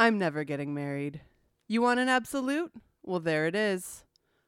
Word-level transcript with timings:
I'm 0.00 0.16
never 0.16 0.44
getting 0.44 0.72
married. 0.72 1.22
You 1.66 1.82
want 1.82 1.98
an 1.98 2.08
absolute? 2.08 2.72
Well, 3.02 3.18
there 3.18 3.46
it 3.46 3.56
is. 3.56 4.04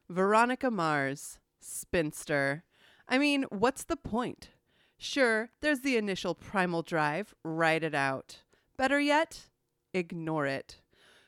Veronica 0.09 0.71
Mars, 0.71 1.39
spinster. 1.59 2.63
I 3.09 3.17
mean, 3.17 3.43
what's 3.49 3.83
the 3.83 3.97
point? 3.97 4.51
Sure, 4.97 5.49
there's 5.59 5.81
the 5.81 5.97
initial 5.97 6.35
primal 6.35 6.83
drive, 6.83 7.35
write 7.43 7.83
it 7.83 7.93
out. 7.93 8.43
Better 8.77 8.99
yet, 8.99 9.47
ignore 9.93 10.45
it. 10.45 10.79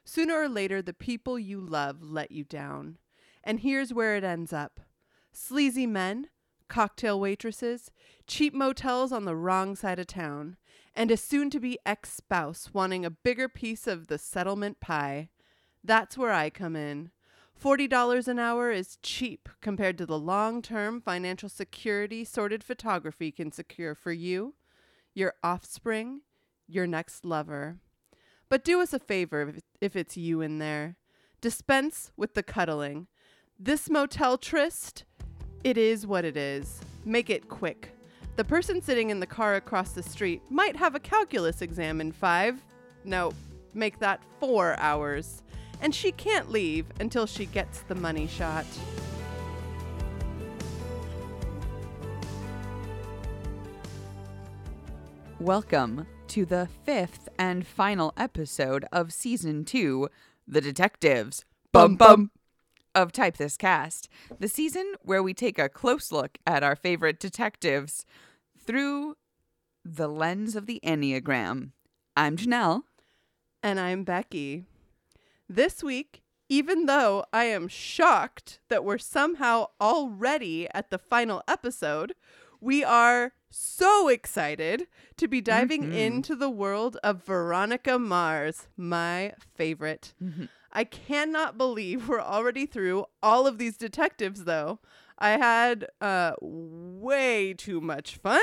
Sooner 0.05 0.35
or 0.35 0.47
later, 0.47 0.81
the 0.81 0.93
people 0.93 1.37
you 1.37 1.59
love 1.59 2.01
let 2.01 2.31
you 2.31 2.45
down. 2.45 2.99
And 3.43 3.59
here's 3.59 3.93
where 3.93 4.15
it 4.15 4.23
ends 4.23 4.53
up 4.53 4.79
sleazy 5.33 5.87
men, 5.87 6.27
cocktail 6.69 7.19
waitresses, 7.19 7.91
cheap 8.25 8.53
motels 8.53 9.11
on 9.11 9.25
the 9.25 9.35
wrong 9.35 9.75
side 9.75 9.99
of 9.99 10.07
town, 10.07 10.55
and 10.95 11.11
a 11.11 11.17
soon 11.17 11.49
to 11.49 11.59
be 11.59 11.79
ex 11.85 12.13
spouse 12.13 12.69
wanting 12.73 13.05
a 13.05 13.09
bigger 13.09 13.49
piece 13.49 13.87
of 13.87 14.07
the 14.07 14.17
settlement 14.17 14.79
pie. 14.79 15.29
That's 15.83 16.17
where 16.17 16.31
I 16.31 16.49
come 16.49 16.75
in. 16.75 17.11
$40 17.61 18.27
an 18.27 18.39
hour 18.39 18.71
is 18.71 18.97
cheap 19.01 19.47
compared 19.61 19.97
to 19.97 20.05
the 20.05 20.19
long 20.19 20.61
term 20.61 21.01
financial 21.01 21.49
security 21.49 22.23
sorted 22.23 22.63
photography 22.63 23.31
can 23.31 23.51
secure 23.51 23.95
for 23.95 24.11
you, 24.11 24.55
your 25.13 25.33
offspring, 25.43 26.21
your 26.67 26.87
next 26.87 27.25
lover. 27.25 27.77
But 28.49 28.63
do 28.63 28.81
us 28.81 28.93
a 28.93 28.99
favor 28.99 29.53
if, 29.81 29.95
it's 29.95 30.17
you 30.17 30.41
in 30.41 30.59
there. 30.59 30.97
Dispense 31.41 32.11
with 32.15 32.33
the 32.33 32.43
cuddling. 32.43 33.07
This 33.59 33.89
motel 33.89 34.37
tryst, 34.37 35.05
it 35.63 35.77
is 35.77 36.05
what 36.05 36.25
it 36.25 36.35
is. 36.35 36.81
Make 37.05 37.29
it 37.29 37.49
quick. 37.49 37.91
The 38.35 38.43
person 38.43 38.81
sitting 38.81 39.11
in 39.11 39.19
the 39.19 39.27
car 39.27 39.53
across 39.53 39.91
the 39.91 40.01
street 40.01 40.41
might 40.49 40.75
have 40.75 40.95
a 40.95 40.99
calculus 40.99 41.61
exam 41.61 42.01
in 42.01 42.11
five. 42.11 42.59
No, 43.05 43.31
make 43.75 43.99
that 43.99 44.23
four 44.39 44.75
hours. 44.79 45.43
And 45.81 45.93
she 45.93 46.11
can't 46.11 46.49
leave 46.49 46.87
until 46.99 47.27
she 47.27 47.45
gets 47.45 47.81
the 47.81 47.93
money 47.93 48.25
shot. 48.25 48.65
Welcome 55.39 56.07
to 56.29 56.43
the 56.43 56.67
fifth 56.83 57.29
and 57.37 57.67
final 57.67 58.15
episode 58.17 58.83
of 58.91 59.13
season 59.13 59.63
two, 59.63 60.09
The 60.47 60.59
Detectives. 60.59 61.45
Bum 61.71 61.97
bum. 61.97 62.31
Of 62.95 63.11
Type 63.11 63.37
This 63.37 63.57
Cast, 63.57 64.07
the 64.39 64.47
season 64.47 64.93
where 65.01 65.23
we 65.23 65.33
take 65.33 65.57
a 65.57 65.67
close 65.69 66.11
look 66.11 66.37
at 66.45 66.63
our 66.63 66.75
favorite 66.75 67.19
detectives 67.19 68.05
through 68.57 69.15
the 69.83 70.07
lens 70.07 70.55
of 70.55 70.67
the 70.67 70.79
Enneagram. 70.83 71.71
I'm 72.15 72.37
Janelle. 72.37 72.83
And 73.63 73.79
I'm 73.79 74.03
Becky. 74.03 74.65
This 75.49 75.81
week, 75.83 76.21
even 76.49 76.85
though 76.85 77.25
I 77.33 77.45
am 77.45 77.67
shocked 77.67 78.59
that 78.69 78.83
we're 78.85 78.97
somehow 78.99 79.67
already 79.81 80.67
at 80.73 80.91
the 80.91 80.99
final 80.99 81.41
episode, 81.47 82.13
we 82.61 82.83
are 82.83 83.33
so 83.49 84.07
excited 84.07 84.87
to 85.17 85.27
be 85.27 85.41
diving 85.41 85.83
Mhm. 85.83 85.93
into 85.95 86.35
the 86.35 86.49
world 86.49 86.97
of 87.03 87.23
Veronica 87.25 87.97
Mars, 87.97 88.67
my 88.77 89.33
favorite. 89.55 90.13
I 90.73 90.83
cannot 90.83 91.57
believe 91.57 92.09
we're 92.09 92.19
already 92.19 92.65
through 92.65 93.05
all 93.21 93.45
of 93.45 93.59
these 93.59 93.77
detectives, 93.77 94.45
though. 94.45 94.79
I 95.19 95.37
had 95.37 95.87
uh, 96.01 96.33
way 96.41 97.53
too 97.53 97.79
much 97.79 98.17
fun 98.17 98.41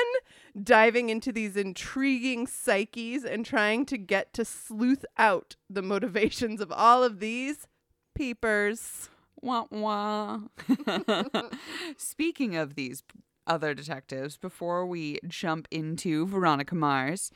diving 0.63 1.11
into 1.11 1.33
these 1.33 1.57
intriguing 1.57 2.47
psyches 2.47 3.25
and 3.25 3.45
trying 3.45 3.85
to 3.87 3.99
get 3.99 4.33
to 4.35 4.45
sleuth 4.45 5.05
out 5.19 5.57
the 5.69 5.83
motivations 5.83 6.61
of 6.61 6.71
all 6.71 7.03
of 7.03 7.19
these 7.19 7.67
peepers. 8.15 9.11
Wah 9.43 9.67
wah. 9.71 10.41
Speaking 11.97 12.57
of 12.57 12.77
these 12.77 13.03
other 13.47 13.75
detectives, 13.75 14.37
before 14.37 14.87
we 14.87 15.19
jump 15.27 15.67
into 15.71 16.27
Veronica 16.27 16.77
Mars, 16.77 17.33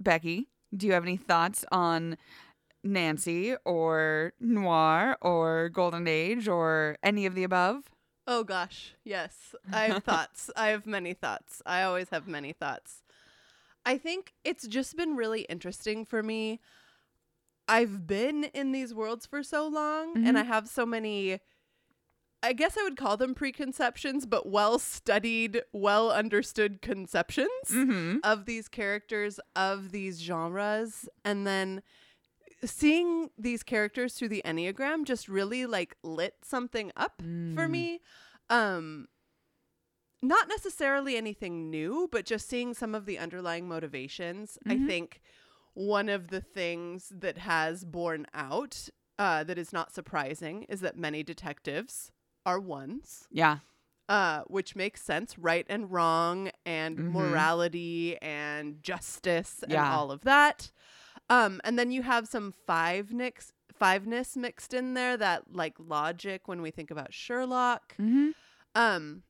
Becky, 0.00 0.48
do 0.76 0.86
you 0.86 0.92
have 0.94 1.04
any 1.04 1.16
thoughts 1.16 1.64
on 1.70 2.16
Nancy 2.84 3.54
or 3.64 4.32
Noir 4.38 5.16
or 5.22 5.70
Golden 5.70 6.06
Age 6.06 6.46
or 6.48 6.96
any 7.02 7.26
of 7.26 7.34
the 7.34 7.42
above? 7.44 7.90
Oh 8.26 8.44
gosh, 8.44 8.94
yes. 9.04 9.54
I 9.72 9.86
have 9.86 10.04
thoughts. 10.04 10.50
I 10.56 10.68
have 10.68 10.86
many 10.86 11.14
thoughts. 11.14 11.60
I 11.66 11.82
always 11.82 12.08
have 12.10 12.28
many 12.28 12.52
thoughts. 12.52 13.02
I 13.86 13.98
think 13.98 14.32
it's 14.44 14.66
just 14.66 14.96
been 14.96 15.16
really 15.16 15.42
interesting 15.42 16.04
for 16.04 16.22
me. 16.22 16.60
I've 17.68 18.06
been 18.06 18.44
in 18.54 18.72
these 18.72 18.94
worlds 18.94 19.26
for 19.26 19.42
so 19.42 19.66
long 19.66 20.16
and 20.16 20.36
Mhm. 20.36 20.40
I 20.40 20.42
have 20.44 20.68
so 20.68 20.84
many 20.86 21.40
I 22.42 22.52
guess 22.52 22.76
I 22.76 22.82
would 22.82 22.98
call 22.98 23.16
them 23.16 23.34
preconceptions, 23.34 24.26
but 24.26 24.46
well 24.46 24.78
studied, 24.78 25.62
well 25.72 26.10
understood 26.10 26.82
conceptions 26.82 27.48
Mm-hmm. 27.70 28.18
of 28.22 28.44
these 28.44 28.68
characters, 28.68 29.40
of 29.56 29.92
these 29.92 30.20
genres, 30.20 31.08
and 31.24 31.46
then 31.46 31.82
seeing 32.66 33.30
these 33.38 33.62
characters 33.62 34.14
through 34.14 34.28
the 34.28 34.42
Enneagram 34.44 35.04
just 35.04 35.28
really 35.28 35.66
like 35.66 35.96
lit 36.02 36.36
something 36.42 36.90
up 36.96 37.20
for 37.20 37.66
Mm. 37.66 37.70
me. 37.70 38.00
Um 38.50 39.08
not 40.22 40.48
necessarily 40.48 41.16
anything 41.16 41.68
new, 41.70 42.08
but 42.10 42.24
just 42.24 42.48
seeing 42.48 42.72
some 42.72 42.94
of 42.94 43.04
the 43.04 43.18
underlying 43.18 43.68
motivations. 43.68 44.56
I 44.66 44.76
Mhm. 44.76 44.86
think 44.86 45.20
one 45.74 46.08
of 46.08 46.28
the 46.28 46.40
things 46.40 47.12
that 47.14 47.36
has 47.38 47.84
borne 47.84 48.26
out 48.32 48.88
uh, 49.18 49.44
that 49.44 49.58
is 49.58 49.72
not 49.72 49.92
surprising 49.92 50.64
is 50.64 50.80
that 50.80 50.96
many 50.96 51.22
detectives 51.22 52.10
are 52.46 52.58
ones 52.58 53.28
Yeah. 53.30 53.58
uh, 54.08 54.42
which 54.48 54.74
makes 54.74 55.02
sense, 55.02 55.38
right 55.38 55.64
and 55.68 55.90
wrong, 55.92 56.50
and 56.66 56.98
Mhm. 56.98 57.12
morality 57.12 58.16
and 58.20 58.82
justice 58.82 59.62
and 59.62 59.72
Yeah. 59.72 59.94
all 59.94 60.10
of 60.10 60.22
that. 60.22 60.72
Um, 61.30 61.60
and 61.64 61.78
then 61.78 61.90
you 61.90 62.02
have 62.02 62.28
some 62.28 62.52
five 62.66 63.12
nicks, 63.12 63.52
fiveness 63.72 64.36
mixed 64.36 64.74
in 64.74 64.94
there 64.94 65.16
that 65.16 65.54
like 65.54 65.74
logic 65.78 66.46
when 66.48 66.60
we 66.62 66.70
think 66.70 66.90
about 66.90 67.12
Sherlock. 67.14 67.94
Mm-hmm. 67.98 68.30
Um, 68.74 69.22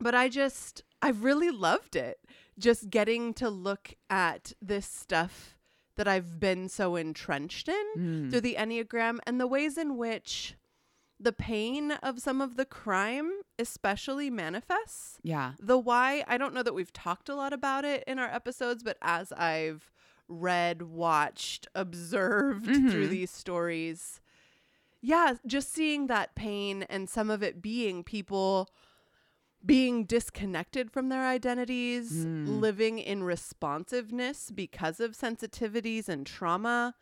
but 0.00 0.14
I 0.14 0.28
just 0.28 0.82
I've 1.02 1.24
really 1.24 1.50
loved 1.50 1.96
it. 1.96 2.18
Just 2.58 2.90
getting 2.90 3.34
to 3.34 3.50
look 3.50 3.94
at 4.08 4.52
this 4.62 4.86
stuff 4.86 5.56
that 5.96 6.06
I've 6.08 6.38
been 6.38 6.68
so 6.68 6.96
entrenched 6.96 7.68
in 7.68 7.84
Mm. 7.96 8.30
through 8.30 8.42
the 8.42 8.56
Enneagram 8.58 9.18
and 9.26 9.40
the 9.40 9.46
ways 9.46 9.78
in 9.78 9.96
which 9.96 10.54
the 11.18 11.32
pain 11.32 11.92
of 11.92 12.20
some 12.20 12.42
of 12.42 12.56
the 12.56 12.66
crime 12.66 13.32
especially 13.58 14.28
manifests. 14.30 15.18
Yeah. 15.22 15.52
The 15.58 15.78
why, 15.78 16.22
I 16.28 16.36
don't 16.36 16.52
know 16.52 16.62
that 16.62 16.74
we've 16.74 16.92
talked 16.92 17.30
a 17.30 17.34
lot 17.34 17.54
about 17.54 17.86
it 17.86 18.04
in 18.06 18.18
our 18.18 18.28
episodes, 18.28 18.82
but 18.82 18.98
as 19.00 19.32
I've 19.32 19.90
read, 20.28 20.82
watched, 20.82 21.66
observed 21.74 22.66
through 22.66 23.06
Mhm. 23.06 23.10
these 23.10 23.30
stories, 23.30 24.20
yeah, 25.00 25.34
just 25.46 25.72
seeing 25.72 26.06
that 26.08 26.34
pain 26.34 26.82
and 26.84 27.08
some 27.08 27.30
of 27.30 27.42
it 27.42 27.62
being 27.62 28.02
people 28.02 28.68
being 29.64 30.04
disconnected 30.04 30.92
from 30.92 31.08
their 31.08 31.24
identities, 31.26 32.10
Mm. 32.26 32.60
living 32.60 32.98
in 32.98 33.24
responsiveness 33.24 34.50
because 34.52 35.00
of 35.00 35.12
sensitivities 35.16 36.08
and 36.08 36.24
trauma. 36.26 36.94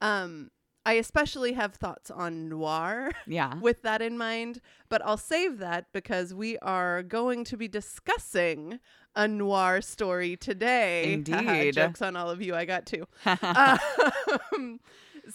Um, 0.00 0.50
I 0.84 0.94
especially 0.94 1.52
have 1.52 1.74
thoughts 1.74 2.10
on 2.10 2.48
noir 2.48 3.12
Yeah. 3.26 3.54
with 3.60 3.82
that 3.82 4.02
in 4.02 4.18
mind, 4.18 4.60
but 4.88 5.00
I'll 5.06 5.16
save 5.16 5.58
that 5.58 5.92
because 5.92 6.34
we 6.34 6.58
are 6.58 7.02
going 7.02 7.44
to 7.44 7.56
be 7.56 7.68
discussing 7.68 8.80
a 9.14 9.28
noir 9.28 9.80
story 9.80 10.36
today. 10.36 11.12
Indeed. 11.14 11.74
Jokes 11.74 12.00
on 12.02 12.16
all 12.16 12.30
of 12.30 12.40
you, 12.42 12.54
I 12.54 12.64
got 12.64 12.86
two. 12.86 13.06
um, 13.26 14.80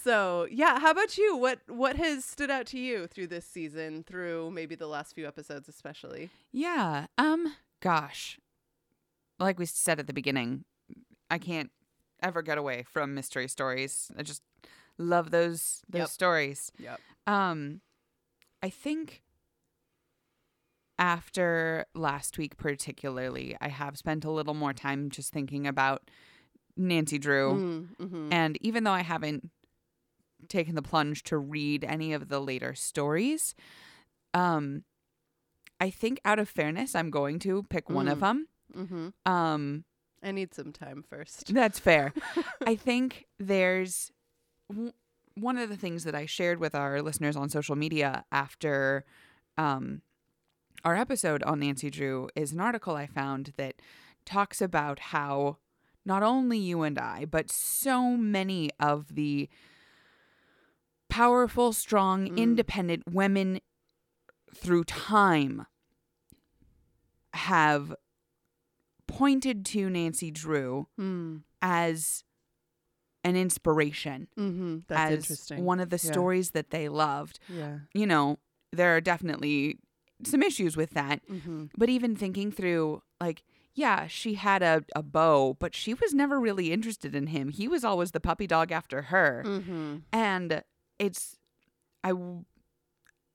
so 0.04 0.48
yeah, 0.52 0.80
how 0.80 0.92
about 0.92 1.18
you? 1.18 1.38
What 1.38 1.60
what 1.68 1.96
has 1.96 2.26
stood 2.26 2.50
out 2.52 2.66
to 2.68 2.80
you 2.80 3.08
through 3.08 3.28
this 3.28 3.46
season, 3.46 4.04
through 4.04 4.52
maybe 4.52 4.76
the 4.76 4.88
last 4.88 5.14
few 5.16 5.28
episodes 5.28 5.70
especially? 5.70 6.30
Yeah. 6.52 7.08
Um 7.18 7.56
gosh. 7.82 8.40
Like 9.40 9.60
we 9.60 9.66
said 9.66 10.00
at 10.00 10.08
the 10.08 10.14
beginning, 10.14 10.66
I 11.30 11.38
can't 11.38 11.72
ever 12.22 12.42
get 12.42 12.58
away 12.58 12.84
from 12.84 13.14
mystery 13.14 13.48
stories. 13.48 14.12
I 14.18 14.24
just 14.24 14.42
love 14.98 15.32
those 15.32 15.82
those 15.90 16.00
Yep. 16.02 16.10
stories. 16.10 16.72
Yep. 16.80 17.00
Um 17.28 17.82
I 18.64 18.70
think 18.70 19.22
after 21.00 21.86
last 21.94 22.38
week 22.38 22.58
particularly, 22.58 23.56
I 23.62 23.68
have 23.70 23.98
spent 23.98 24.26
a 24.26 24.32
little 24.32 24.54
more 24.54 24.74
time 24.74 25.10
just 25.10 25.32
thinking 25.32 25.68
about 25.68 26.10
Nancy 26.76 27.18
Drew. 27.20 27.88
Mm, 28.00 28.08
mhm. 28.08 28.28
And 28.34 28.58
even 28.62 28.84
though 28.84 28.92
I 28.92 29.02
haven't 29.02 29.50
taken 30.48 30.76
the 30.76 30.82
plunge 30.82 31.24
to 31.24 31.38
read 31.38 31.84
any 31.84 32.14
of 32.14 32.30
the 32.30 32.40
later 32.40 32.74
stories, 32.76 33.56
um, 34.34 34.84
I 35.80 35.90
think 35.90 36.20
out 36.26 36.40
of 36.40 36.50
fairness, 36.50 36.96
I'm 36.96 37.10
going 37.10 37.40
to 37.40 37.64
pick 37.70 37.90
one 37.90 38.08
of 38.08 38.20
them. 38.20 38.48
Mhm. 38.76 39.14
Um, 39.26 39.84
I 40.24 40.32
need 40.32 40.54
some 40.54 40.72
time 40.74 41.04
first. 41.08 41.48
that's 41.54 41.80
fair. 41.80 42.14
I 42.66 42.76
think 42.76 43.26
there's 43.40 44.12
w- 44.70 44.94
one 45.36 45.58
of 45.58 45.70
the 45.70 45.78
things 45.78 46.04
that 46.06 46.16
I 46.16 46.26
shared 46.26 46.60
with 46.60 46.74
our 46.74 47.02
listeners 47.02 47.36
on 47.36 47.50
social 47.50 47.76
media 47.76 48.26
after 48.32 49.06
um, 49.58 50.02
our 50.88 50.96
episode 50.96 51.44
on 51.44 51.60
Nancy 51.60 51.90
Drew 51.90 52.30
is 52.34 52.54
an 52.54 52.62
article 52.62 52.96
I 52.96 53.08
found 53.08 53.52
that 53.58 53.82
talks 54.26 54.62
about 54.62 55.00
how 55.00 55.58
not 56.06 56.24
only 56.24 56.58
you 56.58 56.84
and 56.84 56.98
I, 56.98 57.26
but 57.26 57.52
so 57.52 58.12
many 58.16 58.70
of 58.80 59.14
the 59.16 59.50
powerful, 61.10 61.74
strong, 61.74 62.30
Mm. 62.30 62.38
independent 62.38 63.04
women 63.06 63.60
through 64.56 64.86
time 64.86 65.66
have 67.34 67.94
pointed 69.08 69.66
to 69.66 69.90
Nancy 69.90 70.32
Drew 70.32 70.88
Mm. 70.98 71.44
as 71.62 72.24
an 73.26 73.36
inspiration, 73.36 74.30
Mm-hmm. 74.38 74.78
That's 74.88 75.12
as 75.12 75.18
interesting. 75.26 75.66
one 75.66 75.82
of 75.82 75.90
the 75.90 76.00
Yeah. 76.02 76.12
stories 76.14 76.52
that 76.52 76.70
they 76.70 76.88
loved. 76.88 77.40
yeah. 77.50 77.80
You 77.94 78.06
know, 78.08 78.40
there 78.72 78.96
are 78.96 79.02
definitely 79.02 79.80
some 80.24 80.42
issues 80.44 80.76
with 80.78 80.92
that, 80.92 81.22
Mm-hmm. 81.32 81.66
but 81.78 81.90
even 81.90 82.16
thinking 82.16 82.52
through, 82.52 83.02
like, 83.22 83.44
yeah, 83.74 84.08
she 84.08 84.34
had 84.34 84.64
a, 84.64 84.84
a 84.96 85.04
beau, 85.04 85.56
but 85.60 85.76
she 85.76 85.94
was 85.94 86.14
never 86.14 86.40
really 86.40 86.72
interested 86.72 87.14
in 87.16 87.28
him. 87.28 87.50
He 87.50 87.68
was 87.68 87.84
always 87.84 88.12
the 88.12 88.20
puppy 88.20 88.48
dog 88.48 88.72
after 88.72 89.04
her. 89.04 89.44
Mm-hmm. 89.46 89.98
And 90.12 90.64
it's, 90.98 91.38
I, 92.04 92.14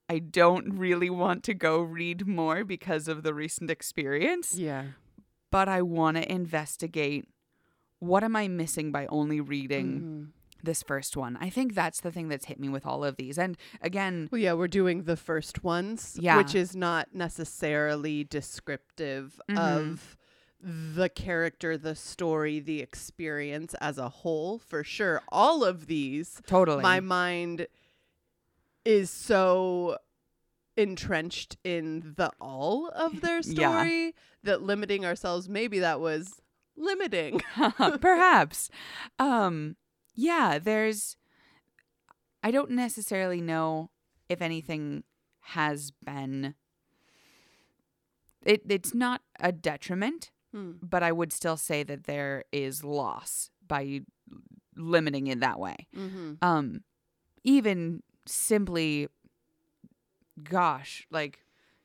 I 0.09 0.19
don't 0.19 0.77
really 0.77 1.09
want 1.11 1.45
to 1.45 1.55
go 1.55 1.81
read 1.81 2.27
more 2.27 2.65
because 2.65 3.07
of 3.09 3.23
the 3.23 3.33
recent 3.33 3.71
experience, 3.71 4.55
Yeah. 4.59 4.87
but 5.53 5.69
I 5.69 5.83
want 5.83 6.17
to 6.17 6.31
investigate 6.31 7.29
what 8.01 8.25
am 8.25 8.35
I 8.35 8.49
missing 8.49 8.91
by 8.91 9.07
only 9.07 9.41
reading 9.41 10.01
Mhm. 10.01 10.33
This 10.63 10.83
first 10.83 11.17
one. 11.17 11.37
I 11.41 11.51
think 11.51 11.75
that's 11.75 12.01
the 12.01 12.13
thing 12.13 12.29
that's 12.29 12.45
hit 12.47 12.61
me 12.61 12.69
with 12.69 12.87
all 12.87 13.05
of 13.05 13.17
these. 13.17 13.39
And 13.39 13.57
again, 13.81 14.29
Well, 14.31 14.41
yeah, 14.41 14.53
we're 14.53 14.69
doing 14.69 15.05
the 15.05 15.17
first 15.17 15.65
ones, 15.65 16.17
Yeah. 16.21 16.37
which 16.37 16.55
is 16.55 16.75
not 16.77 17.15
necessarily 17.15 18.25
descriptive 18.25 19.41
Mhm. 19.51 19.59
of 19.59 20.17
the 20.61 21.09
character, 21.09 21.77
the 21.77 21.97
story, 21.97 22.61
the 22.61 22.81
experience 22.81 23.75
as 23.81 23.99
a 23.99 24.09
whole. 24.09 24.59
For 24.61 24.85
sure, 24.85 25.21
all 25.31 25.65
of 25.65 25.87
these, 25.87 26.41
totally. 26.47 26.83
my 26.83 27.01
mind 27.01 27.67
is 28.85 29.11
so 29.11 29.99
entrenched 30.77 31.57
in 31.65 32.15
the 32.17 32.31
all 32.41 32.89
of 32.91 33.21
their 33.21 33.41
Yeah. 33.45 33.55
story 33.83 34.15
that 34.43 34.63
limiting 34.63 35.05
ourselves, 35.05 35.49
maybe 35.49 35.79
that 35.81 36.01
was 36.01 36.41
limiting. 36.77 37.41
Perhaps. 38.01 38.71
Um 39.19 39.77
yeah, 40.15 40.59
there's 40.59 41.17
I 42.43 42.51
don't 42.51 42.71
necessarily 42.73 43.41
know 43.41 43.91
if 44.29 44.41
anything 44.43 45.05
has 45.41 45.93
been 46.05 46.55
it 48.45 48.63
it's 48.69 48.95
not 48.95 49.23
a 49.41 49.53
detriment, 49.53 50.31
Hmm. 50.53 50.73
but 50.83 51.03
I 51.03 51.13
would 51.13 51.33
still 51.33 51.57
say 51.57 51.83
that 51.85 52.05
there 52.05 52.45
is 52.53 52.85
loss 52.85 53.51
by 53.67 54.01
limiting 54.77 55.29
it 55.29 55.41
that 55.41 55.59
way. 55.59 55.87
Mm-hmm. 55.97 56.35
Um 56.43 56.83
even 57.45 58.03
simply 58.27 59.09
gosh, 60.43 61.07
like 61.11 61.41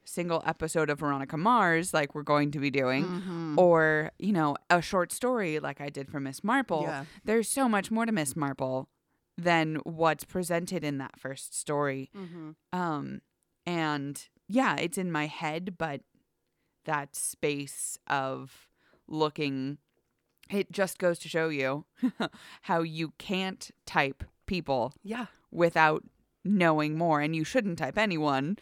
single 0.08 0.42
episode 0.46 0.90
of 0.90 1.00
Veronica 1.00 1.36
Mars 1.38 1.94
like 1.94 2.16
we're 2.16 2.24
going 2.24 2.50
to 2.52 2.60
be 2.60 2.72
doing 2.72 3.04
Mm-hmm. 3.06 3.60
or 3.60 4.12
you 4.18 4.32
know 4.32 4.56
a 4.70 4.82
short 4.82 5.12
story 5.12 5.60
like 5.60 5.82
I 5.82 5.90
did 5.90 6.10
for 6.10 6.20
Miss 6.20 6.44
Marple. 6.44 6.84
yeah. 6.84 7.06
There's 7.26 7.50
so 7.50 7.68
much 7.68 7.92
more 7.92 8.06
to 8.06 8.12
Miss 8.12 8.36
Marple 8.36 8.88
than 9.38 9.76
what's 9.84 10.24
presented 10.24 10.84
in 10.84 10.98
that 10.98 11.20
first 11.20 11.54
story. 11.58 12.10
Mm-hmm. 12.16 12.52
Um 12.72 13.22
and 13.66 14.28
yeah, 14.48 14.78
it's 14.78 14.98
in 14.98 15.12
my 15.12 15.26
head, 15.28 15.78
but 15.78 16.02
that 16.86 17.16
space 17.16 18.00
of 18.08 18.68
looking 19.08 19.78
it 20.50 20.72
just 20.72 20.98
goes 20.98 21.20
to 21.20 21.28
show 21.28 21.50
you 21.50 21.84
how 22.62 22.82
you 22.82 23.12
can't 23.18 23.70
type 23.86 24.24
people 24.46 24.94
Yeah. 25.04 25.26
without 25.52 26.04
knowing 26.46 26.98
more 26.98 27.20
and 27.20 27.36
you 27.36 27.44
shouldn't 27.44 27.78
type 27.78 27.98
anyone, 27.98 28.58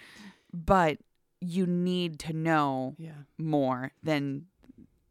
but 0.51 0.97
you 1.41 1.65
need 1.65 2.19
to 2.19 2.33
know 2.33 2.95
Yeah. 2.97 3.23
more 3.37 3.91
than 4.03 4.47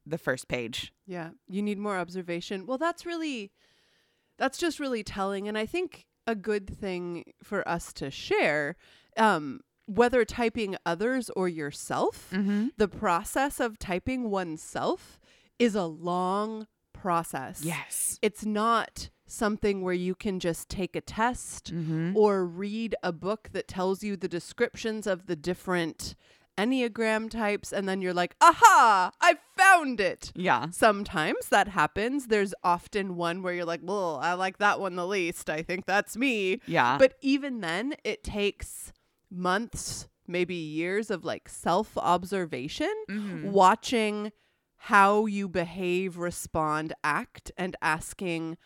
the 0.07 0.19
first 0.19 0.49
page. 0.49 0.93
Yeah, 1.07 1.31
you 1.49 1.63
need 1.63 1.79
more 1.79 1.97
observation. 1.99 2.67
Well, 2.67 2.79
that's 2.79 3.07
really 3.07 3.53
that's 4.37 4.59
just 4.59 4.81
really 4.81 5.03
telling 5.05 5.47
and 5.49 5.57
I 5.57 5.65
think 5.67 6.07
a 6.27 6.35
good 6.35 6.69
thing 6.69 7.25
for 7.43 7.67
us 7.69 7.93
to 7.95 8.11
share 8.11 8.77
um 9.17 9.61
whether 9.87 10.25
typing 10.25 10.77
others 10.87 11.29
or 11.37 11.47
yourself, 11.49 12.31
Mm-hmm. 12.33 12.69
the 12.79 12.89
process 12.89 13.61
of 13.61 13.79
typing 13.79 14.31
oneself 14.31 15.21
is 15.59 15.75
a 15.75 15.85
long 15.85 16.67
process. 17.09 17.61
Yes. 17.63 18.19
It's 18.23 18.45
not 18.47 19.11
something 19.27 19.83
where 19.83 19.95
you 20.07 20.15
can 20.15 20.41
just 20.41 20.69
take 20.69 20.95
a 20.97 21.01
test 21.03 21.65
Mm-hmm. 21.73 22.17
or 22.17 22.47
read 22.47 22.95
a 23.03 23.13
book 23.13 23.51
that 23.53 23.69
tells 23.69 24.03
you 24.03 24.17
the 24.17 24.29
descriptions 24.39 25.07
of 25.07 25.27
the 25.27 25.37
different 25.37 26.15
Enneagram 26.57 27.29
types 27.29 27.73
and 27.73 27.87
then 27.89 28.01
you're 28.01 28.15
like, 28.23 28.37
aha, 28.41 29.11
I 29.21 29.35
found 29.57 30.01
it. 30.01 30.33
Yeah. 30.37 30.71
Sometimes 30.71 31.49
that 31.51 31.69
happens. 31.69 32.29
There's 32.29 32.55
often 32.63 33.17
one 33.17 33.43
where 33.43 33.53
you're 33.53 33.65
like, 33.75 33.81
well, 33.83 34.19
I 34.23 34.33
like 34.35 34.59
that 34.59 34.79
one 34.81 34.95
the 34.97 35.07
least. 35.07 35.51
I 35.51 35.63
think 35.63 35.85
that's 35.85 36.17
me. 36.17 36.61
Yeah. 36.67 36.97
But 36.99 37.15
even 37.21 37.61
then, 37.61 37.95
it 38.05 38.23
takes 38.25 38.93
months, 39.31 40.09
maybe 40.29 40.55
years 40.55 41.11
of 41.11 41.25
like 41.25 41.49
self 41.49 41.99
observation, 41.99 42.95
Mhm. 43.11 43.51
watching 43.51 44.33
how 44.89 45.27
you 45.27 45.49
behave, 45.49 46.19
respond, 46.19 46.93
act, 47.03 47.51
and 47.57 47.75
asking, 47.81 48.57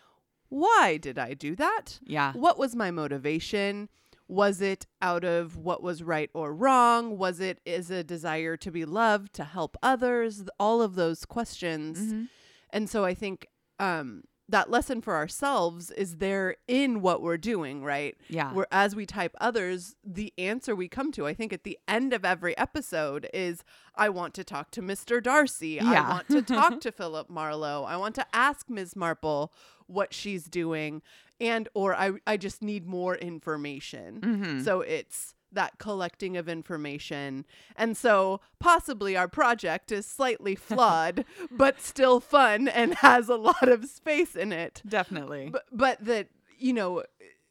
why 0.48 0.96
did 0.96 1.18
I 1.18 1.34
do 1.34 1.54
that? 1.56 2.00
yeah. 2.04 2.32
What 2.32 2.58
was 2.58 2.74
my 2.74 2.90
motivation? 2.90 3.88
Was 4.26 4.60
it 4.60 4.86
out 5.00 5.24
of 5.24 5.56
what 5.56 5.82
was 5.82 6.02
right 6.02 6.28
or 6.34 6.54
wrong? 6.54 7.16
Was 7.16 7.40
it 7.40 7.60
is 7.64 7.90
a 7.90 8.02
desire 8.04 8.56
to 8.58 8.70
be 8.70 8.84
loved, 8.84 9.32
to 9.34 9.44
help 9.44 9.76
others? 9.82 10.42
All 10.58 10.82
of 10.82 10.96
those 10.96 11.24
questions. 11.24 11.98
Mhm. 11.98 12.28
And 12.70 12.90
so 12.90 13.04
I 13.04 13.14
think 13.14 13.46
um, 13.78 14.24
that 14.50 14.70
lesson 14.70 15.00
for 15.02 15.14
ourselves 15.14 15.90
is 15.90 16.16
there 16.16 16.56
in 16.66 17.02
what 17.02 17.20
we're 17.20 17.36
doing, 17.36 17.84
right? 17.84 18.16
Yeah. 18.28 18.52
Where 18.52 18.66
as 18.72 18.96
we 18.96 19.04
type 19.04 19.34
others, 19.40 19.94
the 20.02 20.32
answer 20.38 20.74
we 20.74 20.88
come 20.88 21.12
to, 21.12 21.26
I 21.26 21.34
think 21.34 21.52
at 21.52 21.64
the 21.64 21.78
end 21.86 22.12
of 22.14 22.24
every 22.24 22.56
episode 22.56 23.28
is 23.34 23.62
I 23.94 24.08
want 24.08 24.32
to 24.34 24.44
talk 24.44 24.70
to 24.72 24.82
Mr. 24.82 25.22
Darcy. 25.22 25.78
Yeah. 25.82 26.02
I 26.02 26.08
want 26.08 26.28
to 26.28 26.42
talk 26.42 26.80
to 26.86 26.92
Philip 26.92 27.28
Marlowe. 27.28 27.84
I 27.84 27.96
want 27.98 28.14
to 28.14 28.26
ask 28.32 28.70
Ms. 28.70 28.96
Marple 28.96 29.52
what 29.86 30.14
she's 30.14 30.44
doing 30.44 31.02
and 31.40 31.68
or 31.74 31.94
I 31.94 32.12
I 32.26 32.36
just 32.36 32.62
need 32.62 32.86
more 32.86 33.14
information. 33.16 34.20
Mhm. 34.20 34.64
So 34.64 34.80
it's 34.80 35.34
that 35.52 35.78
collecting 35.78 36.36
of 36.36 36.48
information. 36.48 37.44
And 37.76 37.96
so 37.96 38.40
possibly 38.58 39.16
our 39.16 39.28
project 39.28 39.90
is 39.92 40.06
slightly 40.06 40.54
flawed, 40.68 41.24
but 41.50 41.80
still 41.80 42.20
fun 42.20 42.68
and 42.68 42.94
has 42.96 43.28
a 43.28 43.36
lot 43.36 43.68
of 43.68 43.86
space 43.86 44.36
in 44.36 44.52
it. 44.52 44.82
Definitely. 44.86 45.50
But, 45.50 45.64
but 45.72 46.04
that, 46.04 46.28
you 46.58 46.72
know, 46.72 47.04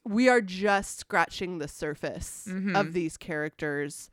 we 0.06 0.30
are 0.30 0.42
just 0.42 1.00
scratching 1.00 1.58
the 1.58 1.68
surface 1.68 2.48
Mhm. 2.50 2.80
of 2.80 2.94
these 2.94 3.18
characters 3.18 4.10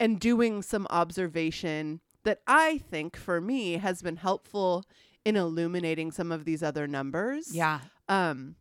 and 0.00 0.18
doing 0.20 0.62
some 0.62 0.86
observation 0.90 2.00
that 2.24 2.40
I 2.46 2.78
think 2.90 3.16
for 3.16 3.40
me 3.40 3.74
has 3.74 4.02
been 4.02 4.16
helpful 4.16 4.84
in 5.24 5.36
illuminating 5.36 6.10
some 6.10 6.32
of 6.32 6.44
these 6.44 6.62
other 6.62 6.86
numbers 6.86 7.54
yeah. 7.54 7.80
um 8.08 8.54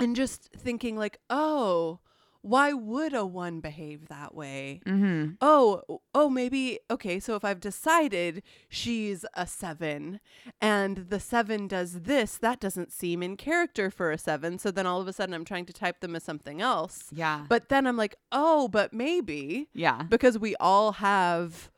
and 0.00 0.16
just 0.16 0.50
thinking 0.56 0.96
like 0.96 1.18
oh 1.30 2.00
why 2.42 2.72
would 2.72 3.12
a 3.12 3.26
one 3.26 3.60
behave 3.60 4.08
that 4.08 4.34
way 4.34 4.80
Mm-hmm. 4.86 5.32
oh 5.40 5.82
oh 6.14 6.28
maybe 6.30 6.78
okay 6.90 7.18
so 7.18 7.34
if 7.34 7.44
i've 7.44 7.60
decided 7.60 8.42
she's 8.68 9.24
a 9.34 9.46
seven 9.46 10.20
and 10.60 11.08
the 11.10 11.18
seven 11.20 11.66
does 11.66 12.02
this 12.02 12.38
that 12.38 12.60
doesn't 12.60 12.92
seem 12.92 13.22
in 13.22 13.36
character 13.36 13.90
for 13.90 14.10
a 14.12 14.18
seven 14.18 14.58
so 14.58 14.70
then 14.70 14.86
all 14.86 15.00
of 15.00 15.08
a 15.08 15.12
sudden 15.12 15.34
i'm 15.34 15.44
trying 15.44 15.66
to 15.66 15.72
type 15.72 16.00
them 16.00 16.14
as 16.14 16.22
something 16.22 16.60
else 16.62 17.04
Yeah. 17.12 17.44
but 17.48 17.68
then 17.68 17.86
i'm 17.86 17.96
like 17.96 18.14
oh 18.30 18.68
but 18.68 18.92
maybe 18.92 19.68
yeah. 19.74 20.02
because 20.04 20.38
we 20.38 20.54
all 20.56 20.92
have 20.92 21.70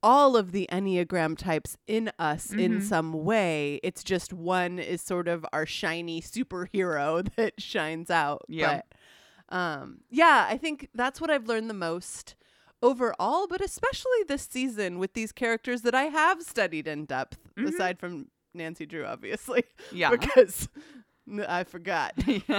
all 0.00 0.36
of 0.36 0.52
the 0.52 0.68
enneagram 0.70 1.36
types 1.36 1.76
in 1.88 2.12
us 2.20 2.52
in 2.52 2.78
Mhm. 2.78 2.82
some 2.84 3.12
way 3.24 3.80
it's 3.82 4.04
just 4.04 4.32
one 4.32 4.78
is 4.78 5.02
sort 5.02 5.26
of 5.26 5.44
our 5.52 5.66
shiny 5.66 6.22
superhero 6.22 7.26
that 7.36 7.60
shines 7.60 8.08
out 8.08 8.42
Yeah. 8.48 8.76
but 8.76 8.97
um 9.50 10.00
yeah 10.10 10.46
i 10.48 10.56
think 10.56 10.88
that's 10.94 11.20
what 11.20 11.30
i've 11.30 11.46
learned 11.46 11.68
the 11.70 11.74
most 11.74 12.34
overall 12.82 13.46
but 13.48 13.60
especially 13.60 14.22
this 14.28 14.46
season 14.50 14.98
with 14.98 15.14
these 15.14 15.32
characters 15.32 15.82
that 15.82 15.94
i 15.94 16.04
have 16.04 16.42
studied 16.42 16.86
in 16.86 17.04
depth 17.04 17.38
Mhm. 17.56 17.68
aside 17.74 17.98
from 17.98 18.28
nancy 18.54 18.86
drew 18.86 19.04
obviously 19.04 19.64
Yeah. 19.92 20.10
because 20.10 20.68
I 21.46 21.64
forgot. 21.64 22.14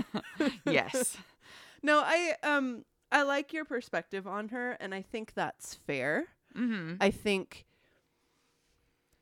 yes. 0.65 1.17
no, 1.84 2.03
I 2.05 2.36
um 2.43 2.86
I 3.12 3.24
like 3.24 3.51
your 3.51 3.65
perspective 3.65 4.27
on 4.27 4.50
her 4.50 4.74
and 4.79 4.93
I 4.93 5.01
think 5.01 5.34
that's 5.34 5.74
fair. 5.74 6.25
Mm-hmm. 6.55 6.98
I 7.01 7.10
think 7.10 7.65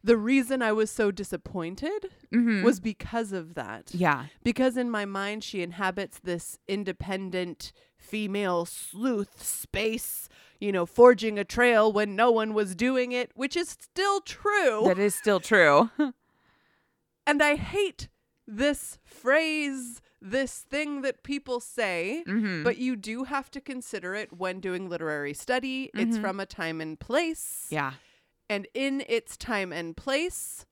the 0.08 0.18
reason 0.18 0.62
I 0.62 0.72
was 0.72 0.90
so 0.92 1.12
disappointed 1.12 2.02
Mm-hmm. 2.34 2.64
was 2.64 2.80
because 2.82 3.32
of 3.32 3.54
that. 3.54 3.94
yeah. 3.94 4.26
Because 4.44 4.76
in 4.76 4.90
my 4.92 5.06
mind 5.06 5.44
she 5.44 5.62
inhabits 5.62 6.20
this 6.20 6.60
independent 6.68 7.72
female 7.98 8.66
sleuth 8.66 9.42
space, 9.44 10.28
you 10.60 10.72
know, 10.74 10.86
forging 10.86 11.40
a 11.40 11.46
trail 11.46 11.92
when 11.94 12.16
no 12.16 12.30
one 12.32 12.54
was 12.54 12.76
doing 12.76 13.12
it, 13.14 13.32
which 13.36 13.56
is 13.56 13.70
still 13.70 14.20
true. 14.22 14.82
That 14.86 15.00
is 15.00 15.16
still 15.16 15.40
true. 15.40 15.90
and 17.26 17.42
I 17.42 17.56
hate 17.56 18.10
this 18.48 18.98
phrase, 19.04 20.02
this 20.22 20.60
thing 20.60 21.02
that 21.02 21.24
people 21.24 21.60
say. 21.60 22.24
mm-hmm. 22.28 22.64
But 22.64 22.78
you 22.78 22.96
do 22.96 23.24
have 23.26 23.50
to 23.52 23.62
consider 23.62 24.16
it 24.16 24.34
when 24.34 24.60
doing 24.60 24.90
literary 24.90 25.34
study. 25.34 25.90
It's 25.94 26.18
Mhm. 26.18 26.22
from 26.22 26.40
a 26.40 26.46
time 26.46 26.82
and 26.82 27.00
place. 27.00 27.68
yeah. 27.70 27.94
And 28.50 28.68
in 28.74 29.04
its 29.10 29.36
time 29.38 29.74
and 29.74 29.96
place, 29.96 30.66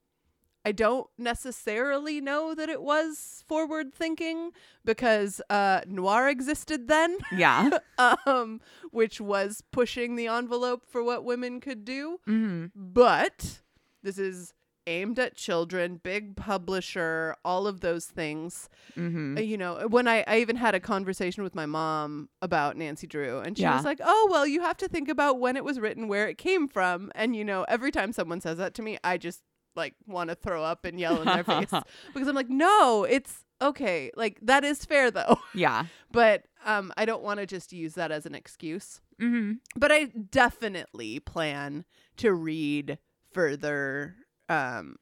I 0.64 0.72
don't 0.72 1.08
necessarily 1.18 2.20
know 2.22 2.56
that 2.56 2.70
it 2.70 2.82
was 2.82 3.44
forward 3.48 3.94
thinking 3.94 4.52
because 4.84 5.42
uh, 5.50 5.82
noir 5.88 6.28
existed 6.30 6.88
then, 6.88 7.18
Yeah. 7.32 7.78
um, 8.26 8.62
which 8.92 9.22
was 9.22 9.62
pushing 9.72 10.16
the 10.16 10.28
envelope 10.28 10.84
for 10.88 11.04
what 11.04 11.24
women 11.24 11.60
could 11.60 11.86
do. 11.86 12.20
mm-hmm. 12.28 12.66
But 12.76 13.60
this 14.02 14.18
is 14.18 14.54
aimed 14.88 15.18
at 15.20 15.36
children, 15.36 16.00
big 16.04 16.36
publisher, 16.36 17.36
all 17.44 17.68
of 17.68 17.82
those 17.82 18.06
things. 18.06 18.70
Mm-hmm. 18.98 19.38
You 19.38 19.58
know, 19.58 19.88
when 19.90 20.08
I, 20.08 20.24
I 20.28 20.40
even 20.40 20.56
had 20.56 20.76
a 20.76 20.80
conversation 20.80 21.44
with 21.44 21.56
my 21.56 21.66
mom 21.66 22.30
about 22.42 22.78
Nancy 22.78 23.08
Drew, 23.08 23.40
and 23.40 23.58
she 23.58 23.64
Yeah. 23.64 23.76
was 23.76 23.86
like, 23.86 24.00
Oh, 24.04 24.28
well, 24.32 24.46
you 24.46 24.62
have 24.62 24.78
to 24.78 24.88
think 24.88 25.10
about 25.10 25.40
when 25.40 25.56
it 25.58 25.64
was 25.64 25.80
written, 25.80 26.08
where 26.08 26.28
it 26.28 26.38
came 26.38 26.68
from. 26.68 27.12
And, 27.16 27.36
you 27.36 27.44
know, 27.46 27.64
every 27.68 27.92
time 27.92 28.12
someone 28.14 28.42
says 28.42 28.58
that 28.58 28.74
to 28.76 28.82
me, 28.82 28.98
I 29.04 29.18
just 29.18 29.42
like 29.76 29.94
want 30.08 30.30
to 30.30 30.36
throw 30.36 30.64
up 30.64 30.86
and 30.86 31.00
yell 31.00 31.20
in 31.22 31.26
their 31.28 31.44
face 31.44 31.72
because 32.14 32.28
I'm 32.28 32.36
like, 32.36 32.50
No, 32.50 33.04
it's 33.04 33.44
okay. 33.62 34.12
Like, 34.16 34.40
that 34.42 34.64
is 34.64 34.86
fair 34.86 35.12
though. 35.12 35.40
Yeah. 35.54 35.86
but 36.12 36.44
um, 36.66 36.92
I 36.98 37.06
don't 37.06 37.24
want 37.24 37.40
to 37.40 37.46
just 37.46 37.74
use 37.74 37.94
that 37.96 38.12
as 38.12 38.26
an 38.26 38.34
excuse. 38.36 39.02
Mm-hmm. 39.22 39.54
But 39.78 39.92
I 39.92 40.06
definitely 40.06 41.20
plan 41.20 41.86
to 42.18 42.34
read 42.34 42.98
further 43.32 44.16
um, 44.50 44.96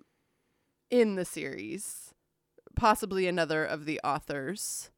in 0.90 1.16
the 1.16 1.26
series, 1.26 2.14
possibly 2.76 3.28
another 3.28 3.64
of 3.66 3.86
the 3.86 4.00
authors. 4.04 4.90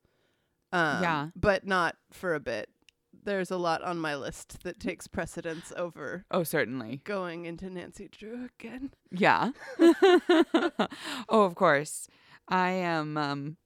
Um, 0.71 1.01
Yeah. 1.03 1.27
But 1.35 1.65
not 1.65 1.95
for 2.11 2.33
a 2.33 2.39
bit. 2.39 2.69
There's 3.23 3.49
a 3.49 3.57
lot 3.57 3.81
on 3.81 3.97
my 3.97 4.15
list 4.15 4.63
that 4.63 4.79
takes 4.79 5.07
precedence 5.07 5.71
over 5.75 6.25
Oh, 6.29 6.43
certainly. 6.43 7.01
going 7.05 7.45
into 7.45 7.69
Nancy 7.69 8.07
Drew 8.07 8.45
again. 8.59 8.91
Yeah. 9.11 9.51
oh, 9.79 10.77
of 11.43 11.55
course. 11.55 12.07
I 12.47 12.71
am 12.71 13.17
um, 13.17 13.57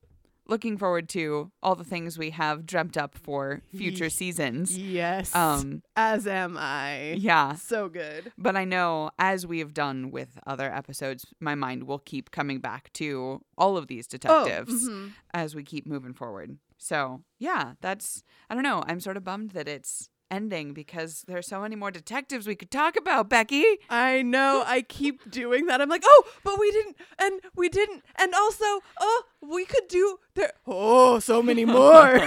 looking 0.49 0.77
forward 0.77 1.07
to 1.09 1.51
all 1.63 1.75
the 1.75 1.83
things 1.83 2.17
we 2.17 2.31
have 2.31 2.65
dreamt 2.65 2.97
up 2.97 3.15
for 3.17 3.61
future 3.75 4.09
seasons. 4.09 4.77
Yes. 4.77 5.33
Um, 5.35 5.83
as 5.95 6.25
am 6.27 6.57
I. 6.57 7.13
yeah. 7.17 7.53
So 7.55 7.87
good. 7.89 8.31
But 8.37 8.55
I 8.55 8.65
know, 8.65 9.11
as 9.19 9.45
we 9.47 9.59
have 9.59 9.73
done 9.73 10.11
with 10.11 10.37
other 10.47 10.73
episodes, 10.73 11.25
my 11.39 11.55
mind 11.55 11.83
will 11.83 11.99
keep 11.99 12.31
coming 12.31 12.59
back 12.59 12.91
to 12.93 13.41
all 13.57 13.77
of 13.77 13.87
these 13.87 14.07
detectives 14.07 14.87
Oh, 14.87 14.91
mhm. 14.91 15.11
as 15.33 15.55
we 15.55 15.63
keep 15.63 15.85
moving 15.85 16.13
forward. 16.13 16.57
So, 16.77 17.21
yeah, 17.37 17.73
that's, 17.81 18.23
I 18.49 18.53
don't 18.55 18.63
know. 18.63 18.83
I'm 18.87 18.99
sort 18.99 19.17
of 19.17 19.23
bummed 19.23 19.51
that 19.51 19.67
it's 19.67 20.09
ending 20.31 20.73
because 20.73 21.23
there's 21.27 21.47
so 21.47 21.61
many 21.61 21.75
more 21.75 21.91
detectives 21.91 22.47
we 22.47 22.55
could 22.55 22.71
talk 22.71 22.95
about, 22.95 23.29
Becky. 23.29 23.63
I 23.89 24.21
know. 24.21 24.63
I 24.65 24.81
keep 24.81 25.29
doing 25.29 25.65
that. 25.67 25.81
I'm 25.81 25.89
like, 25.89 26.03
oh, 26.05 26.23
but 26.43 26.59
we 26.59 26.71
didn't, 26.71 26.95
and 27.17 27.41
we 27.55 27.69
didn't, 27.69 28.03
and 28.17 28.33
also, 28.33 28.65
oh, 28.99 29.23
we 29.41 29.65
could 29.65 29.87
do 29.87 30.17
there. 30.35 30.53
Oh, 30.67 31.19
so 31.19 31.41
many 31.41 31.65
more. 31.79 32.19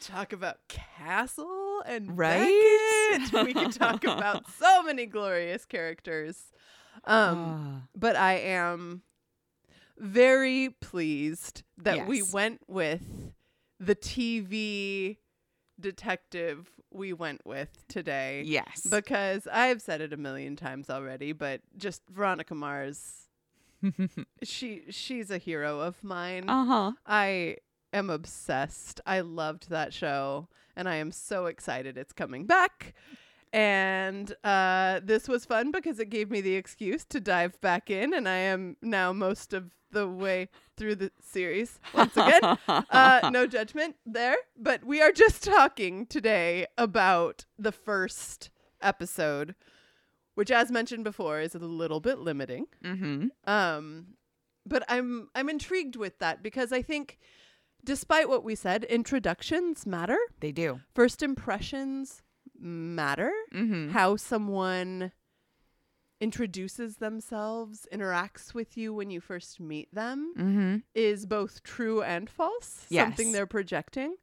talk 0.00 0.32
about 0.32 0.58
Castle 0.68 1.82
and 1.86 2.16
Right? 2.16 3.18
Beckett. 3.30 3.46
We 3.46 3.54
could 3.54 3.72
talk 3.72 4.04
about 4.04 4.44
so 4.58 4.82
many 4.82 5.06
glorious 5.06 5.64
characters. 5.64 6.52
Um, 7.04 7.82
Ah, 7.84 7.88
but 7.96 8.16
I 8.16 8.34
am 8.34 9.02
very 9.98 10.70
pleased 10.80 11.62
that 11.78 12.06
we 12.06 12.22
went 12.22 12.60
with 12.66 13.02
the 13.78 13.94
TV 13.94 15.16
detective 15.80 16.70
we 16.92 17.12
went 17.12 17.44
with 17.44 17.86
today 17.88 18.42
yes. 18.44 18.86
because 18.88 19.46
I've 19.46 19.80
said 19.80 20.00
it 20.00 20.12
a 20.12 20.16
million 20.16 20.56
times 20.56 20.90
already, 20.90 21.32
but 21.32 21.60
just 21.76 22.02
Veronica 22.10 22.54
Mars, 22.54 23.28
she 24.42 24.82
she's 24.90 25.30
a 25.30 25.38
hero 25.38 25.80
of 25.80 26.02
mine. 26.02 26.48
uh 26.48 26.64
huh. 26.64 26.92
I 27.06 27.56
am 27.92 28.10
obsessed. 28.10 29.00
I 29.06 29.20
loved 29.20 29.70
that 29.70 29.92
show, 29.92 30.48
and 30.76 30.88
I 30.88 30.96
am 30.96 31.12
so 31.12 31.46
excited 31.46 31.96
it's 31.96 32.12
coming 32.12 32.46
back. 32.46 32.94
And 33.52 34.32
uh, 34.44 35.00
this 35.02 35.28
was 35.28 35.44
fun 35.44 35.72
because 35.72 35.98
it 35.98 36.10
gave 36.10 36.30
me 36.30 36.40
the 36.40 36.54
excuse 36.54 37.04
to 37.06 37.20
dive 37.20 37.60
back 37.60 37.90
in, 37.90 38.14
and 38.14 38.28
I 38.28 38.36
am 38.36 38.76
now 38.80 39.12
most 39.12 39.52
of 39.52 39.70
the 39.90 40.08
way 40.08 40.48
through 40.76 40.94
the 40.94 41.10
series 41.20 41.80
once 41.92 42.16
again. 42.16 42.58
uh, 42.68 43.30
no 43.32 43.46
judgment 43.46 43.96
there, 44.06 44.36
but 44.56 44.84
we 44.84 45.02
are 45.02 45.12
just 45.12 45.42
talking 45.42 46.06
today 46.06 46.66
about 46.78 47.44
the 47.58 47.72
first 47.72 48.50
episode, 48.80 49.56
which, 50.34 50.52
as 50.52 50.70
mentioned 50.70 51.02
before, 51.02 51.40
is 51.40 51.54
a 51.54 51.58
little 51.58 52.00
bit 52.00 52.18
limiting. 52.18 52.66
mm-hmm. 52.84 53.26
Um, 53.50 54.14
but 54.66 54.84
I'm 54.88 55.28
I'm 55.34 55.48
intrigued 55.48 55.96
with 55.96 56.18
that 56.18 56.42
because 56.42 56.72
I 56.72 56.82
think, 56.82 57.18
despite 57.82 58.28
what 58.28 58.44
we 58.44 58.54
said, 58.54 58.84
introductions 58.84 59.86
matter. 59.86 60.18
They 60.40 60.52
do. 60.52 60.80
First 60.94 61.22
impressions 61.22 62.22
matter. 62.60 63.32
Mm-hmm. 63.54 63.90
How 63.90 64.16
someone 64.16 65.12
introduces 66.20 66.96
themselves, 66.96 67.86
interacts 67.92 68.52
with 68.52 68.76
you 68.76 68.92
when 68.92 69.10
you 69.10 69.20
first 69.20 69.58
meet 69.58 69.92
them 69.94 70.34
Mm-hmm. 70.38 70.76
is 70.94 71.24
both 71.26 71.62
true 71.62 72.02
and 72.02 72.28
false. 72.28 72.86
Something 72.92 73.32
they're 73.32 73.46
projecting. 73.46 74.16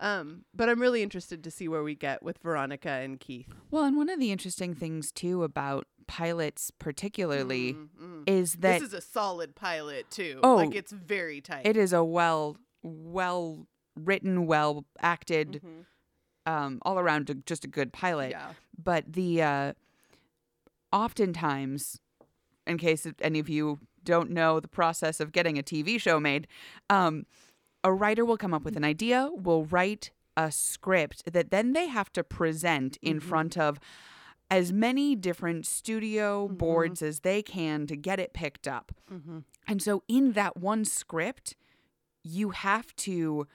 Um, 0.00 0.44
but 0.54 0.70
I'm 0.70 0.80
really 0.80 1.02
interested 1.02 1.44
to 1.44 1.50
see 1.50 1.68
where 1.68 1.82
we 1.82 1.94
get 1.94 2.22
with 2.22 2.38
Veronica 2.38 2.88
and 2.88 3.20
Keith. 3.20 3.52
Well, 3.70 3.84
and 3.84 3.96
one 3.98 4.08
of 4.08 4.18
the 4.18 4.32
interesting 4.32 4.74
things 4.74 5.12
too 5.12 5.42
about 5.42 5.86
pilots, 6.06 6.70
particularly, 6.78 7.74
Mm, 7.74 7.88
mm. 8.02 8.22
is 8.26 8.54
that 8.54 8.80
this 8.80 8.88
is 8.88 8.94
a 8.94 9.02
solid 9.02 9.54
pilot 9.54 10.10
too. 10.10 10.40
Oh, 10.42 10.56
like 10.56 10.74
it's 10.74 10.92
very 10.92 11.42
tight. 11.42 11.66
it 11.66 11.76
is 11.76 11.92
a 11.92 12.02
well, 12.02 12.56
well 12.82 13.66
written, 13.94 14.46
well 14.46 14.86
acted, 15.00 15.60
Mhm. 15.62 15.84
Um, 16.46 16.78
all 16.82 16.98
around 16.98 17.42
just 17.46 17.64
a 17.64 17.68
good 17.68 17.92
pilot. 17.92 18.30
Yeah. 18.30 18.52
But 18.82 19.12
the 19.12 19.42
uh, 19.42 19.72
oftentimes, 20.92 22.00
in 22.66 22.78
case 22.78 23.06
any 23.20 23.38
of 23.38 23.48
you 23.48 23.78
don't 24.04 24.30
know 24.30 24.60
the 24.60 24.68
process 24.68 25.20
of 25.20 25.32
getting 25.32 25.58
a 25.58 25.62
TV 25.62 26.00
show 26.00 26.18
made, 26.18 26.46
um, 26.90 27.24
a 27.84 27.92
writer 27.92 28.24
will 28.24 28.36
come 28.36 28.54
up 28.54 28.62
with 28.62 28.76
an 28.76 28.84
idea, 28.84 29.30
will 29.32 29.64
write 29.66 30.10
a 30.36 30.50
script 30.50 31.22
that 31.32 31.50
then 31.50 31.72
they 31.72 31.88
have 31.88 32.12
to 32.12 32.24
present 32.24 32.96
in 33.02 33.18
Mhm. 33.18 33.22
front 33.22 33.58
of 33.58 33.78
as 34.50 34.72
many 34.72 35.14
different 35.14 35.66
studio 35.66 36.48
Mhm. 36.48 36.58
boards 36.58 37.02
as 37.02 37.20
they 37.20 37.42
can 37.42 37.86
to 37.86 37.96
get 37.96 38.18
it 38.18 38.32
picked 38.32 38.66
up. 38.68 38.92
Mm-hmm. 39.10 39.40
And 39.66 39.82
so 39.82 40.02
in 40.08 40.32
that 40.32 40.56
one 40.56 40.84
script, 40.84 41.56
you 42.22 42.50
have 42.50 42.94
to 42.96 43.46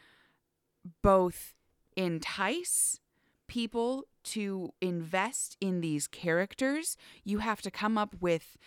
both 1.02 1.54
entice 1.98 3.00
people 3.48 4.06
to 4.24 4.74
invest 4.82 5.58
in 5.60 5.82
these 5.82 6.08
characters. 6.08 6.96
You 7.24 7.40
have 7.40 7.62
to 7.64 7.72
come 7.72 7.98
up 7.98 8.16
with 8.22 8.58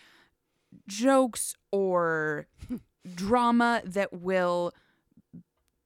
jokes 0.87 1.55
or 1.71 2.47
drama 3.15 3.83
that 3.85 4.13
will 4.13 4.73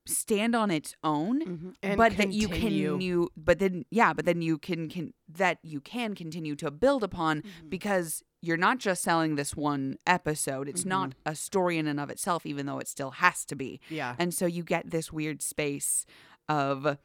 stand 0.07 0.55
on 0.55 0.71
its 0.71 0.95
own 1.03 1.41
Mm-hmm. 1.83 1.97
but 1.97 2.19
that 2.19 2.31
you 2.33 2.49
can 2.49 2.71
you 3.01 3.31
but 3.39 3.59
then 3.59 3.87
yeah 3.91 4.13
but 4.13 4.27
then 4.27 4.43
you 4.43 4.59
can 4.59 4.87
can 4.91 5.15
that 5.33 5.57
you 5.63 5.81
can 5.81 6.15
continue 6.15 6.55
to 6.57 6.71
build 6.71 7.03
upon 7.03 7.41
Mm-hmm. 7.41 7.69
because 7.71 8.23
you're 8.43 8.59
not 8.59 8.79
just 8.79 9.03
selling 9.03 9.37
this 9.37 9.57
one 9.57 9.97
episode 10.07 10.69
it's 10.69 10.85
not 10.85 11.11
Mm-hmm. 11.11 11.33
a 11.33 11.35
story 11.35 11.79
in 11.79 11.87
and 11.87 11.99
of 11.99 12.11
itself 12.11 12.45
even 12.45 12.67
though 12.67 12.79
it 12.79 12.89
still 12.89 13.13
has 13.13 13.47
to 13.47 13.57
be 13.57 13.81
yeah. 13.89 14.15
and 14.19 14.35
so 14.35 14.45
you 14.45 14.63
get 14.63 14.91
this 14.91 15.11
weird 15.11 15.41
space 15.41 16.05
of 16.51 16.99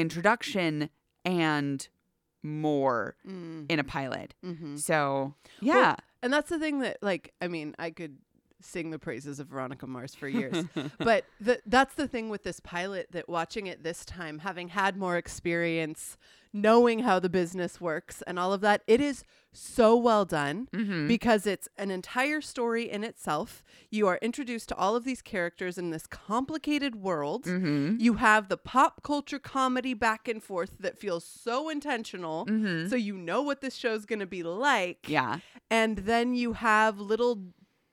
introduction 0.00 0.90
and 1.24 1.88
more 2.42 3.16
Mm. 3.26 3.66
in 3.68 3.78
a 3.80 3.84
pilot 3.84 4.34
Mm-hmm. 4.44 4.76
so 4.76 5.34
yeah 5.60 5.96
and 6.22 6.32
that's 6.32 6.48
the 6.48 6.58
thing 6.58 6.78
that 6.80 6.98
like 7.02 7.32
I 7.40 7.48
mean 7.48 7.74
I 7.78 7.90
could 7.90 8.18
sing 8.60 8.90
the 8.90 8.98
praises 8.98 9.38
of 9.40 9.48
Veronica 9.48 9.86
Mars 9.86 10.14
for 10.14 10.28
years. 10.28 10.64
but 10.98 11.24
the, 11.40 11.60
that's 11.66 11.94
the 11.94 12.08
thing 12.08 12.28
with 12.30 12.42
this 12.42 12.60
pilot 12.60 13.08
that 13.12 13.28
watching 13.28 13.66
it 13.66 13.82
this 13.82 14.04
time, 14.04 14.40
having 14.40 14.68
had 14.68 14.96
more 14.96 15.16
experience, 15.16 16.16
knowing 16.52 17.00
how 17.00 17.18
the 17.18 17.28
business 17.28 17.80
works 17.80 18.22
and 18.26 18.38
all 18.38 18.52
of 18.52 18.60
that, 18.62 18.82
it 18.86 19.00
is 19.00 19.24
so 19.52 19.96
well 19.96 20.24
done 20.24 20.68
Mm-hmm. 20.72 21.06
because 21.08 21.46
it's 21.46 21.68
an 21.78 21.90
entire 21.90 22.40
story 22.40 22.90
in 22.90 23.04
itself. 23.04 23.62
You 23.90 24.06
are 24.06 24.18
introduced 24.20 24.68
to 24.70 24.76
all 24.76 24.96
of 24.96 25.04
these 25.04 25.22
characters 25.22 25.78
in 25.78 25.90
this 25.90 26.06
complicated 26.06 26.96
world. 26.96 27.44
Mm-hmm. 27.44 27.96
You 27.98 28.14
have 28.14 28.48
the 28.48 28.56
pop 28.56 29.02
culture 29.02 29.38
comedy 29.38 29.94
back 29.94 30.28
and 30.28 30.42
forth 30.42 30.76
that 30.80 30.98
feels 30.98 31.24
so 31.24 31.68
intentional. 31.68 32.46
Mm-hmm. 32.46 32.88
So 32.88 32.96
you 32.96 33.16
know 33.16 33.42
what 33.42 33.60
this 33.60 33.74
show's 33.74 34.04
going 34.06 34.18
to 34.20 34.26
be 34.26 34.42
like. 34.42 35.08
Yeah. 35.08 35.38
And 35.70 35.98
then 35.98 36.34
you 36.34 36.52
have 36.54 36.98
little 37.00 37.40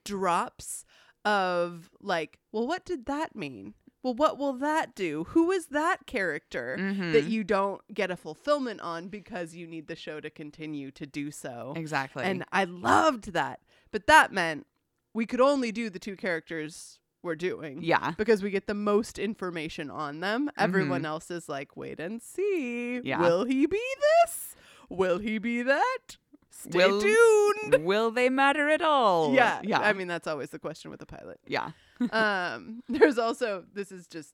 drops 0.04 0.86
of 1.26 1.90
like, 2.02 2.40
well, 2.52 2.68
what 2.68 2.86
did 2.86 3.06
that 3.06 3.36
mean? 3.36 3.74
Well, 4.04 4.14
what 4.14 4.38
will 4.38 4.54
that 4.54 4.96
do? 4.96 5.24
Who 5.30 5.50
is 5.52 5.68
that 5.68 6.06
character 6.06 6.76
that 6.78 7.24
Mhm. 7.24 7.30
you 7.30 7.46
don't 7.46 7.82
get 7.94 8.12
a 8.12 8.18
fulfillment 8.18 8.82
on 8.82 9.08
because 9.08 9.56
you 9.56 9.66
need 9.66 9.88
the 9.88 9.96
show 9.96 10.20
to 10.20 10.30
continue 10.30 10.92
to 10.92 11.06
do 11.06 11.32
so? 11.32 11.74
Exactly. 11.78 12.26
And 12.26 12.44
I 12.52 12.66
loved 12.66 13.32
that. 13.32 13.62
But 13.92 14.08
that 14.08 14.34
meant 14.34 14.68
we 15.14 15.26
could 15.26 15.40
only 15.40 15.72
do 15.72 15.90
the 15.90 16.00
two 16.00 16.18
characters 16.18 17.00
we're 17.22 17.36
doing. 17.36 17.82
yeah. 17.82 18.12
Because 18.18 18.44
we 18.44 18.50
get 18.50 18.68
the 18.68 18.74
most 18.74 19.18
information 19.18 19.90
on 19.90 20.20
them. 20.20 20.50
Everyone 20.58 21.06
else 21.06 21.32
is 21.32 21.48
like, 21.48 21.78
wait 21.78 21.98
and 22.02 22.22
see. 22.22 23.00
Yeah. 23.00 23.22
Will 23.22 23.46
he 23.46 23.66
be 23.66 23.80
this? 24.26 24.56
Will 24.90 25.20
he 25.20 25.38
be 25.38 25.62
that? 25.62 26.18
Stay 26.64 26.78
Will- 26.78 27.02
tuned. 27.02 27.86
Will 27.86 28.12
they 28.12 28.30
matter 28.30 28.70
at 28.70 28.82
all? 28.82 29.34
Yeah. 29.34 29.62
Yeah. 29.64 29.80
I 29.80 29.94
mean, 29.94 30.08
that's 30.08 30.28
always 30.28 30.50
the 30.50 30.60
question 30.60 30.92
with 30.92 31.02
a 31.02 31.06
pilot. 31.06 31.40
yeah. 31.48 31.72
um, 32.12 32.82
there's 32.90 33.18
also, 33.18 33.64
this 33.74 33.92
is 33.92 34.08
just 34.08 34.34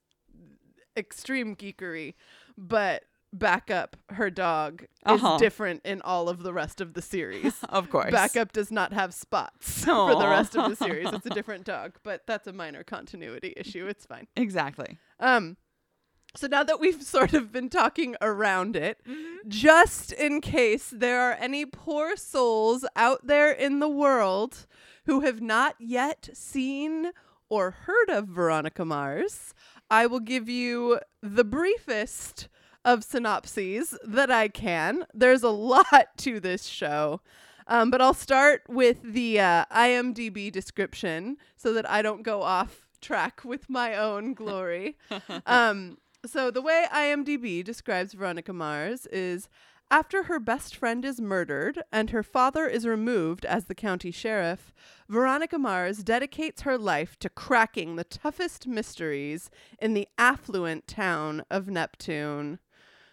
extreme 0.98 1.56
geekery, 1.56 2.16
but 2.58 3.04
Backup, 3.32 3.96
her 4.10 4.30
dog, 4.32 4.86
Uh-huh. 5.06 5.36
is 5.36 5.40
different 5.42 5.82
in 5.86 6.02
all 6.02 6.30
of 6.30 6.42
the 6.42 6.52
rest 6.52 6.82
of 6.82 6.94
the 6.94 7.02
series. 7.02 7.54
Of 7.70 7.90
course. 7.92 8.12
Backup 8.12 8.52
does 8.52 8.72
not 8.72 8.92
have 8.94 9.14
spots 9.14 9.86
for 9.86 10.16
the 10.16 10.28
rest 10.28 10.56
of 10.56 10.70
the 10.70 10.76
series. 10.76 11.10
It's 11.14 11.26
a 11.28 11.30
different 11.30 11.64
dog, 11.66 11.98
but 12.04 12.26
that's 12.26 12.48
a 12.48 12.54
minor 12.54 12.84
continuity 12.84 13.54
issue. 13.56 13.86
It's 13.88 14.06
fine. 14.06 14.26
Exactly. 14.36 14.98
Um 15.20 15.58
so 16.36 16.48
now 16.48 16.64
that 16.64 16.80
we've 16.80 17.02
sort 17.16 17.34
of 17.34 17.52
been 17.52 17.70
talking 17.70 18.16
around 18.22 18.76
it, 18.76 19.00
just 19.48 20.12
in 20.12 20.42
case 20.42 20.94
there 20.96 21.22
are 21.22 21.34
any 21.40 21.66
poor 21.66 22.16
souls 22.16 22.86
out 22.96 23.28
there 23.28 23.52
in 23.52 23.80
the 23.80 23.90
world 23.90 24.68
who 25.06 25.22
have 25.22 25.42
not 25.42 25.76
yet 25.80 26.30
seen 26.34 27.12
or 27.50 27.72
heard 27.72 28.10
of 28.10 28.28
Veronica 28.28 28.86
Mars, 28.86 29.54
I 29.90 30.06
will 30.06 30.20
give 30.20 30.48
you 30.48 31.00
the 31.22 31.44
briefest 31.44 32.48
of 32.86 33.04
synopses 33.04 33.98
that 34.04 34.32
I 34.32 34.48
can. 34.48 35.06
There's 35.14 35.44
a 35.44 35.50
lot 35.50 36.18
to 36.18 36.40
this 36.40 36.66
show. 36.66 37.22
Um, 37.68 37.92
but 37.92 38.02
I'll 38.02 38.16
start 38.16 38.64
with 38.68 38.98
the 39.04 39.40
uh, 39.40 39.66
IMDb 39.72 40.52
description 40.52 41.38
so 41.56 41.72
that 41.74 41.88
I 41.88 42.02
don't 42.02 42.24
go 42.24 42.42
off 42.42 42.88
track 43.00 43.42
with 43.46 43.70
my 43.70 43.96
own 43.96 44.34
glory. 44.34 44.98
um, 45.46 45.98
so 46.26 46.52
the 46.52 46.62
way 46.62 46.86
IMDb 46.94 47.64
describes 47.64 48.14
Veronica 48.14 48.54
Mars 48.54 49.06
is 49.08 49.48
after 49.92 50.24
her 50.24 50.40
best 50.40 50.76
friend 50.76 51.04
is 51.04 51.20
murdered 51.20 51.82
and 51.92 52.12
her 52.12 52.22
father 52.22 52.68
is 52.68 52.86
removed 52.86 53.44
as 53.44 53.66
the 53.66 53.74
county 53.74 54.12
sheriff, 54.12 54.72
Veronica 55.08 55.58
Mars 55.58 56.04
dedicates 56.04 56.62
her 56.62 56.78
life 56.78 57.18
to 57.20 57.30
cracking 57.30 57.96
the 57.96 58.04
toughest 58.04 58.68
mysteries 58.68 59.50
in 59.82 59.96
the 59.96 60.08
affluent 60.18 60.88
town 60.88 61.44
of 61.50 61.70
Neptune. 61.70 62.60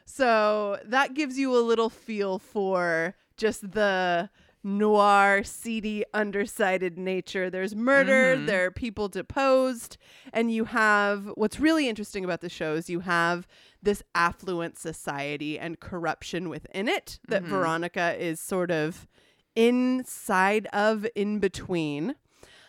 So 0.05 0.79
that 0.85 1.15
gives 1.15 1.39
you 1.39 1.57
a 1.57 1.65
little 1.65 1.89
feel 1.89 2.39
for 2.39 3.15
just 3.39 3.73
the 3.73 4.29
noir, 4.67 5.45
seedy, 5.45 6.05
undersided 6.13 6.97
nature. 6.97 7.49
There's 7.49 7.75
murder, 7.77 8.37
Mhm. 8.37 8.47
there 8.47 8.65
are 8.67 8.71
people 8.73 9.09
deposed, 9.09 9.97
and 10.33 10.51
you 10.53 10.65
have 10.65 11.31
what's 11.37 11.61
really 11.61 11.89
interesting 11.89 12.25
about 12.25 12.41
the 12.41 12.49
show 12.49 12.75
is 12.75 12.91
you 12.91 13.01
have 13.01 13.47
this 13.81 14.03
affluent 14.15 14.77
society 14.77 15.57
and 15.59 15.79
corruption 15.79 16.49
within 16.49 16.89
it 16.89 17.21
that 17.29 17.45
Mhm. 17.45 17.49
Veronica 17.49 18.17
is 18.19 18.41
sort 18.41 18.73
of 18.73 19.07
inside 19.55 20.67
of 20.73 21.07
in 21.15 21.39
between. 21.39 22.17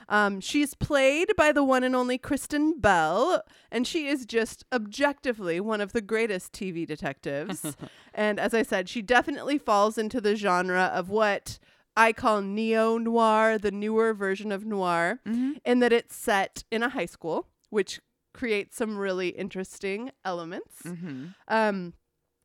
Um, 0.09 0.39
she's 0.39 0.73
played 0.73 1.35
by 1.35 1.51
the 1.51 1.65
one 1.65 1.83
and 1.83 1.93
only 1.95 2.17
Kristen 2.17 2.79
Bell, 2.79 3.41
and 3.69 3.85
she 3.85 4.07
is 4.07 4.25
just 4.25 4.63
objectively 4.71 5.59
one 5.59 5.81
of 5.81 5.91
the 5.91 5.99
greatest 6.01 6.53
TV 6.53 6.85
detectives. 6.85 7.65
and 8.13 8.39
as 8.39 8.53
I 8.53 8.61
said, 8.61 8.87
she 8.87 9.01
definitely 9.01 9.57
falls 9.57 9.97
into 9.97 10.21
the 10.21 10.35
genre 10.37 10.83
of 10.93 11.09
what 11.09 11.59
I 11.97 12.13
call 12.13 12.41
neo 12.41 12.97
noir, 12.97 13.57
the 13.57 13.71
newer 13.71 14.13
version 14.13 14.51
of 14.51 14.65
noir, 14.65 15.19
Mm-hmm. 15.27 15.53
in 15.65 15.79
that 15.79 15.91
it's 15.91 16.15
set 16.15 16.63
in 16.71 16.83
a 16.83 16.89
high 16.89 17.07
school, 17.07 17.47
which 17.69 17.99
creates 18.33 18.77
some 18.77 18.97
really 18.97 19.29
interesting 19.29 20.11
elements. 20.23 20.83
Mm-hmm. 20.85 21.25
Um, 21.47 21.93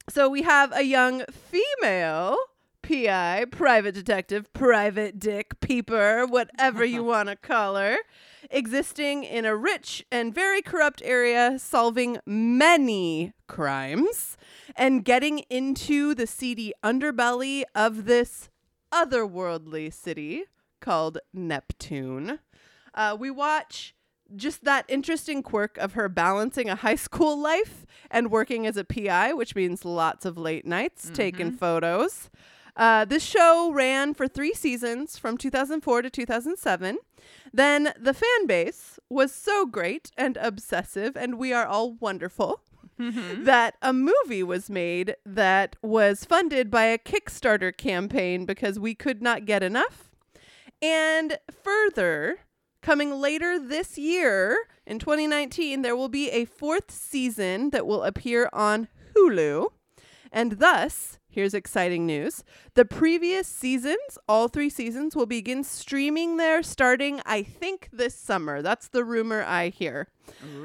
so 0.08 0.28
we 0.28 0.42
have 0.42 0.72
a 0.74 0.82
young 0.82 1.22
female 1.30 2.36
PI, 2.82 3.44
private 3.52 3.94
detective, 3.94 4.52
private 4.52 5.18
dick, 5.20 5.60
peeper, 5.60 6.26
whatever 6.26 6.84
you 6.84 7.04
want 7.12 7.28
to 7.28 7.36
call 7.36 7.76
her, 7.76 7.98
existing 8.50 9.22
in 9.22 9.44
a 9.44 9.54
rich 9.54 10.04
and 10.10 10.34
very 10.34 10.62
corrupt 10.62 11.00
area, 11.04 11.58
solving 11.58 12.18
many 12.26 13.32
crimes 13.46 14.36
and 14.74 15.04
getting 15.04 15.40
into 15.50 16.14
the 16.14 16.26
seedy 16.26 16.72
underbelly 16.82 17.62
of 17.74 18.04
this 18.06 18.48
otherworldly 18.92 19.92
city 19.92 20.44
called 20.81 21.18
Neptune. 21.33 22.40
Uh, 22.94 23.16
we 23.18 23.31
watch 23.31 23.94
just 24.35 24.64
that 24.64 24.85
interesting 24.88 25.42
quirk 25.42 25.76
of 25.78 25.92
her 25.92 26.09
balancing 26.09 26.68
a 26.68 26.76
high 26.76 26.94
school 27.09 27.38
life 27.38 27.87
and 28.11 28.31
working 28.31 28.66
as 28.66 28.76
a 28.76 28.85
PI, 28.85 29.33
which 29.33 29.55
means 29.55 29.85
lots 29.85 30.24
of 30.24 30.37
late 30.38 30.66
nights 30.66 31.11
taking 31.14 31.52
photos. 31.52 32.31
Uh, 32.74 33.05
this 33.05 33.22
show 33.22 33.70
ran 33.72 34.14
for 34.14 34.26
three 34.26 34.55
seasons 34.55 35.18
from 35.18 35.37
2004 35.37 36.02
to 36.02 36.11
2007. 36.11 36.98
Then 37.52 37.92
the 38.00 38.14
fan 38.14 38.46
base 38.46 38.98
was 39.11 39.33
so 39.33 39.66
great 39.66 40.11
and 40.16 40.38
obsessive, 40.38 41.16
and 41.16 41.38
we 41.38 41.52
are 41.52 41.66
all 41.66 41.92
wonderful. 41.92 42.62
Mm-hmm. 43.02 43.44
that 43.44 43.74
a 43.82 43.92
movie 43.92 44.44
was 44.44 44.70
made 44.70 45.16
that 45.26 45.74
was 45.82 46.24
funded 46.24 46.70
by 46.70 46.84
a 46.84 46.98
Kickstarter 46.98 47.76
campaign 47.76 48.44
because 48.44 48.78
we 48.78 48.94
could 48.94 49.20
not 49.20 49.44
get 49.44 49.62
enough. 49.62 50.10
And 50.80 51.38
further, 51.50 52.38
coming 52.80 53.10
later 53.20 53.58
this 53.58 53.98
year 53.98 54.68
in 54.86 54.98
2019, 54.98 55.82
there 55.82 55.96
will 55.96 56.08
be 56.08 56.30
a 56.30 56.44
fourth 56.44 56.90
season 56.90 57.70
that 57.70 57.86
will 57.86 58.02
appear 58.04 58.48
on 58.52 58.88
Hulu. 59.16 59.68
And 60.30 60.52
thus, 60.52 61.18
here's 61.33 61.55
exciting 61.55 62.07
news 62.07 62.45
the 62.75 62.85
previous 62.85 63.49
seasons, 63.49 64.18
all 64.29 64.49
three 64.49 64.71
seasons, 64.71 65.16
will 65.16 65.27
begin 65.27 65.64
streaming 65.64 66.37
there 66.37 66.62
starting, 66.62 67.21
I 67.27 67.42
think, 67.42 67.88
this 67.92 68.14
summer. 68.14 68.62
That's 68.62 68.88
the 68.88 69.05
rumor 69.05 69.42
I 69.42 69.68
hear. 69.68 70.09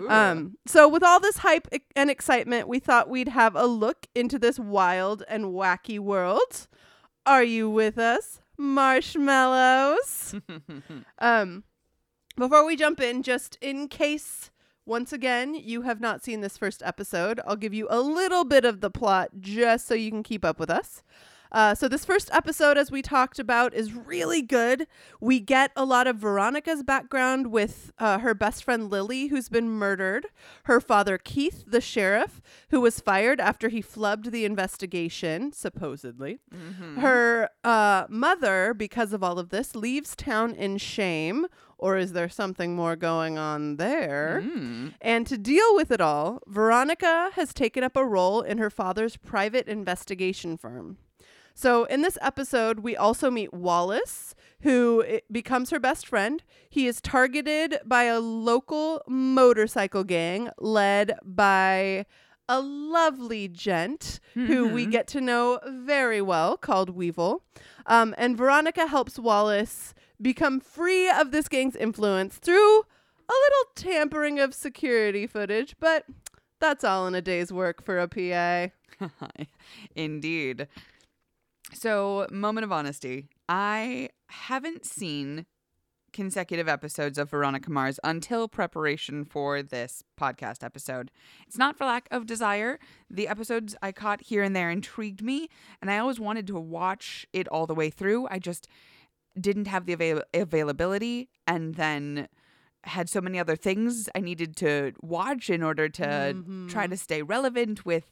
Um, 0.10 0.58
so 0.66 0.88
with 0.88 1.04
all 1.04 1.20
this 1.20 1.38
hype 1.38 1.68
and 1.96 2.10
excitement, 2.10 2.68
we 2.68 2.80
thought 2.80 3.10
we'd 3.10 3.30
have 3.30 3.56
a 3.56 3.66
look 3.66 4.08
into 4.14 4.38
this 4.38 4.60
wild 4.60 5.24
and 5.28 5.46
wacky 5.46 6.00
world. 6.00 6.68
Are 7.26 7.44
you 7.44 7.70
with 7.70 7.98
us, 7.98 8.42
marshmallows? 8.58 10.36
um, 11.20 11.64
before 12.36 12.66
we 12.66 12.76
jump 12.76 13.02
in, 13.02 13.24
just 13.24 13.58
in 13.62 13.88
case 13.88 14.52
once 14.88 15.12
again 15.12 15.54
you 15.54 15.82
have 15.84 16.00
not 16.00 16.24
seen 16.24 16.42
this 16.42 16.58
first 16.58 16.82
episode, 16.84 17.40
I'll 17.46 17.56
give 17.56 17.74
you 17.74 17.88
a 17.90 18.00
little 18.00 18.46
bit 18.46 18.66
of 18.66 18.82
the 18.82 18.90
plot 18.90 19.30
just 19.40 19.88
so 19.88 19.94
you 19.94 20.10
can 20.10 20.24
keep 20.24 20.46
up 20.46 20.60
with 20.60 20.70
us. 20.70 21.04
Uh, 21.52 21.74
so 21.74 21.88
this 21.88 22.06
first 22.06 22.30
episode, 22.34 22.78
as 22.78 22.92
we 22.92 23.02
talked 23.02 23.40
about, 23.40 23.74
is 23.74 23.94
really 23.94 24.42
good. 24.42 24.88
We 25.20 25.40
get 25.40 25.72
a 25.76 25.86
lot 25.86 26.08
of 26.08 26.18
Veronica's 26.18 26.84
background 26.84 27.48
with 27.48 27.92
uh, 28.00 28.20
her 28.20 28.34
best 28.34 28.64
friend 28.64 28.90
Lily, 28.90 29.28
who's 29.28 29.50
been 29.50 29.70
murdered, 29.70 30.28
her 30.64 30.82
father 30.82 31.18
Keith, 31.18 31.64
the 31.68 31.82
sheriff, 31.82 32.42
who 32.70 32.82
was 32.82 33.00
fired 33.00 33.40
after 33.40 33.70
he 33.70 33.82
flubbed 33.82 34.32
the 34.32 34.46
investigation, 34.46 35.52
supposedly. 35.54 36.40
Mm-hmm. 36.54 37.00
Her 37.00 37.50
uh, 37.64 38.06
mother, 38.10 38.74
because 38.74 39.14
of 39.14 39.24
all 39.24 39.40
of 39.40 39.50
this, 39.50 39.76
leaves 39.76 40.16
town 40.16 40.54
in 40.54 40.78
shame. 40.78 41.48
Or 41.80 41.98
is 41.98 42.14
there 42.14 42.30
something 42.30 42.76
more 42.76 42.96
going 42.96 43.38
on 43.38 43.76
there? 43.76 44.42
Mm. 44.44 44.94
And 45.00 45.28
to 45.28 45.38
deal 45.38 45.76
with 45.76 45.92
it 45.92 46.02
all, 46.02 46.42
Veronica 46.48 47.30
has 47.36 47.54
taken 47.54 47.84
up 47.84 47.96
a 47.96 48.04
role 48.06 48.42
in 48.42 48.58
her 48.58 48.70
father's 48.72 49.16
private 49.18 49.68
investigation 49.68 50.58
firm. 50.58 50.98
So, 51.54 51.86
in 51.86 52.02
this 52.04 52.18
episode, 52.22 52.80
we 52.82 52.96
also 52.96 53.32
meet 53.32 53.52
Wallace, 53.54 54.36
who 54.62 55.04
becomes 55.32 55.72
her 55.72 55.80
best 55.80 56.08
friend. 56.08 56.44
He 56.70 56.86
is 56.88 57.02
targeted 57.02 57.80
by 57.86 58.04
a 58.04 58.20
local 58.20 59.02
motorcycle 59.08 60.04
gang 60.04 60.50
led 60.60 61.18
by 61.24 62.06
a 62.50 62.62
lovely 62.62 63.48
gent 63.48 64.20
who 64.34 64.70
we 64.70 64.86
Mhm. 64.86 64.92
get 64.92 65.08
to 65.08 65.20
know 65.22 65.60
very 65.68 66.22
well 66.22 66.58
called 66.58 66.92
Weevil. 66.92 67.44
Um, 67.88 68.14
and 68.18 68.38
Veronica 68.38 68.88
helps 68.88 69.18
Wallace 69.20 69.94
become 70.22 70.60
free 70.60 71.10
of 71.10 71.32
this 71.32 71.48
gang's 71.48 71.76
influence 71.76 72.38
through 72.38 72.80
a 72.80 73.34
little 73.34 73.72
tampering 73.76 74.40
of 74.40 74.54
security 74.54 75.28
footage, 75.28 75.76
but 75.80 76.06
that's 76.60 76.84
all 76.84 77.08
in 77.08 77.16
a 77.16 77.22
day's 77.22 77.52
work 77.52 77.84
for 77.84 78.00
a 78.00 78.08
PA. 78.08 78.74
Indeed. 79.96 80.68
So, 81.74 82.28
moment 82.32 82.64
of 82.64 82.72
honesty. 82.72 83.28
I 83.50 84.10
haven't 84.28 84.86
seen 84.86 85.46
consecutive 86.14 86.68
episodes 86.68 87.18
of 87.18 87.30
Veronica 87.30 87.70
Mars 87.70 88.00
until 88.04 88.48
preparation 88.48 89.24
for 89.26 89.62
this 89.62 90.04
podcast 90.20 90.64
episode. 90.64 91.12
It's 91.46 91.58
not 91.58 91.78
for 91.78 91.86
lack 91.86 92.08
of 92.10 92.26
desire. 92.26 92.80
The 93.10 93.28
episodes 93.28 93.76
I 93.82 93.92
caught 93.92 94.22
here 94.22 94.42
and 94.42 94.56
there 94.56 94.72
intrigued 94.72 95.22
me, 95.22 95.50
and 95.82 95.92
I 95.92 96.00
always 96.00 96.20
wanted 96.20 96.48
to 96.48 96.60
watch 96.60 97.28
it 97.34 97.48
all 97.50 97.68
the 97.68 97.76
way 97.76 97.90
through. 97.90 98.28
I 98.32 98.40
just 98.40 98.68
didn't 99.40 99.68
have 99.68 99.86
the 99.86 99.94
avail- 99.94 100.24
availability 100.34 101.30
and 101.46 101.76
then 101.76 102.28
had 102.84 103.10
so 103.10 103.22
many 103.22 103.40
other 103.40 103.56
things 103.56 104.08
I 104.16 104.20
needed 104.20 104.56
to 104.58 104.94
watch 105.02 105.50
in 105.50 105.62
order 105.64 105.90
to 105.90 106.04
try 106.04 106.86
mm-hmm. 106.86 106.90
to 106.90 106.98
stay 106.98 107.22
relevant 107.22 107.86
with 107.86 108.06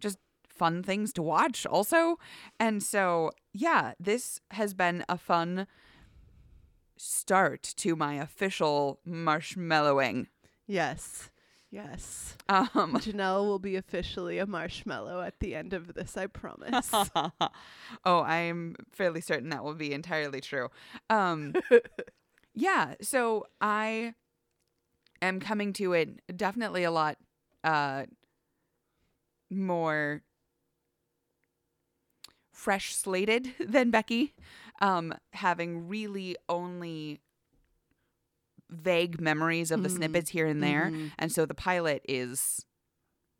just 0.00 0.18
fun 0.48 0.82
things 0.82 1.12
to 1.14 1.22
watch 1.22 1.64
also. 1.66 2.18
And 2.58 2.82
so, 2.82 3.30
yeah, 3.52 3.92
this 3.98 4.40
has 4.50 4.74
been 4.74 5.04
a 5.08 5.16
fun 5.16 5.66
start 6.96 7.62
to 7.76 7.96
my 7.96 8.14
official 8.14 9.00
marshmallowing. 9.06 10.26
Yes. 10.66 11.30
Yes. 11.70 12.36
Um 12.48 12.68
Janelle 13.00 13.44
will 13.44 13.58
be 13.58 13.76
officially 13.76 14.38
a 14.38 14.46
marshmallow 14.46 15.20
at 15.20 15.38
the 15.40 15.54
end 15.54 15.74
of 15.74 15.94
this, 15.94 16.16
I 16.16 16.26
promise. 16.26 16.90
oh, 18.04 18.22
I'm 18.22 18.76
fairly 18.92 19.20
certain 19.20 19.50
that 19.50 19.64
will 19.64 19.74
be 19.74 19.92
entirely 19.92 20.40
true. 20.40 20.68
Um, 21.10 21.54
yeah, 22.54 22.94
so 23.02 23.46
I 23.60 24.14
am 25.20 25.40
coming 25.40 25.72
to 25.74 25.92
it 25.92 26.36
definitely 26.36 26.84
a 26.84 26.90
lot 26.90 27.18
uh, 27.64 28.04
more 29.50 30.22
fresh 32.52 32.94
slated 32.94 33.52
than 33.60 33.90
Becky, 33.90 34.34
um, 34.80 35.14
having 35.32 35.86
really 35.88 36.36
only 36.48 37.20
vague 38.70 39.20
memories 39.20 39.70
of 39.70 39.82
the 39.82 39.88
Mhm. 39.88 39.96
snippets 39.96 40.30
here 40.30 40.46
and 40.46 40.62
there. 40.62 40.90
Mhm. 40.92 41.12
And 41.18 41.32
so 41.32 41.46
the 41.46 41.54
pilot 41.54 42.02
is 42.08 42.64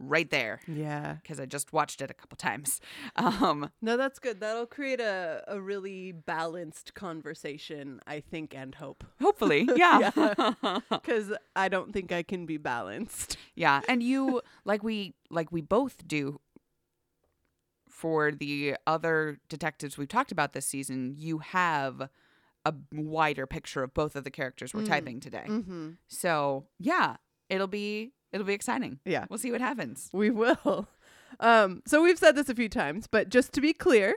right 0.01 0.31
there 0.31 0.61
yeah. 0.69 1.15
because 1.23 1.41
I 1.41 1.45
just 1.47 1.73
watched 1.73 2.01
it 2.01 2.09
a 2.11 2.15
couple 2.15 2.37
times. 2.37 2.81
Um, 3.17 3.71
No, 3.83 3.97
that's 3.97 4.21
good. 4.21 4.39
That'll 4.41 4.65
create 4.67 5.01
a, 5.01 5.43
a 5.49 5.61
really 5.61 6.13
balanced 6.13 6.95
conversation, 6.95 8.01
I 8.07 8.21
think, 8.21 8.55
and 8.55 8.77
hope. 8.77 9.03
hopefully, 9.21 9.69
yeah. 9.77 10.13
yeah, 10.17 10.79
Because 10.91 11.33
I 11.57 11.69
don't 11.69 11.93
think 11.93 12.13
I 12.13 12.23
can 12.23 12.47
be 12.47 12.59
balanced. 12.59 13.37
Yeah. 13.57 13.81
And 13.89 14.03
you 14.03 14.41
like 14.65 14.85
we 14.85 15.15
like 15.31 15.51
we 15.51 15.61
both 15.63 16.07
do 16.07 16.41
for 17.89 18.31
the 18.31 18.77
other 18.87 19.39
detectives 19.49 19.99
we've 19.99 20.09
talked 20.09 20.31
about 20.31 20.53
this 20.53 20.67
season. 20.67 21.15
You 21.17 21.39
have 21.39 22.09
a 22.69 22.75
wider 22.93 23.47
picture 23.47 23.83
of 23.83 23.93
both 23.95 24.15
of 24.17 24.25
the 24.25 24.31
characters 24.31 24.73
we're 24.75 24.83
Mm. 24.83 24.89
typing 24.89 25.21
today. 25.21 25.45
Mm-hmm. 25.49 25.91
So 26.07 26.67
yeah, 26.79 27.17
it'll 27.49 27.67
be 27.67 28.13
it'll 28.33 28.47
be 28.47 28.53
exciting. 28.55 28.99
Yeah. 29.05 29.25
We'll 29.31 29.39
see 29.39 29.51
what 29.53 29.61
happens. 29.61 30.11
We 30.13 30.31
will. 30.31 30.89
Um, 31.41 31.83
so 31.87 32.03
we've 32.03 32.19
said 32.19 32.37
this 32.37 32.49
a 32.49 32.55
few 32.55 32.71
times, 32.71 33.07
but 33.07 33.29
just 33.29 33.53
to 33.53 33.61
be 33.61 33.75
clear, 33.75 34.15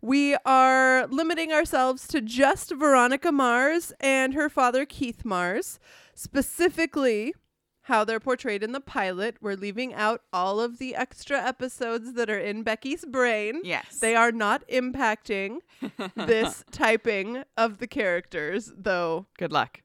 we 0.00 0.34
are 0.46 1.06
limiting 1.08 1.52
ourselves 1.52 2.08
to 2.08 2.22
just 2.22 2.72
Veronica 2.74 3.30
Mars 3.30 3.92
and 4.00 4.32
her 4.32 4.48
father 4.48 4.86
Keith 4.86 5.26
Mars, 5.26 5.78
specifically 6.14 7.34
how 7.84 8.04
they're 8.04 8.20
portrayed 8.20 8.62
in 8.62 8.72
the 8.72 8.80
pilot. 8.80 9.36
We're 9.40 9.56
leaving 9.56 9.94
out 9.94 10.22
all 10.32 10.60
of 10.60 10.78
the 10.78 10.94
extra 10.94 11.38
episodes 11.40 12.14
that 12.14 12.28
are 12.30 12.38
in 12.38 12.62
Becky's 12.62 13.04
brain. 13.04 13.60
Yes. 13.64 13.98
They 14.00 14.14
are 14.16 14.32
not 14.32 14.66
impacting 14.68 15.58
this 16.16 16.64
typing 16.70 17.44
of 17.56 17.78
the 17.78 17.86
characters, 17.86 18.72
though 18.76 19.26
Good 19.38 19.52
luck. 19.52 19.82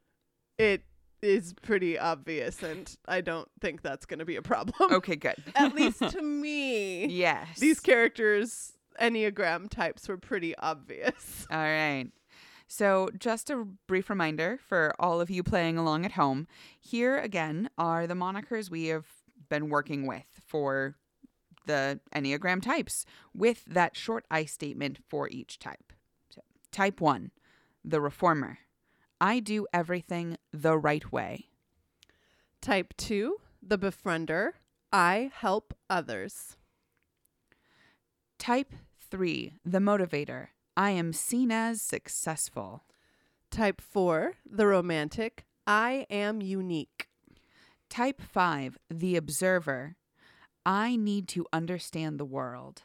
it 0.58 0.82
is 1.22 1.52
pretty 1.60 1.98
obvious, 1.98 2.62
and 2.62 2.96
I 3.06 3.20
don't 3.20 3.48
think 3.60 3.82
that's 3.82 4.06
going 4.06 4.20
to 4.20 4.24
be 4.24 4.36
a 4.36 4.42
problem. 4.42 4.90
Okay, 4.92 5.16
good. 5.16 5.36
At 5.54 5.74
least 5.74 5.98
to 6.10 6.22
me, 6.22 7.04
yes. 7.06 7.58
these 7.58 7.78
characters' 7.80 8.72
Enneagram 8.98 9.68
types 9.68 10.08
were 10.08 10.16
pretty 10.16 10.56
obvious. 10.56 11.46
All 11.50 11.58
right. 11.58 12.06
So, 12.72 13.08
just 13.18 13.50
a 13.50 13.66
brief 13.88 14.08
reminder 14.08 14.60
for 14.64 14.94
all 15.00 15.20
of 15.20 15.28
you 15.28 15.42
playing 15.42 15.76
along 15.76 16.04
at 16.04 16.12
home 16.12 16.46
here 16.78 17.18
again 17.18 17.68
are 17.76 18.06
the 18.06 18.14
monikers 18.14 18.70
we 18.70 18.86
have 18.86 19.06
been 19.48 19.70
working 19.70 20.06
with 20.06 20.22
for 20.46 20.94
the 21.66 21.98
Enneagram 22.14 22.62
types, 22.62 23.04
with 23.34 23.64
that 23.64 23.96
short 23.96 24.24
I 24.30 24.44
statement 24.44 25.00
for 25.08 25.28
each 25.28 25.58
type. 25.58 25.92
So, 26.32 26.42
type 26.70 27.00
one, 27.00 27.32
the 27.84 28.00
reformer. 28.00 28.58
I 29.20 29.40
do 29.40 29.66
everything 29.72 30.36
the 30.52 30.78
right 30.78 31.10
way. 31.10 31.48
Type 32.60 32.94
2, 32.98 33.36
the 33.60 33.78
befriender. 33.78 34.52
I 34.92 35.32
help 35.34 35.74
others. 35.90 36.56
Type 38.38 38.72
three, 39.10 39.54
the 39.64 39.80
motivator. 39.80 40.50
I 40.76 40.90
am 40.90 41.12
seen 41.12 41.50
as 41.50 41.82
successful. 41.82 42.84
Type 43.50 43.80
4, 43.80 44.34
the 44.48 44.66
romantic. 44.66 45.44
I 45.66 46.06
am 46.10 46.40
unique. 46.40 47.08
Type 47.88 48.20
5, 48.20 48.78
the 48.88 49.16
observer. 49.16 49.96
I 50.64 50.96
need 50.96 51.26
to 51.28 51.46
understand 51.52 52.18
the 52.18 52.24
world. 52.24 52.82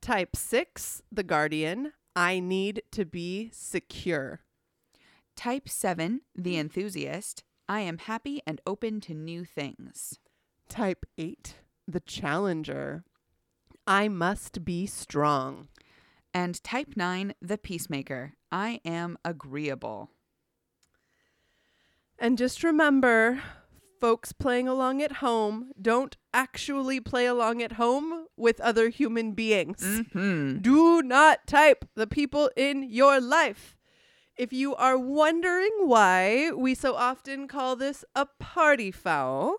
Type 0.00 0.36
6, 0.36 1.02
the 1.12 1.22
guardian. 1.22 1.92
I 2.16 2.40
need 2.40 2.82
to 2.92 3.04
be 3.04 3.50
secure. 3.52 4.40
Type 5.36 5.68
7, 5.68 6.22
the 6.34 6.56
enthusiast. 6.56 7.44
I 7.68 7.80
am 7.80 7.98
happy 7.98 8.40
and 8.46 8.60
open 8.66 9.00
to 9.02 9.14
new 9.14 9.44
things. 9.44 10.18
Type 10.68 11.04
8, 11.18 11.56
the 11.86 12.00
challenger. 12.00 13.04
I 13.86 14.08
must 14.08 14.64
be 14.64 14.86
strong. 14.86 15.68
And 16.34 16.62
type 16.62 16.94
9, 16.96 17.34
the 17.40 17.58
peacemaker. 17.58 18.34
I 18.52 18.80
am 18.84 19.18
agreeable. 19.24 20.10
And 22.18 22.36
just 22.36 22.64
remember, 22.64 23.40
folks 24.00 24.32
playing 24.32 24.68
along 24.68 25.02
at 25.02 25.12
home 25.12 25.72
don't 25.80 26.16
actually 26.32 27.00
play 27.00 27.26
along 27.26 27.62
at 27.62 27.72
home 27.72 28.26
with 28.36 28.60
other 28.60 28.88
human 28.88 29.32
beings. 29.32 29.82
Mm-hmm. 29.82 30.58
Do 30.58 31.02
not 31.02 31.46
type 31.46 31.84
the 31.94 32.06
people 32.06 32.50
in 32.56 32.82
your 32.82 33.20
life. 33.20 33.76
If 34.36 34.52
you 34.52 34.74
are 34.76 34.96
wondering 34.96 35.72
why 35.80 36.52
we 36.52 36.74
so 36.74 36.94
often 36.94 37.48
call 37.48 37.74
this 37.74 38.04
a 38.14 38.26
party 38.38 38.92
foul, 38.92 39.56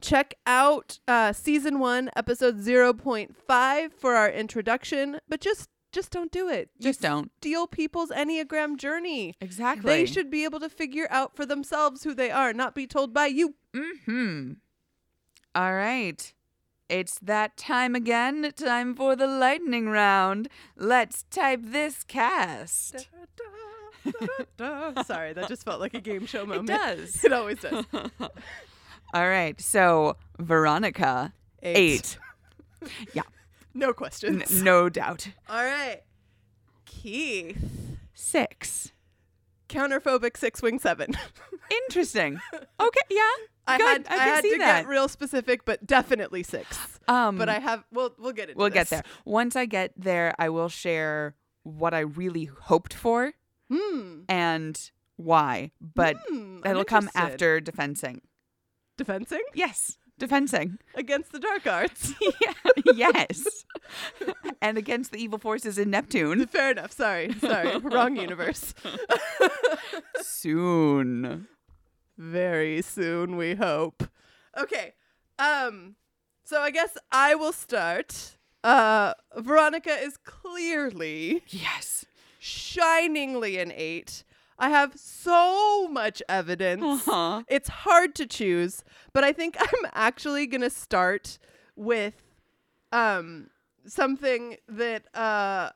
check 0.00 0.34
out 0.46 1.00
uh, 1.08 1.32
season 1.32 1.80
one, 1.80 2.10
episode 2.14 2.58
0.5 2.58 3.92
for 3.92 4.14
our 4.14 4.30
introduction, 4.30 5.18
but 5.28 5.40
just 5.40 5.69
just 5.92 6.10
don't 6.10 6.30
do 6.30 6.48
it. 6.48 6.70
You 6.78 6.84
Just 6.84 7.00
don't. 7.00 7.30
steal 7.38 7.66
people's 7.66 8.10
Enneagram 8.10 8.76
journey. 8.76 9.34
Exactly. 9.40 9.90
They 9.92 10.06
should 10.06 10.30
be 10.30 10.44
able 10.44 10.60
to 10.60 10.68
figure 10.68 11.06
out 11.10 11.34
for 11.36 11.44
themselves 11.44 12.04
who 12.04 12.14
they 12.14 12.30
are, 12.30 12.52
not 12.52 12.74
be 12.74 12.86
told 12.86 13.12
by 13.12 13.26
you. 13.26 13.54
Mm-hmm. 13.74 14.52
All 15.54 15.74
right. 15.74 16.32
It's 16.88 17.18
that 17.20 17.56
time 17.56 17.94
again. 17.94 18.52
Time 18.56 18.94
for 18.94 19.14
the 19.16 19.26
lightning 19.26 19.88
round. 19.88 20.48
Let's 20.76 21.24
type 21.30 21.60
this 21.62 22.02
cast. 22.04 23.08
Sorry, 25.06 25.32
that 25.34 25.44
just 25.48 25.64
felt 25.64 25.80
like 25.80 25.94
a 25.94 26.00
game 26.00 26.26
show 26.26 26.44
moment. 26.46 26.70
It 26.70 26.72
does. 26.76 27.24
It 27.24 27.32
always 27.32 27.60
does. 27.60 27.84
All 29.14 29.28
right. 29.28 29.60
So, 29.60 30.16
Veronica, 30.38 31.32
eight. 31.62 32.18
Yeah. 33.12 33.22
No 33.74 33.88
N- 33.88 33.94
questions. 33.94 34.62
no 34.62 34.88
doubt. 34.88 35.28
All 35.48 35.64
right. 35.64 36.02
Keith. 36.84 37.56
Six. 38.14 38.92
Counterphobic 39.68 40.36
six 40.36 40.60
wing 40.62 40.78
seven. 40.78 41.10
Interesting. 41.86 42.40
Okay. 42.80 43.00
Yeah. 43.08 43.20
I 43.66 43.78
Good. 43.78 43.86
had 43.86 44.06
I 44.08 44.14
I, 44.14 44.24
had 44.24 44.40
to 44.42 44.58
that. 44.58 44.80
get 44.82 44.88
real 44.88 45.06
specific, 45.08 45.64
but 45.64 45.86
definitely 45.86 46.42
six. 46.42 46.76
Um, 47.06 47.38
But 47.38 47.48
I 47.48 47.60
have 47.60 47.84
we'll 47.92 48.12
we'll 48.18 48.32
get 48.32 48.48
into 48.50 48.52
it. 48.52 48.56
we'll 48.58 48.70
get 48.70 48.88
there. 48.88 49.02
Once 49.24 49.54
I 49.54 49.66
get 49.66 49.92
there, 49.96 50.34
I 50.38 50.48
will 50.48 50.68
share 50.68 51.36
what 51.62 51.94
I 51.94 52.00
really 52.00 52.46
hoped 52.46 52.92
for 52.94 53.32
Hmm. 53.70 54.22
and 54.28 54.90
why, 55.16 55.70
but 55.80 56.16
I'm 56.28 56.60
that'll 56.62 56.84
come 56.84 57.08
after 57.14 57.60
defensing. 57.60 58.22
defensing 58.96 59.42
Yes, 59.54 59.98
defensing. 60.20 60.78
against 60.94 61.32
the 61.32 61.40
dark 61.40 61.66
arts. 61.66 62.12
yeah, 62.42 62.52
yes. 62.94 63.64
and 64.62 64.78
against 64.78 65.10
the 65.10 65.18
evil 65.18 65.38
forces 65.38 65.76
in 65.78 65.90
Neptune. 65.90 66.46
Fair 66.46 66.70
enough. 66.70 66.92
Sorry. 66.92 67.32
Sorry. 67.40 67.76
Wrong 67.78 68.14
universe. 68.16 68.72
Soon. 70.22 71.48
Very 72.18 72.82
soon, 72.82 73.36
we 73.36 73.54
hope. 73.54 74.04
Okay. 74.56 74.92
Um 75.38 75.96
so 76.44 76.60
I 76.60 76.70
guess 76.70 76.96
I 77.10 77.34
will 77.34 77.52
start. 77.52 78.36
Uh 78.62 79.14
Veronica 79.36 79.90
is 79.92 80.16
clearly 80.18 81.42
Yes. 81.48 82.04
shiningly 82.38 83.58
an 83.58 83.72
8. 83.74 84.24
I 84.60 84.68
have 84.68 84.92
so 84.96 85.88
much 85.88 86.22
evidence. 86.28 87.08
Uh-huh. 87.08 87.42
It's 87.48 87.68
hard 87.68 88.14
to 88.16 88.26
choose, 88.26 88.84
but 89.14 89.24
I 89.24 89.32
think 89.32 89.56
I'm 89.60 89.90
actually 89.94 90.46
going 90.46 90.60
to 90.60 90.70
start 90.70 91.38
with 91.76 92.14
um 92.92 93.48
something 93.86 94.56
that 94.68 95.02
uh 95.16 95.70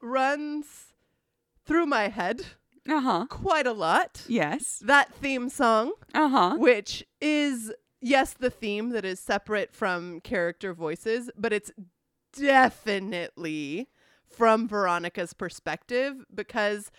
runs 0.00 0.66
through 1.66 1.86
my 1.86 2.08
head 2.08 2.40
Uh-huh. 2.88 3.26
quite 3.28 3.66
a 3.66 3.72
lot. 3.72 4.24
Yes. 4.28 4.82
That 4.84 5.14
theme 5.14 5.48
song, 5.48 5.92
Uh-huh. 6.14 6.56
which 6.58 7.04
is 7.20 7.72
yes 8.00 8.34
the 8.34 8.50
theme 8.50 8.90
that 8.90 9.04
is 9.04 9.20
separate 9.20 9.72
from 9.74 10.20
character 10.20 10.72
voices, 10.74 11.30
but 11.36 11.52
it's 11.52 11.70
definitely 12.34 13.88
from 14.28 14.68
Veronica's 14.68 15.32
perspective 15.32 16.24
because 16.34 16.90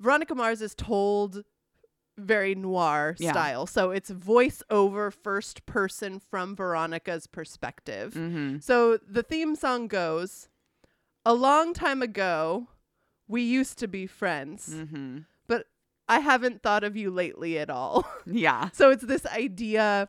Veronica 0.00 0.34
Mars 0.34 0.60
is 0.62 0.74
told 0.74 1.44
very 2.18 2.54
noir 2.54 3.16
Yeah. 3.18 3.32
style. 3.32 3.66
So 3.66 3.90
it's 3.92 4.10
voice 4.10 4.62
over 4.70 5.10
first 5.10 5.64
person 5.66 6.18
from 6.20 6.56
Veronica's 6.56 7.26
perspective. 7.26 8.14
Mm-hmm. 8.14 8.58
So 8.60 8.98
the 8.98 9.22
theme 9.22 9.54
song 9.56 9.86
goes 9.88 10.48
A 11.24 11.34
long 11.34 11.72
time 11.74 12.02
ago, 12.02 12.68
we 13.28 13.42
used 13.42 13.78
to 13.78 13.88
be 13.88 14.06
friends, 14.06 14.68
Mm-hmm. 14.74 15.18
but 15.46 15.66
I 16.08 16.18
haven't 16.20 16.62
thought 16.62 16.82
of 16.84 16.96
you 16.96 17.10
lately 17.10 17.58
at 17.58 17.70
all. 17.70 18.04
Yeah. 18.26 18.70
so 18.72 18.90
it's 18.90 19.04
this 19.04 19.24
idea 19.26 20.08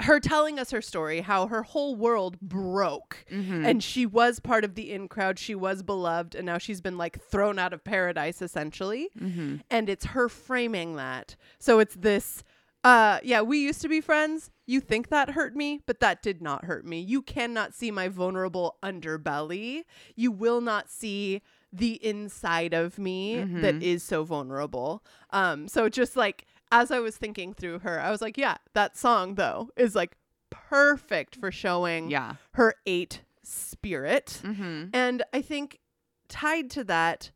her 0.00 0.18
telling 0.20 0.58
us 0.58 0.70
her 0.70 0.80
story, 0.82 1.20
how 1.20 1.46
her 1.46 1.62
whole 1.62 1.94
world 1.94 2.40
broke. 2.40 3.24
Mm-hmm. 3.30 3.64
And 3.66 3.82
she 3.82 4.06
was 4.06 4.40
part 4.40 4.64
of 4.64 4.74
the 4.74 4.92
in 4.92 5.08
crowd. 5.08 5.38
She 5.38 5.54
was 5.54 5.82
beloved. 5.82 6.34
And 6.34 6.46
now 6.46 6.58
she's 6.58 6.80
been 6.80 6.96
like 6.98 7.20
thrown 7.22 7.58
out 7.58 7.72
of 7.72 7.84
paradise, 7.84 8.40
essentially. 8.42 9.10
mm-hmm. 9.18 9.56
And 9.70 9.88
it's 9.88 10.06
her 10.06 10.28
framing 10.28 10.96
that. 10.96 11.36
So 11.58 11.78
it's 11.78 11.94
this 11.94 12.42
uh 12.82 13.18
yeah, 13.22 13.42
we 13.42 13.58
used 13.58 13.82
to 13.82 13.88
be 13.88 14.00
friends. 14.00 14.50
You 14.66 14.80
think 14.80 15.08
that 15.08 15.30
hurt 15.30 15.54
me, 15.54 15.80
but 15.86 16.00
that 16.00 16.22
did 16.22 16.40
not 16.40 16.64
hurt 16.64 16.86
me. 16.86 17.00
You 17.00 17.20
cannot 17.20 17.74
see 17.74 17.90
my 17.90 18.08
vulnerable 18.08 18.76
underbelly. 18.82 19.82
You 20.16 20.32
will 20.32 20.60
not 20.62 20.88
see 20.90 21.42
the 21.72 22.04
inside 22.04 22.72
of 22.74 22.98
me 22.98 23.36
that 23.36 23.76
Mhm. 23.76 23.82
is 23.82 24.02
so 24.02 24.24
vulnerable. 24.24 25.04
Um 25.30 25.68
so 25.68 25.88
just 25.88 26.16
like 26.16 26.46
as 26.72 26.90
I 26.90 26.98
was 27.00 27.16
thinking 27.16 27.52
through 27.54 27.80
her, 27.80 28.00
I 28.00 28.10
was 28.10 28.20
like, 28.22 28.36
yeah, 28.38 28.56
that 28.74 28.96
song 28.96 29.34
though 29.34 29.70
is 29.76 29.94
like 29.94 30.16
perfect 30.50 31.36
for 31.36 31.50
showing 31.50 32.10
Yeah. 32.10 32.34
her 32.52 32.74
eight 32.86 33.22
spirit. 33.42 34.40
Mm-hmm. 34.44 34.86
And 34.92 35.22
I 35.32 35.42
think 35.42 35.80
tied 36.28 36.70
to 36.70 36.84
that, 36.84 37.30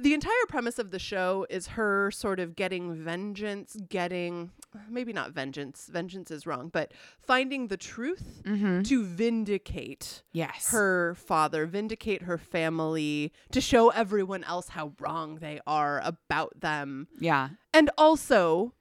the 0.00 0.14
entire 0.14 0.32
premise 0.48 0.78
of 0.78 0.90
the 0.90 0.98
show 0.98 1.46
is 1.50 1.66
her 1.68 2.10
sort 2.10 2.40
of 2.40 2.56
getting 2.56 2.94
vengeance, 2.94 3.76
getting 3.88 4.50
maybe 4.90 5.12
not 5.12 5.32
vengeance, 5.32 5.88
vengeance 5.92 6.30
is 6.30 6.46
wrong, 6.46 6.68
but 6.68 6.92
finding 7.18 7.68
the 7.68 7.76
truth 7.76 8.42
Mm-hmm. 8.44 8.82
to 8.82 9.04
vindicate 9.04 10.22
Yes. 10.32 10.70
her 10.70 11.14
father, 11.14 11.66
vindicate 11.66 12.22
her 12.22 12.38
family, 12.38 13.32
to 13.52 13.60
show 13.60 13.90
everyone 13.90 14.44
else 14.44 14.68
how 14.68 14.92
wrong 15.00 15.36
they 15.36 15.60
are 15.66 16.00
about 16.04 16.60
them, 16.60 17.08
Yeah. 17.18 17.50
and 17.74 17.90
also 17.98 18.74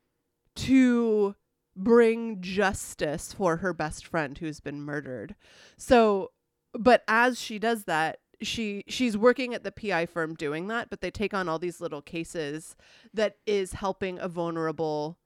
to 0.55 1.35
bring 1.75 2.41
justice 2.41 3.33
for 3.33 3.57
her 3.57 3.73
best 3.73 4.05
friend 4.05 4.37
who's 4.37 4.59
been 4.61 4.81
murdered. 4.81 5.35
So, 5.77 6.31
but 6.73 7.03
as 7.07 7.39
she 7.39 7.59
does 7.59 7.83
that, 7.85 8.19
she 8.41 8.83
she's 8.87 9.17
working 9.17 9.53
at 9.53 9.63
the 9.63 9.71
PI 9.71 10.05
firm 10.07 10.33
doing 10.35 10.67
that, 10.67 10.89
but 10.89 11.01
they 11.01 11.11
take 11.11 11.33
on 11.33 11.47
all 11.49 11.59
these 11.59 11.79
little 11.81 12.01
cases 12.01 12.75
that 13.13 13.37
is 13.45 13.73
helping 13.73 14.19
a 14.19 14.27
vulnerable 14.27 15.17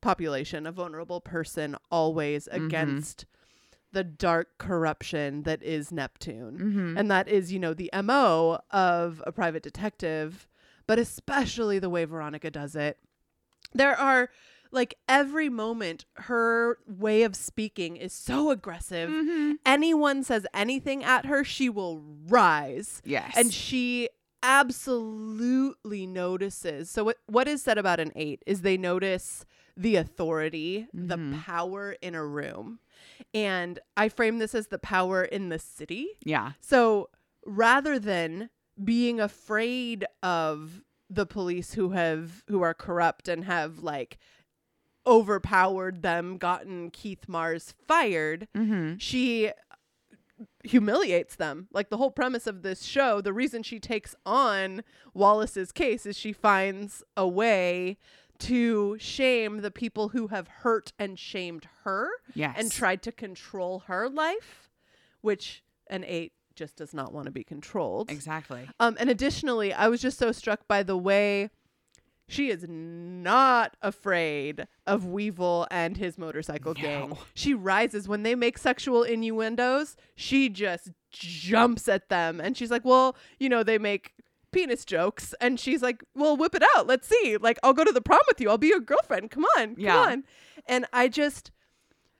population, 0.00 0.66
a 0.66 0.72
vulnerable 0.72 1.20
person 1.20 1.76
always 1.90 2.48
Mhm. 2.52 2.66
against 2.66 3.26
the 3.90 4.04
dark 4.04 4.58
corruption 4.58 5.42
that 5.44 5.62
is 5.62 5.90
Neptune. 5.90 6.58
Mm-hmm. 6.58 6.98
And 6.98 7.10
that 7.10 7.26
is, 7.26 7.52
you 7.52 7.58
know, 7.58 7.72
the 7.74 7.90
MO 7.92 8.60
of 8.70 9.22
a 9.26 9.32
private 9.32 9.62
detective, 9.62 10.46
but 10.86 10.98
especially 10.98 11.78
the 11.78 11.88
way 11.90 12.04
Veronica 12.04 12.50
does 12.50 12.76
it. 12.76 12.98
There 13.72 13.96
are 13.98 14.30
like 14.70 14.94
every 15.08 15.48
moment 15.48 16.04
her 16.16 16.78
way 16.86 17.22
of 17.22 17.34
speaking 17.36 17.96
is 17.96 18.12
so 18.12 18.50
aggressive. 18.50 19.08
mm-hmm. 19.10 19.52
Anyone 19.64 20.22
says 20.24 20.46
anything 20.54 21.02
at 21.04 21.26
her, 21.26 21.44
she 21.44 21.68
will 21.68 22.02
rise. 22.28 23.00
Yes. 23.04 23.34
And 23.36 23.52
she 23.52 24.08
absolutely 24.42 26.06
notices. 26.06 26.90
So 26.90 27.04
what 27.04 27.18
what 27.26 27.48
is 27.48 27.62
said 27.62 27.78
about 27.78 28.00
an 28.00 28.12
8 28.14 28.42
is 28.46 28.62
they 28.62 28.76
notice 28.76 29.44
the 29.76 29.96
authority, 29.96 30.88
the 30.92 31.16
Mhm. 31.16 31.42
power 31.42 31.92
in 32.02 32.14
a 32.14 32.24
room. 32.24 32.80
And 33.34 33.78
I 33.96 34.08
frame 34.08 34.38
this 34.38 34.54
as 34.54 34.68
the 34.68 34.78
power 34.78 35.22
in 35.22 35.48
the 35.50 35.58
city. 35.58 36.08
yeah. 36.24 36.52
So 36.60 37.10
rather 37.46 37.98
than 37.98 38.50
being 38.82 39.20
afraid 39.20 40.04
of 40.22 40.82
the 41.10 41.26
police 41.26 41.72
who 41.74 41.90
have 41.90 42.44
who 42.48 42.60
are 42.62 42.74
corrupt 42.74 43.28
and 43.28 43.44
have 43.44 43.78
like 43.80 44.18
overpowered 45.08 46.02
them, 46.02 46.36
gotten 46.36 46.90
Keith 46.90 47.28
Mars 47.28 47.74
fired, 47.86 48.46
Mm-hmm. 48.56 48.98
she 48.98 49.50
humiliates 50.64 51.36
them. 51.36 51.68
Like 51.72 51.88
the 51.90 51.96
whole 51.96 52.10
premise 52.10 52.46
of 52.46 52.62
this 52.62 52.84
show, 52.84 53.20
the 53.20 53.32
reason 53.32 53.62
she 53.62 53.80
takes 53.80 54.14
on 54.26 54.82
Wallace's 55.14 55.72
case 55.72 56.06
is 56.06 56.16
she 56.16 56.32
finds 56.32 57.02
a 57.16 57.26
way 57.26 57.98
to 58.40 58.96
shame 59.00 59.62
the 59.62 59.70
people 59.70 60.10
who 60.10 60.28
have 60.28 60.46
hurt 60.48 60.92
and 60.98 61.18
shamed 61.18 61.66
her 61.84 62.08
Yes. 62.34 62.54
and 62.56 62.70
tried 62.70 63.02
to 63.02 63.10
control 63.12 63.80
her 63.86 64.08
life, 64.08 64.68
which 65.22 65.64
an 65.88 66.04
eight 66.06 66.32
just 66.54 66.76
does 66.76 66.92
not 66.94 67.12
want 67.12 67.26
to 67.26 67.32
be 67.32 67.42
controlled. 67.42 68.10
Exactly. 68.10 68.68
Um, 68.78 68.96
and 69.00 69.10
additionally, 69.10 69.72
I 69.72 69.88
was 69.88 70.00
just 70.00 70.18
so 70.18 70.30
struck 70.32 70.68
by 70.68 70.82
the 70.84 70.96
way 70.96 71.50
she 72.28 72.50
is 72.50 72.64
not 72.68 73.76
afraid 73.82 74.68
of 74.86 75.04
Weevil 75.06 75.66
and 75.70 75.96
his 75.96 76.16
motorcycle 76.18 76.74
gang. 76.74 77.16
She 77.34 77.54
rises 77.54 78.06
when 78.06 78.22
they 78.22 78.34
make 78.34 78.58
sexual 78.58 79.02
innuendos. 79.02 79.96
She 80.14 80.48
just 80.48 80.90
jumps 81.10 81.88
at 81.88 82.08
them, 82.08 82.40
and 82.40 82.56
she's 82.56 82.70
like, 82.70 82.84
"Well, 82.84 83.16
you 83.40 83.48
know, 83.48 83.62
they 83.62 83.78
make." 83.78 84.12
Penis 84.50 84.86
jokes, 84.86 85.34
and 85.42 85.60
she's 85.60 85.82
like, 85.82 86.02
"Well, 86.14 86.34
whip 86.34 86.54
it 86.54 86.62
out. 86.74 86.86
Let's 86.86 87.06
see. 87.06 87.36
Like, 87.38 87.58
I'll 87.62 87.74
go 87.74 87.84
to 87.84 87.92
the 87.92 88.00
prom 88.00 88.20
with 88.26 88.40
you. 88.40 88.48
I'll 88.48 88.56
be 88.56 88.68
your 88.68 88.80
girlfriend. 88.80 89.30
Come 89.30 89.44
on, 89.58 89.74
come 89.74 89.84
Yeah. 89.84 89.98
on." 89.98 90.24
And 90.66 90.86
I 90.90 91.08
just, 91.08 91.50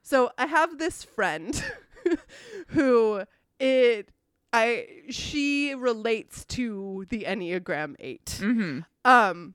so 0.02 0.30
I 0.36 0.44
have 0.44 0.76
this 0.76 1.02
friend 1.02 1.64
who 2.68 3.22
it 3.58 4.10
I 4.52 4.86
she 5.10 5.74
relates 5.74 6.44
to 6.46 7.06
the 7.08 7.24
Enneagram 7.24 7.94
8. 7.98 8.24
Mm-hmm. 8.40 8.80
Um 9.04 9.54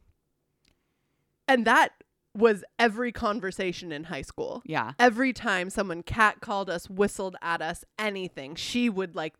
and 1.47 1.65
that 1.65 1.89
was 2.35 2.63
every 2.79 3.11
conversation 3.11 3.91
in 3.91 4.05
high 4.05 4.21
school. 4.23 4.61
Yeah. 4.65 4.93
Every 4.97 5.33
time 5.33 5.69
someone 5.69 6.01
cat 6.03 6.41
called 6.41 6.69
us, 6.69 6.89
whistled 6.89 7.35
at 7.41 7.61
us, 7.61 7.85
anything, 7.99 8.55
she 8.55 8.89
would 8.89 9.15
like 9.15 9.35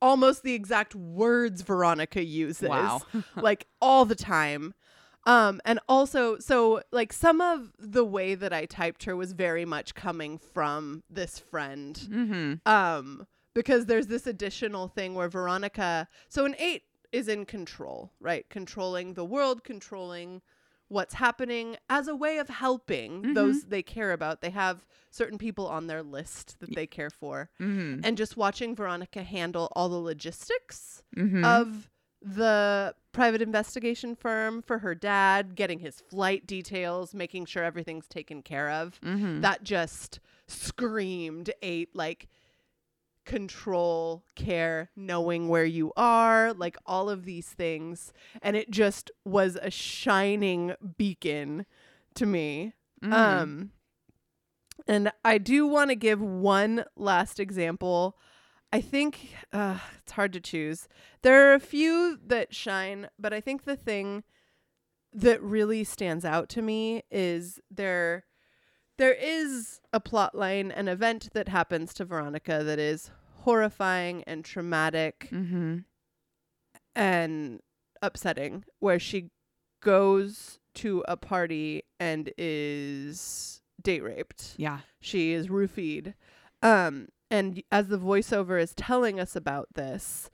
almost 0.00 0.42
the 0.42 0.54
exact 0.54 0.94
words 0.94 1.62
Veronica 1.62 2.22
uses. 2.24 2.68
Wow. 2.68 3.02
like 3.36 3.66
all 3.80 4.04
the 4.04 4.14
time. 4.14 4.74
Um 5.24 5.60
and 5.64 5.80
also 5.88 6.38
so 6.38 6.82
like 6.92 7.12
some 7.12 7.40
of 7.40 7.72
the 7.78 8.04
way 8.04 8.36
that 8.36 8.52
I 8.52 8.66
typed 8.66 9.04
her 9.04 9.16
was 9.16 9.32
very 9.32 9.64
much 9.64 9.94
coming 9.96 10.38
from 10.38 11.02
this 11.10 11.38
friend 11.40 11.96
Mm-hmm. 11.96 12.68
um 12.72 13.26
because 13.52 13.86
there's 13.86 14.06
this 14.06 14.26
additional 14.26 14.86
thing 14.86 15.14
where 15.14 15.28
Veronica 15.28 16.06
so 16.28 16.44
an 16.44 16.54
8 16.58 16.82
is 17.10 17.26
in 17.26 17.46
control, 17.46 18.12
right? 18.20 18.48
Controlling 18.50 19.14
the 19.14 19.24
world, 19.24 19.64
controlling 19.64 20.42
what's 20.88 21.14
happening 21.14 21.76
as 21.90 22.06
a 22.08 22.14
way 22.14 22.38
of 22.38 22.48
helping 22.48 23.22
Mhm. 23.22 23.34
those 23.34 23.64
they 23.64 23.82
care 23.82 24.12
about. 24.12 24.40
They 24.40 24.50
have 24.50 24.86
certain 25.10 25.36
people 25.38 25.66
on 25.66 25.86
their 25.88 26.02
list 26.02 26.58
that 26.60 26.74
they 26.74 26.86
care 26.86 27.10
for. 27.10 27.50
Mm-hmm. 27.60 28.02
And 28.04 28.16
just 28.16 28.36
watching 28.36 28.74
Veronica 28.76 29.22
handle 29.22 29.72
all 29.74 29.88
the 29.88 29.96
logistics 29.96 31.02
Mm-hmm. 31.16 31.44
of 31.44 31.90
the 32.22 32.94
private 33.12 33.42
investigation 33.42 34.14
firm 34.16 34.62
for 34.62 34.78
her 34.78 34.94
dad, 34.94 35.54
getting 35.54 35.78
his 35.80 36.00
flight 36.00 36.46
details, 36.46 37.14
making 37.14 37.46
sure 37.46 37.62
everything's 37.64 38.08
taken 38.08 38.42
care 38.42 38.70
of. 38.70 39.00
Mm-hmm. 39.00 39.40
That 39.42 39.62
just 39.64 40.20
screamed 40.48 41.50
eight 41.62 41.94
like 41.94 42.28
control, 43.26 44.24
care, 44.34 44.90
knowing 44.96 45.48
where 45.48 45.64
you 45.66 45.92
are, 45.96 46.54
like 46.54 46.78
all 46.86 47.10
of 47.10 47.24
these 47.26 47.48
things. 47.48 48.12
And 48.40 48.56
it 48.56 48.70
just 48.70 49.10
was 49.24 49.56
a 49.60 49.70
shining 49.70 50.74
beacon 50.96 51.66
to 52.14 52.24
me. 52.24 52.72
Mhm. 53.02 53.12
Um 53.12 53.72
and 54.86 55.10
I 55.24 55.38
do 55.38 55.66
want 55.66 55.90
to 55.90 55.96
give 55.96 56.20
one 56.20 56.84
last 56.96 57.40
example. 57.40 58.16
I 58.72 58.80
think 58.80 59.34
uh, 59.52 59.78
it's 59.98 60.12
hard 60.12 60.32
to 60.34 60.40
choose. 60.40 60.86
There 61.22 61.50
are 61.50 61.54
a 61.54 61.60
few 61.60 62.18
that 62.26 62.54
shine, 62.54 63.08
but 63.18 63.32
I 63.32 63.40
think 63.40 63.64
the 63.64 63.76
thing 63.76 64.22
that 65.12 65.42
really 65.42 65.82
stands 65.82 66.24
out 66.24 66.48
to 66.50 66.62
me 66.62 67.02
is 67.10 67.58
there 67.70 68.24
there 68.98 69.14
is 69.14 69.80
a 69.92 70.00
plot 70.00 70.34
line, 70.34 70.70
an 70.70 70.88
event 70.88 71.30
that 71.34 71.48
happens 71.48 71.92
to 71.94 72.04
Veronica 72.04 72.62
that 72.64 72.78
is 72.78 73.10
horrifying 73.40 74.24
and 74.26 74.44
traumatic 74.44 75.28
mm-hmm. 75.30 75.78
and 76.94 77.60
upsetting 78.02 78.64
where 78.80 78.98
she 78.98 79.30
goes 79.80 80.58
to 80.74 81.04
a 81.06 81.16
party 81.16 81.82
and 82.00 82.32
is 82.36 83.62
date 83.80 84.02
raped. 84.02 84.54
Yeah. 84.56 84.80
She 85.00 85.32
is 85.32 85.48
roofied. 85.48 86.14
Um, 86.62 87.08
and 87.30 87.62
as 87.70 87.88
the 87.88 87.98
voiceover 87.98 88.60
is 88.60 88.74
telling 88.74 89.20
us 89.20 89.36
about 89.36 89.68
this, 89.74 90.30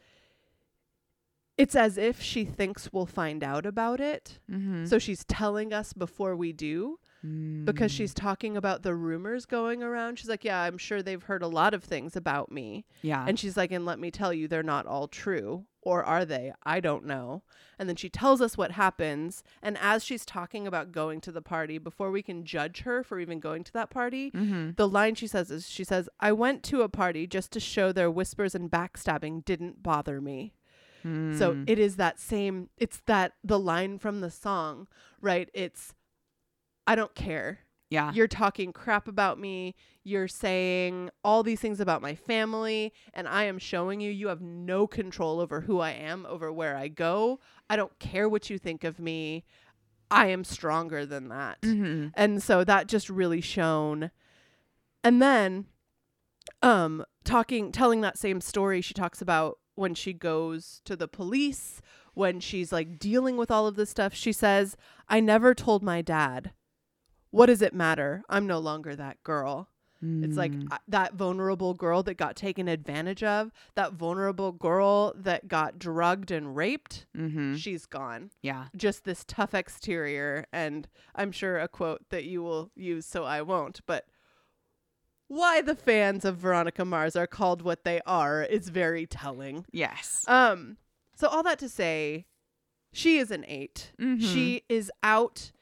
it's 1.59 1.75
as 1.77 1.99
if 1.99 2.21
she 2.21 2.45
thinks 2.45 2.93
we'll 2.93 3.07
find 3.07 3.45
out 3.45 3.67
about 3.67 4.01
it. 4.01 4.39
Mm-hmm. 4.51 4.87
So 4.87 4.99
she's 4.99 5.25
telling 5.25 5.73
us 5.73 5.93
before 5.93 6.35
we 6.35 6.53
do 6.53 6.99
because 7.23 7.93
Mm. 7.93 7.97
she's 7.97 8.13
talking 8.15 8.57
about 8.57 8.83
the 8.83 8.95
rumors 8.95 9.47
going 9.47 9.83
around. 9.83 10.19
She's 10.19 10.29
like, 10.29 10.45
Yeah, 10.45 10.61
I'm 10.61 10.77
sure 10.79 11.03
they've 11.03 11.23
heard 11.23 11.43
a 11.43 11.47
lot 11.49 11.73
of 11.75 11.85
things 11.85 12.17
about 12.17 12.51
me. 12.51 12.85
yeah. 13.03 13.25
And 13.27 13.39
she's 13.39 13.57
like, 13.57 13.71
And 13.71 13.87
let 13.87 13.99
me 14.01 14.11
tell 14.11 14.33
you, 14.33 14.49
they're 14.49 14.63
not 14.63 14.87
all 14.87 15.07
true. 15.09 15.67
Or 15.85 16.05
are 16.05 16.25
they? 16.25 16.53
I 16.65 16.79
don't 16.81 17.05
know. 17.07 17.43
And 17.79 17.89
then 17.89 17.97
she 17.97 18.09
tells 18.09 18.41
us 18.41 18.57
what 18.57 18.71
happens. 18.73 19.43
And 19.63 19.77
as 19.81 20.05
she's 20.05 20.25
talking 20.25 20.67
about 20.67 20.93
going 20.93 21.21
to 21.23 21.33
the 21.33 21.43
party, 21.43 21.79
before 21.79 22.11
we 22.13 22.23
can 22.23 22.45
judge 22.45 22.81
her 22.83 23.03
for 23.03 23.19
even 23.19 23.41
going 23.41 23.65
to 23.65 23.73
that 23.73 23.91
party, 23.91 24.31
mm-hmm. 24.31 24.71
the 24.77 24.89
line 24.89 25.17
she 25.17 25.27
says 25.27 25.51
is 25.51 25.69
she 25.69 25.83
says, 25.85 26.09
I 26.21 26.31
went 26.33 26.63
to 26.65 26.83
a 26.83 26.89
party 26.89 27.27
just 27.27 27.51
to 27.53 27.61
show 27.61 27.91
their 27.93 28.11
whispers 28.11 28.55
and 28.55 28.71
backstabbing 28.71 29.45
didn't 29.45 29.83
bother 29.83 30.21
me. 30.21 30.55
So 31.05 31.09
Mm. 31.55 31.65
it 31.69 31.81
is 31.81 31.97
that 31.97 32.21
same, 32.21 32.69
it's 32.79 33.01
that 33.07 33.33
the 33.43 33.59
line 33.59 33.99
from 33.99 34.21
the 34.21 34.31
song, 34.31 34.87
right? 35.21 35.49
It's, 35.53 35.95
I 36.87 36.95
don't 36.95 37.15
care. 37.15 37.61
yeah. 37.91 38.13
You're 38.13 38.27
talking 38.29 38.73
crap 38.73 39.07
about 39.07 39.39
me. 39.39 39.75
You're 40.03 40.29
saying 40.29 41.11
all 41.23 41.43
these 41.43 41.61
things 41.61 41.79
about 41.79 42.03
my 42.03 42.15
family. 42.15 42.93
And 43.15 43.29
I 43.29 43.45
am 43.45 43.59
showing 43.59 44.01
you 44.01 44.11
you 44.11 44.29
have 44.29 44.41
no 44.41 44.87
control 44.87 45.41
over 45.41 45.61
who 45.61 45.79
I 45.81 45.91
am, 45.91 46.27
over 46.27 46.53
where 46.53 46.77
I 46.77 46.89
go. 46.89 47.39
I 47.69 47.77
don't 47.77 47.97
care 47.99 48.29
what 48.29 48.51
you 48.51 48.59
think 48.59 48.83
of 48.83 48.99
me. 48.99 49.45
I 50.11 50.27
am 50.27 50.45
stronger 50.45 51.07
than 51.07 51.29
that. 51.29 51.61
Mm-hmm. 51.63 52.09
And 52.15 52.43
so 52.43 52.65
that 52.65 52.87
just 52.89 53.09
really 53.09 53.41
shone. 53.41 54.11
And 55.05 55.21
then 55.23 55.67
um 56.63 57.05
talking 57.25 57.71
telling 57.73 58.01
that 58.01 58.19
same 58.19 58.41
story 58.41 58.81
she 58.81 58.95
talks 58.95 59.23
about 59.23 59.59
when 59.75 59.95
she 59.95 60.13
goes 60.13 60.81
to 60.85 60.97
the 60.97 61.07
police 61.09 61.81
when 62.15 62.41
she's 62.41 62.73
like 62.73 62.99
dealing 62.99 63.37
with 63.37 63.51
all 63.51 63.67
of 63.67 63.77
this 63.77 63.91
stuff 63.91 64.13
she 64.13 64.33
says 64.33 64.77
I 65.09 65.21
never 65.21 65.55
told 65.55 65.83
my 65.83 66.03
dad. 66.03 66.53
What 67.33 67.47
does 67.47 67.61
it 67.63 67.75
matter? 67.75 68.23
I'm 68.29 68.47
no 68.47 68.61
longer 68.61 68.95
that 68.95 69.23
girl. 69.25 69.69
It's 70.05 70.37
like 70.37 70.51
Mm. 70.51 70.67
uh, 70.73 70.79
that 70.89 71.15
vulnerable 71.15 71.75
girl 71.75 72.03
that 72.03 72.15
got 72.17 72.35
taken 72.35 72.67
advantage 72.67 73.23
of, 73.23 73.53
that 73.77 73.93
vulnerable 73.93 74.51
girl 74.51 75.13
that 75.15 75.47
got 75.47 75.79
drugged 75.79 76.33
and 76.33 76.57
raped. 76.57 77.07
Mm-hmm. 77.17 77.55
She's 77.55 77.87
gone 77.87 78.33
Yeah. 78.43 78.67
just 78.75 79.05
this 79.05 79.25
tough 79.25 79.55
exterior 79.55 80.47
and 80.53 80.89
i'm 81.15 81.31
sure 81.31 81.57
a 81.61 81.69
quote 81.69 82.09
that 82.11 82.25
you 82.25 82.43
will 82.43 82.73
use 82.75 83.07
so 83.07 83.23
i 83.23 83.43
won't 83.43 83.81
but 83.87 84.07
why 85.29 85.61
the 85.63 85.77
fans 85.77 86.25
of 86.25 86.37
veronica 86.37 86.85
mars 86.85 87.15
are 87.17 87.27
called 87.29 87.63
what 87.63 87.85
they 87.85 88.01
are 88.05 88.43
is 88.43 88.69
very 88.71 89.07
telling 89.07 89.65
Yes. 89.73 90.25
um 90.27 90.79
so 91.15 91.29
all 91.29 91.45
that 91.45 91.59
to 91.61 91.69
say 91.69 92.27
she 92.93 93.19
is 93.19 93.31
an 93.31 93.45
8 93.47 93.93
Mhm. 94.01 94.21
she 94.21 94.65
is 94.69 94.91
out 95.05 95.53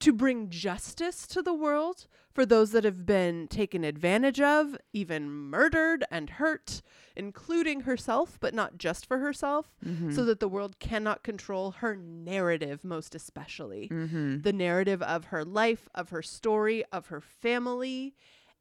to 0.00 0.12
bring 0.12 0.48
justice 0.50 1.26
to 1.28 1.42
the 1.42 1.54
world 1.54 2.06
for 2.32 2.46
those 2.46 2.70
that 2.72 2.84
have 2.84 3.04
been 3.04 3.48
taken 3.48 3.84
advantage 3.84 4.40
of, 4.40 4.76
even 4.92 5.30
murdered 5.30 6.04
and 6.10 6.30
hurt, 6.30 6.80
including 7.16 7.80
herself, 7.80 8.38
but 8.40 8.54
not 8.54 8.78
just 8.78 9.04
for 9.04 9.18
herself 9.18 9.74
Mhm. 9.84 10.14
so 10.14 10.24
that 10.24 10.40
the 10.40 10.48
world 10.48 10.78
cannot 10.78 11.22
control 11.22 11.72
her 11.72 11.96
narrative, 11.96 12.84
most 12.84 13.14
especially. 13.14 13.88
mm-hmm. 13.88 14.40
The 14.42 14.52
narrative 14.52 15.02
of 15.02 15.26
her 15.26 15.44
life, 15.44 15.88
of 15.94 16.10
her 16.10 16.22
story, 16.22 16.84
of 16.92 17.08
her 17.08 17.20
family, 17.20 18.14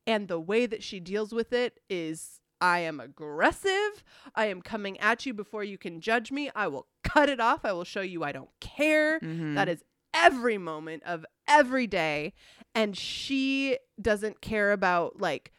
and 0.08 0.28
the 0.28 0.39
way 0.39 0.65
that 0.65 0.84
she 0.84 0.99
deals 0.99 1.32
with 1.32 1.54
it 1.54 1.80
is 1.89 2.41
I 2.62 2.80
am 2.80 2.99
aggressive. 2.99 4.04
I 4.36 4.47
am 4.47 4.62
coming 4.62 4.99
at 4.99 5.25
you 5.25 5.34
before 5.34 5.63
you 5.63 5.78
can 5.78 6.02
judge 6.02 6.30
me. 6.30 6.49
I 6.54 6.67
will 6.67 6.88
cut 7.04 7.30
it 7.30 7.39
off. 7.39 7.63
I 7.63 7.71
will 7.71 7.86
show 7.86 8.02
you 8.02 8.23
I 8.23 8.34
don't 8.34 8.49
care. 8.60 9.19
Mhm. 9.21 9.56
That 9.56 9.69
is 9.69 9.86
every 10.13 10.58
moment 10.58 11.04
of 11.06 11.26
every 11.48 11.88
day. 11.88 12.34
And 12.76 12.95
she 12.98 13.78
doesn't 14.02 14.41
care 14.41 14.72
about, 14.72 15.19
like, 15.19 15.52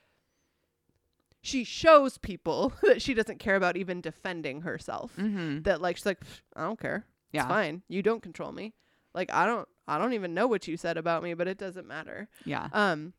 she 1.42 1.64
shows 1.64 2.18
people 2.18 2.72
that 2.82 3.00
she 3.02 3.14
doesn't 3.14 3.38
care 3.38 3.56
about 3.56 3.76
even 3.76 4.00
defending 4.00 4.62
herself 4.62 5.12
Mm-hmm. 5.16 5.62
that 5.62 5.80
like 5.80 5.96
she's 5.96 6.06
like 6.06 6.22
I 6.54 6.62
don't 6.64 6.78
care. 6.78 7.06
Yeah. 7.32 7.42
It's 7.42 7.48
fine. 7.48 7.82
You 7.88 8.02
don't 8.02 8.22
control 8.22 8.52
me. 8.52 8.74
Like 9.14 9.32
I 9.32 9.46
don't 9.46 9.66
I 9.88 9.98
don't 9.98 10.12
even 10.12 10.34
know 10.34 10.46
what 10.46 10.68
you 10.68 10.76
said 10.76 10.96
about 10.98 11.22
me, 11.22 11.34
but 11.34 11.48
it 11.48 11.58
doesn't 11.58 11.86
matter. 11.86 12.28
Yeah. 12.44 12.68
Um 12.72 13.14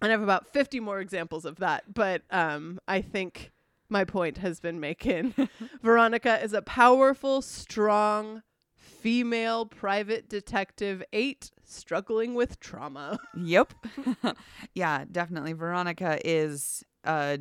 and 0.00 0.08
I 0.08 0.10
have 0.10 0.22
about 0.22 0.52
50 0.52 0.80
more 0.80 0.98
examples 1.00 1.44
of 1.44 1.56
that, 1.58 1.94
but 1.94 2.22
um 2.30 2.80
I 2.88 3.00
think 3.00 3.52
my 3.88 4.04
point 4.04 4.38
has 4.38 4.58
been 4.58 4.80
making. 4.80 5.34
Veronica 5.82 6.42
is 6.42 6.52
a 6.54 6.62
powerful, 6.62 7.42
strong 7.42 8.42
female 9.02 9.66
private 9.66 10.28
detective 10.28 11.02
8 11.12 11.50
struggling 11.64 12.34
with 12.34 12.60
trauma. 12.60 13.18
Yep. 13.36 13.74
yeah, 14.74 15.04
definitely. 15.10 15.52
Veronica 15.52 16.18
is 16.24 16.84
a 17.04 17.38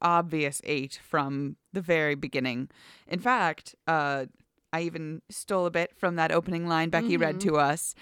obvious 0.00 0.60
eight 0.64 1.00
from 1.02 1.56
the 1.72 1.80
very 1.80 2.14
beginning. 2.14 2.68
In 3.06 3.18
fact, 3.18 3.74
uh, 3.86 4.26
I 4.72 4.82
even 4.82 5.22
stole 5.28 5.66
a 5.66 5.70
bit 5.70 5.92
from 5.96 6.16
that 6.16 6.30
opening 6.30 6.66
line 6.66 6.90
Becky 6.90 7.16
read 7.16 7.36
Mhm. 7.36 7.42
to 7.44 7.56
us. 7.56 7.94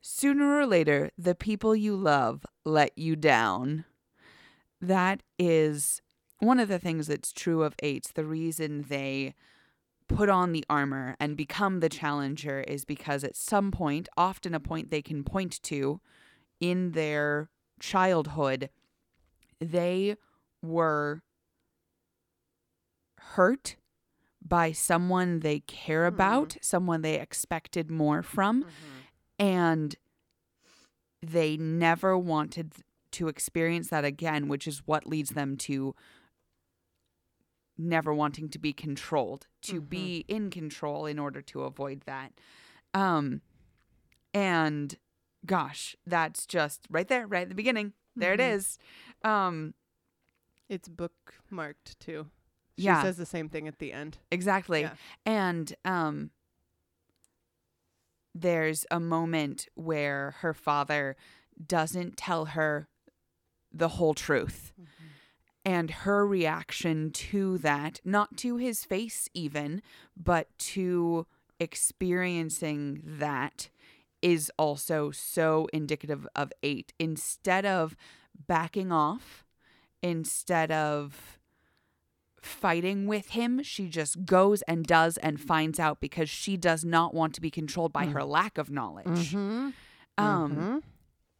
Sooner 0.00 0.56
or 0.58 0.66
later, 0.66 1.10
the 1.18 1.34
people 1.34 1.74
you 1.76 1.94
love 1.96 2.46
let 2.64 2.96
you 2.96 3.14
down. 3.16 3.84
That 4.80 5.22
is 5.38 6.00
one 6.38 6.60
of 6.60 6.68
the 6.68 6.78
things 6.78 7.08
that's 7.08 7.32
true 7.32 7.62
of 7.62 7.74
eights. 7.80 8.12
The 8.12 8.24
reason 8.24 8.82
they 8.88 9.34
put 10.08 10.28
on 10.28 10.52
the 10.52 10.64
armor 10.68 11.16
and 11.20 11.36
become 11.36 11.80
the 11.80 11.88
challenger 11.88 12.60
is 12.60 12.84
because 12.84 13.22
at 13.22 13.36
some 13.36 13.70
point, 13.70 14.08
often 14.16 14.54
a 14.54 14.60
point 14.60 14.90
they 14.90 15.02
can 15.02 15.22
point 15.22 15.62
to 15.64 16.00
in 16.60 16.92
their 16.92 17.50
childhood, 17.78 18.70
they 19.60 20.16
were 20.62 21.22
hurt 23.18 23.76
by 24.46 24.72
someone 24.72 25.40
they 25.40 25.60
care 25.60 26.08
hmm. 26.08 26.14
about, 26.14 26.56
someone 26.62 27.02
they 27.02 27.20
expected 27.20 27.90
more 27.90 28.22
from, 28.22 28.62
mm-hmm. 28.62 29.44
and 29.44 29.96
they 31.22 31.56
never 31.56 32.16
wanted 32.16 32.72
to 33.10 33.28
experience 33.28 33.88
that 33.88 34.04
again, 34.04 34.48
which 34.48 34.66
is 34.66 34.82
what 34.86 35.06
leads 35.06 35.30
them 35.30 35.56
to 35.56 35.94
never 37.78 38.12
wanting 38.12 38.48
to 38.50 38.58
be 38.58 38.72
controlled, 38.72 39.46
to 39.62 39.80
Mhm. 39.80 39.88
be 39.88 40.24
in 40.28 40.50
control 40.50 41.06
in 41.06 41.18
order 41.18 41.40
to 41.42 41.62
avoid 41.62 42.02
that. 42.02 42.32
Um 42.92 43.40
and 44.34 44.98
gosh, 45.46 45.96
that's 46.06 46.44
just 46.46 46.86
right 46.90 47.06
there, 47.08 47.26
right 47.26 47.42
at 47.42 47.48
the 47.48 47.54
beginning. 47.54 47.94
There 48.16 48.34
it 48.34 48.40
Mhm. 48.40 48.54
is. 48.54 48.78
Um 49.22 49.74
It's 50.68 50.88
bookmarked 50.88 51.98
too. 51.98 52.30
She 52.76 52.84
Yeah. 52.84 53.00
says 53.02 53.16
the 53.16 53.24
same 53.26 53.48
thing 53.48 53.66
at 53.66 53.78
the 53.78 53.92
end. 53.92 54.18
Exactly. 54.30 54.82
Yeah. 54.82 54.96
And 55.24 55.74
um 55.84 56.30
there's 58.34 58.84
a 58.90 59.00
moment 59.00 59.68
where 59.74 60.32
her 60.40 60.54
father 60.54 61.16
doesn't 61.66 62.16
tell 62.16 62.46
her 62.46 62.88
the 63.72 63.88
whole 63.88 64.14
truth. 64.14 64.72
And 65.68 65.90
her 65.90 66.26
reaction 66.26 67.10
to 67.10 67.58
that, 67.58 68.00
not 68.02 68.38
to 68.38 68.56
his 68.56 68.86
face 68.86 69.28
even, 69.34 69.82
but 70.16 70.48
to 70.58 71.26
experiencing 71.60 73.02
that 73.04 73.68
is 74.22 74.50
also 74.58 75.10
so 75.10 75.68
indicative 75.70 76.26
of 76.34 76.54
eight. 76.62 76.94
Instead 76.98 77.66
of 77.66 77.94
backing 78.46 78.90
off, 78.90 79.44
instead 80.02 80.72
of 80.72 81.38
fighting 82.40 83.06
with 83.06 83.30
him, 83.30 83.62
she 83.62 83.88
just 83.88 84.24
goes 84.24 84.62
and 84.62 84.86
does 84.86 85.18
and 85.18 85.38
finds 85.38 85.78
out 85.78 86.00
because 86.00 86.30
she 86.30 86.56
does 86.56 86.82
not 86.82 87.12
want 87.12 87.34
to 87.34 87.42
be 87.42 87.50
controlled 87.50 87.92
by 87.92 88.06
her 88.06 88.24
lack 88.24 88.56
of 88.56 88.70
knowledge. 88.70 89.32
Mm-hmm. 89.34 89.68
Um, 90.16 90.82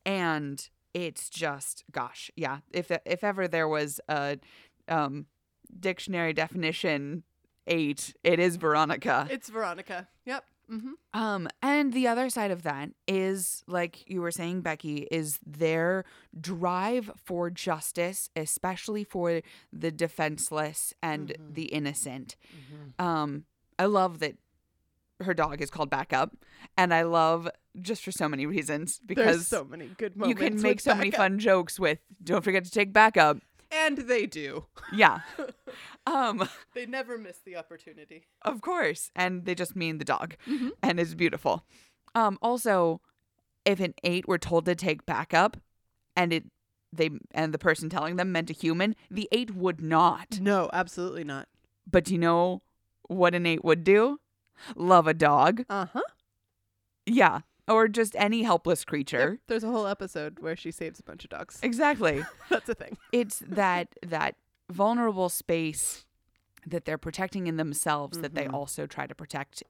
and 0.04 0.68
it's 0.94 1.28
just 1.28 1.84
gosh 1.90 2.30
yeah 2.36 2.58
if 2.72 2.90
if 3.04 3.22
ever 3.24 3.46
there 3.48 3.68
was 3.68 4.00
a 4.08 4.38
um 4.88 5.26
dictionary 5.78 6.32
definition 6.32 7.22
8 7.66 8.14
it 8.24 8.38
is 8.40 8.56
veronica 8.56 9.26
It's 9.30 9.48
Veronica. 9.50 10.08
Yep. 10.24 10.44
Mm-hmm. 10.70 10.92
um 11.18 11.48
and 11.62 11.92
the 11.94 12.06
other 12.06 12.28
side 12.30 12.50
of 12.50 12.62
that 12.62 12.90
is 13.06 13.62
like 13.66 14.04
you 14.10 14.20
were 14.20 14.30
saying 14.30 14.60
Becky 14.60 15.06
is 15.10 15.38
their 15.46 16.04
drive 16.38 17.10
for 17.24 17.48
justice 17.50 18.28
especially 18.36 19.02
for 19.04 19.40
the 19.72 19.90
defenseless 19.90 20.92
and 21.02 21.28
Mhm. 21.28 21.54
the 21.54 21.64
innocent 21.66 22.36
Mm-hmm. 22.54 23.04
um 23.06 23.44
i 23.78 23.84
love 23.86 24.18
that 24.20 24.36
her 25.20 25.34
dog 25.34 25.60
is 25.60 25.70
called 25.70 25.90
backup 25.90 26.36
and 26.76 26.92
i 26.94 27.02
love 27.02 27.48
just 27.80 28.04
for 28.04 28.12
so 28.12 28.28
many 28.28 28.46
reasons 28.46 28.98
There's 29.04 29.06
because 29.06 29.46
so 29.48 29.64
many 29.64 29.86
good 29.98 30.16
moments 30.16 30.40
you 30.42 30.48
can 30.50 30.60
make 30.62 30.80
so 30.80 30.94
many 30.94 31.10
fun 31.10 31.38
jokes 31.38 31.78
with 31.78 31.98
don't 32.22 32.42
forget 32.44 32.64
to 32.64 32.70
take 32.70 32.92
backup 32.92 33.38
and 33.70 33.98
they 33.98 34.24
do. 34.26 34.64
yeah 34.92 35.20
um 36.06 36.48
They 36.74 36.86
never 36.86 37.18
miss 37.18 37.38
the 37.44 37.56
opportunity. 37.56 38.26
of 38.42 38.60
course 38.60 39.10
and 39.14 39.44
they 39.44 39.54
just 39.54 39.76
mean 39.76 39.98
the 39.98 40.04
dog 40.04 40.36
Mhm. 40.46 40.70
and 40.82 40.98
it's 41.00 41.14
beautiful 41.14 41.64
um 42.14 42.38
also 42.42 43.00
if 43.64 43.80
an 43.80 43.94
eight 44.04 44.26
were 44.26 44.38
told 44.38 44.64
to 44.66 44.74
take 44.74 45.04
backup 45.04 45.56
and 46.16 46.32
it 46.32 46.44
they 46.92 47.10
and 47.32 47.52
the 47.52 47.58
person 47.58 47.90
telling 47.90 48.16
them 48.16 48.32
meant 48.32 48.48
a 48.50 48.54
human 48.54 48.96
the 49.10 49.28
eight 49.32 49.54
would 49.54 49.82
not 49.82 50.40
No, 50.40 50.70
absolutely 50.72 51.24
not. 51.24 51.48
but 51.90 52.04
do 52.04 52.14
you 52.14 52.18
know 52.18 52.62
what 53.08 53.34
an 53.34 53.44
eight 53.46 53.62
would 53.64 53.84
do 53.84 54.18
love 54.76 55.06
a 55.06 55.14
dog 55.14 55.64
Uh 55.70 55.86
huh. 55.92 56.02
yeah 57.06 57.40
or 57.66 57.86
just 57.88 58.14
any 58.16 58.42
helpless 58.42 58.84
creature 58.84 59.38
There's 59.46 59.64
a 59.64 59.70
whole 59.70 59.86
episode 59.86 60.38
where 60.40 60.56
she 60.56 60.70
saves 60.70 60.98
a 60.98 61.02
bunch 61.02 61.24
of 61.24 61.30
dogs. 61.30 61.58
exactly 61.62 62.24
That's 62.50 62.68
a 62.68 62.74
thing. 62.74 62.96
it's 63.12 63.42
that 63.46 63.88
that 64.06 64.36
vulnerable 64.70 65.28
space 65.28 66.04
that 66.66 66.84
they're 66.84 66.98
protecting 66.98 67.46
in 67.46 67.56
themselves 67.56 68.18
that 68.18 68.34
they 68.34 68.44
Mhm. 68.46 68.52
also 68.54 68.86
try 68.86 69.06
to 69.06 69.14
protect 69.14 69.62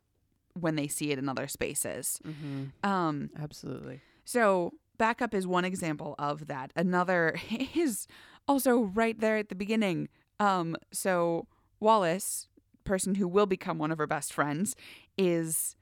when 0.55 0.75
they 0.75 0.89
see 0.89 1.13
it 1.13 1.19
in 1.19 1.29
other 1.29 1.47
spaces. 1.47 2.21
Mm-hmm. 2.27 2.65
Um 2.89 3.31
Absolutely. 3.39 4.01
so 4.25 4.73
backup 4.97 5.33
is 5.35 5.47
one 5.47 5.65
example 5.65 6.17
of 6.19 6.49
that. 6.49 6.73
Another 6.75 7.37
is 7.75 8.09
also 8.49 8.81
right 8.81 9.19
there 9.21 9.37
at 9.37 9.49
the 9.51 9.55
beginning. 9.55 10.09
Um 10.41 10.77
so 10.93 11.47
Wallace, 11.81 12.48
person 12.89 13.15
who 13.17 13.29
will 13.29 13.47
become 13.47 13.79
one 13.79 13.91
of 13.93 13.99
her 13.99 14.07
best 14.07 14.33
friends, 14.33 14.75
is 15.17 15.77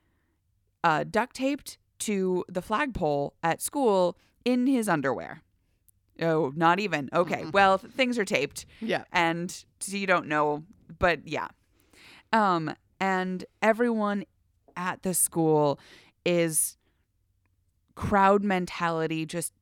uh 0.84 1.04
duct 1.08 1.34
taped 1.36 1.78
to 2.00 2.44
the 2.48 2.60
flagpole 2.60 3.32
at 3.42 3.62
school 3.62 4.16
in 4.44 4.66
his 4.66 4.88
underwear. 4.88 5.42
Oh, 6.20 6.52
not 6.56 6.78
even. 6.80 7.08
Okay. 7.12 7.44
Well, 7.52 7.78
things 7.78 8.18
are 8.18 8.24
taped 8.24 8.66
Yeah. 8.80 9.04
and 9.12 9.50
so 9.80 9.96
you 9.96 10.06
don't 10.06 10.26
know 10.28 10.64
but 10.98 11.26
yeah 11.26 11.48
um 12.32 12.74
and 13.00 13.44
everyone 13.60 14.24
at 14.76 15.02
the 15.02 15.12
school 15.14 15.78
is 16.24 16.76
crowd 17.94 18.42
mentality 18.44 19.26
just 19.26 19.52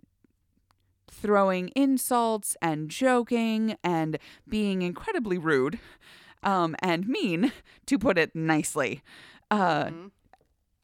throwing 1.09 1.71
insults 1.77 2.57
and 2.61 2.89
joking 2.91 3.77
and 3.83 4.19
being 4.49 4.83
incredibly 4.83 5.39
rude 5.39 5.79
um 6.45 6.77
and 6.81 7.09
mean 7.09 7.53
to 7.87 7.99
put 7.99 8.17
it 8.19 8.35
nicely 8.35 9.03
uh 9.51 9.85
Mhm. 9.87 10.11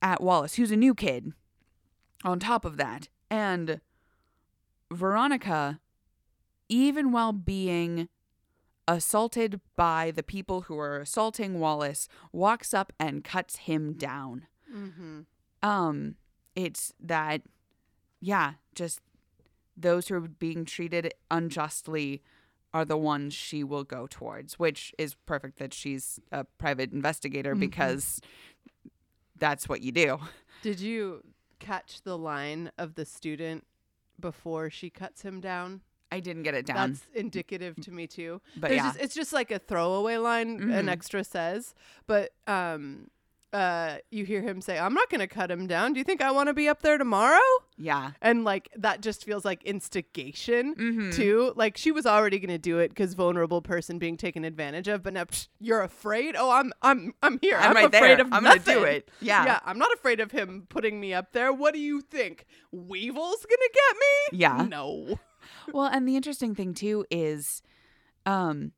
at 0.02 0.20
Wallace 0.22 0.54
who's 0.54 0.70
a 0.70 0.76
new 0.76 0.94
kid 0.94 1.32
on 2.24 2.38
top 2.40 2.64
of 2.64 2.76
that 2.76 3.08
and 3.30 3.80
Veronica 4.90 5.80
even 6.68 7.10
while 7.12 7.32
being 7.32 8.08
assaulted 8.86 9.60
by 9.76 10.10
the 10.10 10.22
people 10.22 10.62
who 10.62 10.78
are 10.78 11.00
assaulting 11.00 11.58
Wallace, 11.60 12.08
walks 12.32 12.72
up 12.74 12.92
and 12.98 13.22
cuts 13.24 13.56
him 13.56 13.92
down. 13.92 14.46
Mm-hmm. 14.72 15.20
Um, 15.62 16.14
it's 16.56 16.92
that, 17.00 17.42
yeah, 18.20 18.54
just 18.74 19.00
those 19.76 20.08
who 20.08 20.16
are 20.16 20.20
being 20.20 20.64
treated 20.64 21.12
unjustly 21.30 22.22
are 22.72 22.84
the 22.84 22.96
ones 22.96 23.34
she 23.34 23.64
will 23.64 23.84
go 23.84 24.06
towards, 24.06 24.58
which 24.58 24.94
is 24.98 25.14
perfect 25.26 25.58
that 25.58 25.74
she's 25.74 26.20
a 26.30 26.44
private 26.44 26.92
investigator 26.92 27.54
Mhm. 27.56 27.60
because 27.60 28.20
that's 29.36 29.68
what 29.68 29.80
you 29.82 29.92
do. 29.92 30.18
Did 30.62 30.80
you 30.80 31.22
catch 31.58 32.02
the 32.02 32.16
line 32.16 32.70
of 32.78 32.94
the 32.94 33.04
student 33.04 33.66
before 34.18 34.70
she 34.70 34.90
cuts 34.90 35.22
him 35.22 35.40
down? 35.40 35.80
I 36.12 36.20
didn't 36.20 36.42
get 36.42 36.54
it 36.54 36.66
down, 36.66 36.92
That's 36.92 37.06
indicative 37.14 37.76
to 37.82 37.92
me 37.92 38.06
too. 38.06 38.40
but 38.56 38.68
There's 38.68 38.78
yeah, 38.78 38.88
just, 38.88 39.00
it's 39.00 39.14
just 39.14 39.32
like 39.32 39.50
a 39.52 39.58
throwaway 39.60 40.16
line 40.16 40.58
Mhm. 40.60 40.74
an 40.78 40.88
extra 40.88 41.22
says, 41.22 41.74
but 42.06 42.32
um 42.48 43.10
uh 43.52 43.96
you 44.10 44.24
hear 44.24 44.42
him 44.42 44.60
say, 44.60 44.78
"I'm 44.78 44.94
not 44.94 45.10
going 45.10 45.20
to 45.20 45.26
cut 45.26 45.50
him 45.50 45.66
down. 45.66 45.92
Do 45.92 45.98
you 45.98 46.04
think 46.04 46.22
I 46.22 46.30
want 46.30 46.48
to 46.48 46.54
be 46.54 46.68
up 46.68 46.82
there 46.82 46.98
tomorrow?" 46.98 47.40
yeah, 47.76 48.12
And 48.20 48.44
like 48.44 48.68
that 48.76 49.00
just 49.00 49.24
feels 49.24 49.44
like 49.44 49.62
instigation 49.64 50.74
mm-hmm. 50.74 51.10
too. 51.10 51.52
Like 51.56 51.76
she 51.76 51.90
was 51.90 52.06
already 52.06 52.38
going 52.38 52.50
to 52.50 52.58
do 52.58 52.78
it 52.78 52.94
cuz 52.94 53.14
vulnerable 53.14 53.62
person 53.62 53.98
being 53.98 54.16
taken 54.16 54.44
advantage 54.44 54.88
of, 54.88 55.02
but 55.02 55.14
now 55.14 55.24
psh, 55.24 55.48
you're 55.58 55.82
afraid? 55.82 56.36
Oh, 56.38 56.50
I'm 56.50 56.72
I'm 56.82 57.14
I'm 57.22 57.38
here. 57.40 57.56
I'm, 57.56 57.70
I'm, 57.70 57.74
right 57.74 57.94
afraid 57.94 58.18
there. 58.18 58.26
of 58.26 58.32
I'm 58.32 58.44
gonna 58.44 58.58
do 58.58 58.74
nothing." 58.80 58.94
it. 58.94 59.10
Yeah, 59.20 59.44
Yeah, 59.44 59.60
I'm 59.64 59.78
not 59.78 59.92
afraid 59.94 60.20
of 60.20 60.30
him 60.30 60.66
putting 60.68 61.00
me 61.00 61.14
up 61.14 61.32
there. 61.32 61.52
What 61.52 61.74
do 61.74 61.80
you 61.80 62.00
think? 62.00 62.46
Weevil's 62.72 63.46
gonna 63.46 63.72
get 63.74 63.96
me? 63.96 64.38
Yeah. 64.38 64.66
No. 64.68 65.18
Well, 65.72 65.86
and 65.86 66.06
the 66.06 66.16
interesting 66.16 66.54
thing 66.54 66.74
too 66.74 67.06
is 67.10 67.62
um 68.26 68.72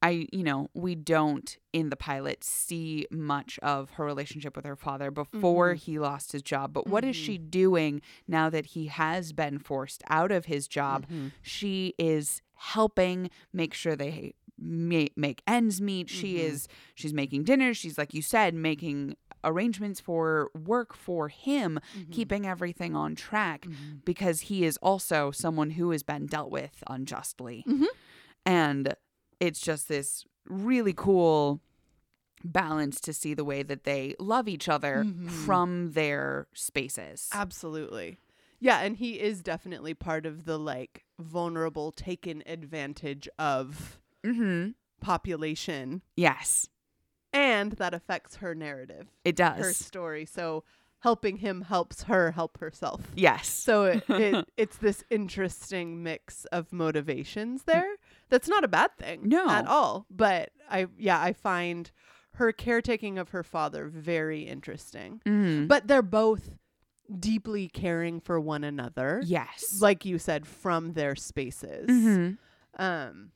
I, 0.00 0.28
you 0.32 0.44
know, 0.44 0.68
we 0.74 0.94
don't 0.94 1.56
in 1.72 1.90
the 1.90 1.96
pilot 1.96 2.44
see 2.44 3.06
much 3.10 3.58
of 3.62 3.90
her 3.90 4.04
relationship 4.04 4.54
with 4.54 4.64
her 4.64 4.76
father 4.76 5.10
before 5.10 5.74
Mhm. 5.74 5.78
he 5.78 5.98
lost 5.98 6.32
his 6.32 6.42
job. 6.42 6.72
But 6.72 6.86
what 6.86 7.04
is 7.04 7.16
Mhm. 7.16 7.24
she 7.24 7.38
doing 7.38 8.00
now 8.28 8.48
that 8.48 8.66
he 8.66 8.86
has 8.86 9.32
been 9.32 9.58
forced 9.58 10.02
out 10.08 10.30
of 10.30 10.44
his 10.44 10.68
job? 10.68 11.06
Mhm. 11.08 11.32
She 11.42 11.94
is 11.98 12.42
helping 12.54 13.30
make 13.52 13.74
sure 13.74 13.96
they 13.96 14.34
make 14.60 15.42
ends 15.46 15.80
meet. 15.80 16.08
She 16.10 16.34
Mhm. 16.34 16.40
is 16.40 16.68
she's 16.96 17.14
making 17.14 17.44
dinners. 17.44 17.76
She's 17.76 17.96
like 17.96 18.12
you 18.12 18.22
said 18.22 18.54
making 18.54 19.16
arrangements 19.44 20.00
for 20.00 20.50
work 20.54 20.94
for 20.94 21.28
him, 21.28 21.78
Mhm. 21.96 22.10
keeping 22.12 22.44
everything 22.46 22.96
on 22.96 23.14
track 23.14 23.62
Mhm. 23.62 24.04
because 24.04 24.42
he 24.42 24.64
is 24.64 24.76
also 24.78 25.30
someone 25.30 25.70
who 25.70 25.90
has 25.90 26.02
been 26.02 26.26
dealt 26.26 26.50
with 26.50 26.82
unjustly. 26.88 27.62
Mhm. 27.68 27.86
And 28.44 28.94
it's 29.40 29.60
just 29.60 29.88
this 29.88 30.24
really 30.46 30.92
cool 30.94 31.60
balance 32.44 33.00
to 33.00 33.12
see 33.12 33.34
the 33.34 33.44
way 33.44 33.62
that 33.62 33.84
they 33.84 34.14
love 34.18 34.48
each 34.48 34.68
other 34.68 35.04
Mhm. 35.04 35.28
from 35.28 35.92
their 35.92 36.46
spaces. 36.54 37.28
Absolutely. 37.32 38.18
Yeah, 38.60 38.80
and 38.80 38.96
he 38.96 39.20
is 39.20 39.42
definitely 39.42 39.94
part 39.94 40.26
of 40.26 40.44
the 40.44 40.58
like 40.58 41.04
vulnerable 41.18 41.92
taken 41.92 42.42
advantage 42.46 43.28
of 43.38 44.00
mm-hmm. 44.24 44.70
population 45.00 46.02
Yes, 46.16 46.68
and 47.32 47.72
that 47.72 47.94
affects 47.94 48.36
her 48.36 48.54
narrative, 48.54 49.08
it 49.24 49.36
does. 49.36 49.58
her 49.64 49.72
story. 49.72 50.24
So 50.24 50.64
helping 51.00 51.36
him 51.38 51.62
helps 51.62 52.04
her 52.04 52.32
help 52.32 52.58
herself. 52.58 53.02
Yes. 53.14 53.48
So 53.48 53.84
it, 53.84 54.04
it 54.08 54.48
it's 54.56 54.76
this 54.78 55.04
interesting 55.10 56.02
mix 56.02 56.44
of 56.46 56.72
motivations 56.72 57.62
there. 57.64 57.94
That's 58.30 58.48
not 58.48 58.64
a 58.64 58.68
bad 58.68 58.96
thing. 58.98 59.28
No. 59.28 59.48
At 59.48 59.66
all. 59.66 60.06
But 60.10 60.50
I 60.70 60.86
yeah, 60.98 61.20
I 61.20 61.32
find 61.32 61.90
her 62.34 62.52
caretaking 62.52 63.18
of 63.18 63.30
her 63.30 63.42
father 63.42 63.88
very 63.88 64.42
interesting. 64.42 65.20
Mhm. 65.26 65.66
But 65.68 65.88
they're 65.88 66.02
both 66.02 66.50
deeply 67.18 67.68
caring 67.68 68.20
for 68.20 68.38
one 68.38 68.64
another. 68.64 69.22
yes. 69.24 69.78
Like 69.80 70.04
you 70.04 70.18
said, 70.18 70.46
from 70.46 70.92
their 70.92 71.16
spaces. 71.16 71.88
Mhm. 71.88 72.38
Um 72.78 73.32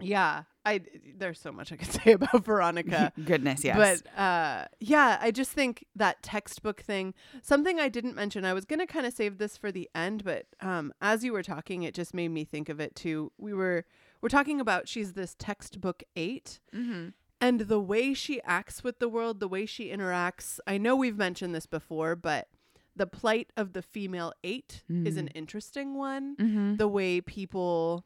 yeah. 0.00 0.44
I 0.64 0.82
there's 1.16 1.40
so 1.40 1.50
much 1.52 1.72
I 1.72 1.76
could 1.76 1.90
say 2.02 2.12
about 2.12 2.44
Veronica. 2.44 3.12
Goodness, 3.24 3.64
yes. 3.64 3.76
But 3.76 4.20
uh, 4.20 4.66
yeah, 4.78 5.18
I 5.20 5.30
just 5.30 5.52
think 5.52 5.86
that 5.96 6.22
textbook 6.22 6.82
thing. 6.82 7.14
Something 7.42 7.80
I 7.80 7.88
didn't 7.88 8.14
mention. 8.14 8.44
I 8.44 8.52
was 8.52 8.64
gonna 8.66 8.86
kind 8.86 9.06
of 9.06 9.12
save 9.14 9.38
this 9.38 9.56
for 9.56 9.72
the 9.72 9.88
end, 9.94 10.22
but 10.22 10.46
um, 10.60 10.92
as 11.00 11.24
you 11.24 11.32
were 11.32 11.42
talking, 11.42 11.82
it 11.82 11.94
just 11.94 12.12
made 12.14 12.28
me 12.28 12.44
think 12.44 12.68
of 12.68 12.78
it 12.78 12.94
too. 12.94 13.32
We 13.38 13.54
were 13.54 13.84
we're 14.20 14.28
talking 14.28 14.60
about 14.60 14.88
she's 14.88 15.12
this 15.14 15.34
textbook 15.38 16.02
eight, 16.16 16.60
mm-hmm. 16.74 17.08
and 17.40 17.60
the 17.60 17.80
way 17.80 18.12
she 18.14 18.40
acts 18.42 18.82
with 18.84 18.98
the 18.98 19.08
world, 19.08 19.40
the 19.40 19.48
way 19.48 19.66
she 19.66 19.88
interacts. 19.90 20.58
I 20.66 20.78
know 20.78 20.94
we've 20.96 21.16
mentioned 21.16 21.54
this 21.54 21.66
before, 21.66 22.16
but 22.16 22.48
the 22.94 23.06
plight 23.06 23.52
of 23.56 23.72
the 23.72 23.82
female 23.82 24.32
8 24.44 24.82
is 25.06 25.16
an 25.16 25.28
interesting 25.28 25.94
one. 25.96 26.36
Mm-hmm. 26.36 26.76
The 26.76 26.88
way 26.88 27.20
people 27.20 28.04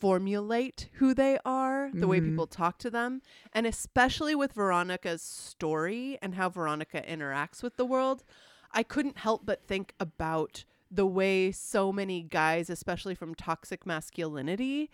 formulate 0.00 0.88
who 0.94 1.12
they 1.14 1.38
are, 1.44 1.90
the 1.92 2.06
way 2.08 2.20
Mhm. 2.20 2.30
people 2.30 2.46
talk 2.46 2.78
to 2.78 2.90
them, 2.90 3.20
and 3.52 3.66
especially 3.66 4.34
with 4.34 4.54
Veronica's 4.54 5.20
story 5.22 6.18
and 6.22 6.34
how 6.34 6.48
Veronica 6.48 7.02
interacts 7.02 7.62
with 7.62 7.76
the 7.76 7.84
world, 7.84 8.24
I 8.72 8.82
couldn't 8.82 9.18
help 9.18 9.44
but 9.44 9.66
think 9.66 9.94
about 10.00 10.64
the 10.90 11.06
way 11.06 11.52
so 11.52 11.92
many 11.92 12.22
guys, 12.22 12.68
especially 12.68 13.14
from 13.14 13.34
toxic 13.34 13.86
masculinity 13.86 14.90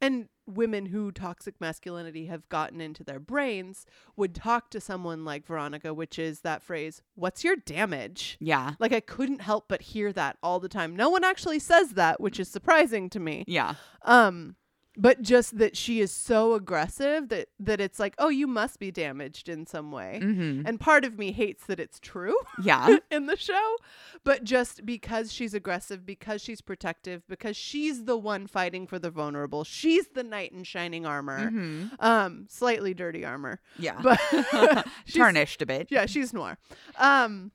and 0.00 0.28
women 0.46 0.86
who 0.86 1.12
toxic 1.12 1.60
masculinity 1.60 2.26
have 2.26 2.48
gotten 2.48 2.80
into 2.80 3.04
their 3.04 3.20
brains, 3.20 3.86
would 4.16 4.34
talk 4.34 4.70
to 4.70 4.80
someone 4.80 5.24
like 5.24 5.46
Veronica, 5.46 5.92
which 5.92 6.18
is 6.18 6.40
that 6.40 6.62
phrase, 6.62 7.02
What's 7.14 7.44
your 7.44 7.56
damage? 7.56 8.36
Yeah. 8.40 8.74
Like, 8.78 8.92
I 8.92 9.00
couldn't 9.00 9.42
help 9.42 9.66
but 9.68 9.82
hear 9.82 10.12
that 10.14 10.38
all 10.42 10.58
the 10.58 10.68
time. 10.68 10.96
No 10.96 11.10
one 11.10 11.24
actually 11.24 11.58
says 11.58 11.90
that, 11.90 12.20
which 12.20 12.40
is 12.40 12.48
surprising 12.48 13.10
to 13.10 13.20
me. 13.20 13.44
Yeah. 13.46 13.74
Um, 14.02 14.56
but 15.02 15.22
just 15.22 15.56
that 15.58 15.76
she 15.76 16.00
is 16.00 16.12
so 16.12 16.52
aggressive 16.54 17.28
that 17.30 17.48
that 17.58 17.80
it's 17.80 17.98
like, 17.98 18.14
oh, 18.18 18.28
you 18.28 18.46
must 18.46 18.78
be 18.78 18.90
damaged 18.90 19.48
in 19.48 19.64
some 19.66 19.90
way. 19.90 20.20
Mm-hmm. 20.22 20.66
And 20.66 20.78
part 20.78 21.04
of 21.06 21.18
me 21.18 21.32
hates 21.32 21.64
that 21.66 21.80
it's 21.80 21.98
true 21.98 22.36
Yeah. 22.62 22.98
in 23.10 23.24
the 23.26 23.36
show, 23.36 23.76
but 24.24 24.44
just 24.44 24.84
because 24.84 25.32
she's 25.32 25.54
aggressive, 25.54 26.04
because 26.04 26.42
she's 26.42 26.60
protective, 26.60 27.22
because 27.28 27.56
she's 27.56 28.04
the 28.04 28.18
one 28.18 28.46
fighting 28.46 28.86
for 28.86 28.98
the 28.98 29.10
vulnerable, 29.10 29.64
she's 29.64 30.08
the 30.08 30.22
knight 30.22 30.52
in 30.52 30.64
shining 30.64 31.06
armor, 31.06 31.48
hmm 31.50 31.86
um, 31.98 32.46
slightly 32.50 32.92
dirty 32.92 33.24
armor, 33.24 33.60
Yeah. 33.78 33.98
but 34.02 34.20
Tarnished 35.14 35.62
a 35.62 35.66
bit. 35.66 35.88
yeah, 35.90 36.04
she's 36.06 36.32
noir. 36.34 36.58
Um, 36.98 37.52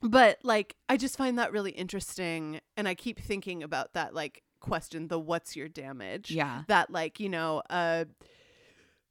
but 0.00 0.38
like, 0.44 0.76
I 0.88 0.96
just 0.96 1.16
find 1.16 1.38
that 1.38 1.50
really 1.50 1.72
interesting, 1.72 2.60
and 2.76 2.86
I 2.86 2.94
keep 2.94 3.18
thinking 3.18 3.64
about 3.64 3.94
that 3.94 4.14
like 4.14 4.42
question: 4.60 5.08
the 5.08 5.18
"What's 5.18 5.56
your 5.56 5.68
damage?" 5.68 6.30
Yeah. 6.30 6.62
That 6.68 6.90
like 6.90 7.20
you 7.20 7.28
know 7.28 7.62
a 7.70 8.06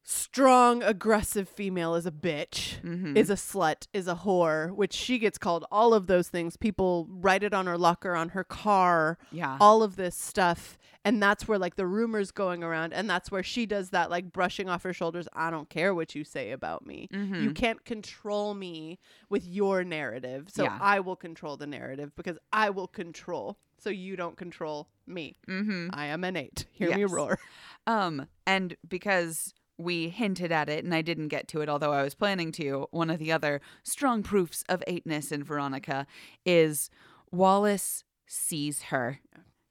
strong, 0.10 0.82
aggressive 0.84 1.50
female 1.50 1.94
is 1.94 2.06
a 2.06 2.12
bitch. 2.12 2.82
Mm-hmm. 2.82 3.18
Is 3.18 3.30
a 3.30 3.34
slut, 3.36 3.88
is 3.94 4.08
a 4.08 4.16
whore, 4.16 4.74
which 4.74 4.94
she 4.94 5.20
gets 5.20 5.38
called 5.38 5.66
all 5.70 5.94
of 5.94 6.08
those 6.08 6.30
things. 6.30 6.56
People 6.56 7.08
write 7.10 7.44
it 7.44 7.54
on 7.54 7.68
her 7.68 7.78
locker, 7.78 8.16
on 8.16 8.30
her 8.30 8.46
car, 8.46 9.18
yeah. 9.32 9.58
all 9.60 9.84
of 9.84 9.98
this 9.98 10.16
stuff. 10.16 10.78
And 11.04 11.22
that's 11.22 11.48
where 11.48 11.60
like 11.60 11.76
the 11.76 11.86
rumors 11.86 12.32
going 12.32 12.64
around. 12.64 12.94
And 12.94 13.10
that's 13.10 13.30
where 13.32 13.44
she 13.44 13.66
does 13.66 13.90
that 13.90 14.10
like 14.10 14.32
brushing 14.32 14.70
off 14.70 14.84
her 14.84 14.94
shoulders. 14.94 15.28
I 15.34 15.52
don't 15.52 15.70
care 15.70 15.94
what 15.94 16.16
you 16.16 16.24
say 16.24 16.52
about 16.52 16.86
me. 16.86 17.10
Mhm. 17.14 17.44
You 17.44 17.52
can't 17.52 17.84
control 17.84 18.54
me 18.54 19.00
with 19.30 19.46
your 19.46 19.84
narrative. 19.84 20.50
So 20.50 20.64
Yeah. 20.64 20.78
I 20.82 21.00
will 21.02 21.16
control 21.18 21.58
the 21.58 21.68
narrative 21.68 22.14
because 22.16 22.38
I 22.52 22.70
will 22.70 22.88
control. 22.88 23.58
So 23.80 23.90
you 23.90 24.16
don't 24.16 24.38
control 24.38 24.90
me. 25.06 25.38
Mm-hmm. 25.48 25.90
I 25.94 26.08
am 26.08 26.24
an 26.24 26.36
eight. 26.36 26.66
Hear 26.72 26.96
me 26.96 27.06
roar. 27.06 27.40
Um, 27.86 28.28
and 28.46 28.76
because 28.88 29.54
we 29.78 30.10
hinted 30.10 30.52
at 30.52 30.68
it 30.70 30.84
and 30.84 30.94
I 30.94 31.02
didn't 31.02 31.28
get 31.28 31.48
to 31.50 31.62
it, 31.62 31.70
although 31.70 31.94
I 31.94 32.02
was 32.02 32.16
planning 32.16 32.52
to, 32.54 32.88
one 32.92 33.10
of 33.10 33.20
the 33.20 33.32
other 33.32 33.62
strong 33.84 34.24
proofs 34.24 34.64
of 34.68 34.84
eightness 34.88 35.32
in 35.32 35.44
Veronica 35.44 36.08
is 36.46 36.90
Wallace 37.32 38.04
sees 38.26 38.84
her. 38.84 39.20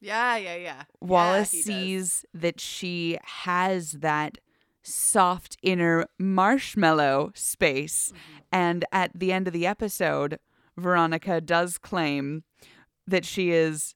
Yeah, 0.00 0.36
yeah, 0.36 0.56
yeah. 0.56 0.82
Wallace 1.00 1.50
does. 1.50 1.64
sees 1.64 2.24
that 2.32 2.60
she 2.60 3.18
has 3.24 3.92
that 3.92 4.38
soft 4.84 5.56
inner 5.62 6.06
marshmallow 6.16 7.32
space. 7.34 8.12
Mm-hmm. 8.12 8.38
And 8.52 8.84
at 8.92 9.10
the 9.14 9.32
end 9.32 9.48
of 9.48 9.52
the 9.52 9.66
episode, 9.66 10.38
Veronica 10.76 11.40
does 11.40 11.76
claim 11.76 12.44
that 13.08 13.24
she 13.24 13.50
is, 13.50 13.95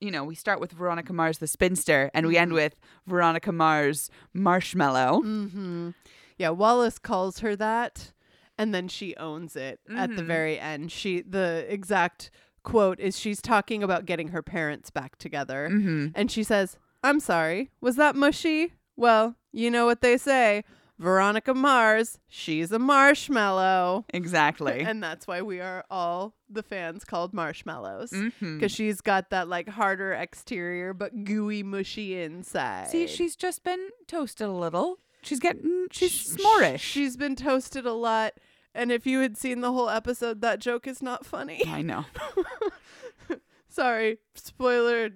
you 0.00 0.10
know, 0.10 0.24
we 0.24 0.34
start 0.34 0.60
with 0.60 0.72
Veronica 0.72 1.12
Mars, 1.12 1.38
the 1.38 1.46
spinster, 1.46 2.10
and 2.14 2.26
we 2.26 2.36
end 2.36 2.52
Mhm. 2.52 2.54
with 2.54 2.76
Veronica 3.06 3.52
Mars, 3.52 4.10
marshmallow. 4.34 5.22
Mm-hmm. 5.24 5.90
Yeah, 6.38 6.50
Wallace 6.50 6.98
calls 6.98 7.38
her 7.40 7.56
that, 7.56 8.12
and 8.58 8.74
then 8.74 8.88
she 8.88 9.16
owns 9.16 9.56
it 9.56 9.80
at 9.94 10.14
the 10.16 10.22
Mhm. 10.22 10.26
very 10.26 10.58
end. 10.60 10.92
She 10.92 11.22
the 11.22 11.64
exact 11.68 12.30
quote 12.62 12.98
is 13.00 13.18
she's 13.18 13.40
talking 13.40 13.82
about 13.82 14.04
getting 14.06 14.28
her 14.28 14.42
parents 14.42 14.90
back 14.90 15.16
together, 15.16 15.68
Mm-hmm. 15.70 16.08
and 16.14 16.30
she 16.30 16.42
says, 16.42 16.76
"I'm 17.02 17.20
sorry, 17.20 17.70
was 17.80 17.96
that 17.96 18.16
mushy? 18.16 18.74
Well, 18.96 19.36
you 19.52 19.70
know 19.70 19.86
what 19.86 20.00
they 20.02 20.16
say." 20.18 20.64
Veronica 20.98 21.52
Mars, 21.54 22.18
she's 22.28 22.72
a 22.72 22.78
marshmallow. 22.78 24.04
Exactly. 24.14 24.80
And 24.86 25.02
that's 25.02 25.26
why 25.26 25.42
we 25.42 25.60
are 25.60 25.84
all 25.90 26.34
the 26.48 26.62
fans 26.62 27.04
called 27.04 27.34
marshmallows. 27.34 28.10
Mm-hmm. 28.10 28.58
Because 28.58 28.72
she's 28.72 29.00
got 29.00 29.30
that 29.30 29.48
like 29.48 29.68
harder 29.68 30.12
exterior 30.12 30.94
but 30.94 31.24
gooey, 31.24 31.62
mushy 31.62 32.18
inside. 32.20 32.88
See, 32.88 33.06
she's 33.06 33.36
just 33.36 33.62
been 33.62 33.88
toasted 34.06 34.46
a 34.48 34.52
little. 34.52 34.98
She's 35.22 35.40
getting, 35.40 35.88
she's 35.90 36.12
Sh- 36.12 36.26
s'morish. 36.40 36.78
She's 36.78 37.16
been 37.16 37.36
toasted 37.36 37.84
a 37.84 37.92
lot. 37.92 38.34
And 38.74 38.92
if 38.92 39.06
you 39.06 39.20
had 39.20 39.36
seen 39.36 39.60
the 39.60 39.72
whole 39.72 39.88
episode, 39.90 40.40
that 40.42 40.60
joke 40.60 40.86
is 40.86 41.02
not 41.02 41.26
funny. 41.26 41.62
I 41.66 41.82
know. 41.82 42.04
Sorry, 43.68 44.18
spoiler, 44.34 45.10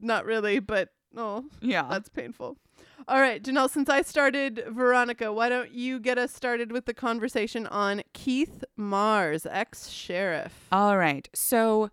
not 0.00 0.24
really, 0.24 0.58
but 0.58 0.90
oh, 1.16 1.44
Yeah. 1.60 1.86
that's 1.90 2.08
painful. 2.08 2.56
All 3.08 3.20
right, 3.20 3.40
Janelle, 3.40 3.70
since 3.70 3.88
I 3.88 4.02
started 4.02 4.64
Veronica, 4.68 5.32
why 5.32 5.48
don't 5.48 5.70
you 5.70 6.00
get 6.00 6.18
us 6.18 6.34
started 6.34 6.72
with 6.72 6.86
the 6.86 6.94
conversation 6.94 7.64
on 7.68 8.02
Keith 8.12 8.64
Mars, 8.76 9.46
ex 9.48 9.88
sheriff? 9.90 10.66
All 10.72 10.98
right. 10.98 11.28
So, 11.32 11.90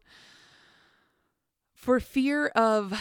for 1.76 2.00
fear 2.00 2.48
of 2.48 3.00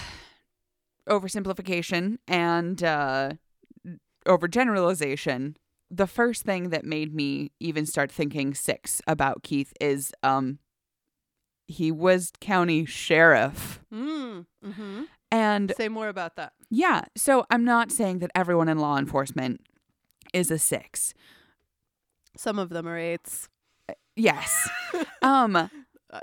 oversimplification 1.08 2.18
and 2.28 2.82
uh, 2.84 3.32
overgeneralization, 4.26 5.54
the 5.90 6.06
first 6.06 6.42
thing 6.42 6.68
that 6.68 6.84
made 6.84 7.14
me 7.14 7.52
even 7.60 7.86
start 7.86 8.12
thinking 8.12 8.52
six 8.52 9.00
about 9.06 9.42
Keith 9.42 9.72
is 9.80 10.12
um, 10.22 10.58
he 11.66 11.90
was 11.90 12.30
county 12.42 12.84
sheriff. 12.84 13.80
Mm, 13.90 14.44
mm-hmm. 14.62 15.02
And 15.32 15.72
Say 15.76 15.88
more 15.88 16.08
about 16.08 16.36
that. 16.36 16.52
yeah, 16.70 17.04
so 17.16 17.44
I'm 17.50 17.64
not 17.64 17.90
saying 17.90 18.18
that 18.20 18.30
everyone 18.34 18.68
in 18.68 18.78
law 18.78 18.98
enforcement 18.98 19.62
is 20.34 20.50
a 20.50 20.58
six. 20.58 21.14
Some 22.36 22.58
of 22.58 22.68
them 22.68 22.86
are 22.86 22.98
eights. 22.98 23.48
Yes. 24.14 24.68
um, 25.22 25.56
Uh, 25.56 25.68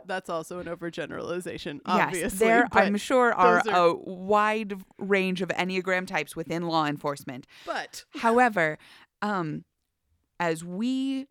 that's 0.05 0.29
also 0.29 0.59
an 0.59 0.67
overgeneralization, 0.67 1.79
obviously. 1.87 2.21
Yes, 2.21 2.33
there 2.35 2.67
I'm 2.73 2.95
sure 2.97 3.33
are, 3.33 3.63
are- 3.67 3.89
a 3.89 3.95
wide 3.95 4.75
range 4.99 5.41
of 5.41 5.49
Enneagram 5.49 6.05
types 6.05 6.35
within 6.35 6.67
law 6.67 6.85
enforcement. 6.85 7.47
but 7.65 8.05
However, 8.15 8.77
um, 9.23 9.65
as 10.39 10.63
we 10.63 11.25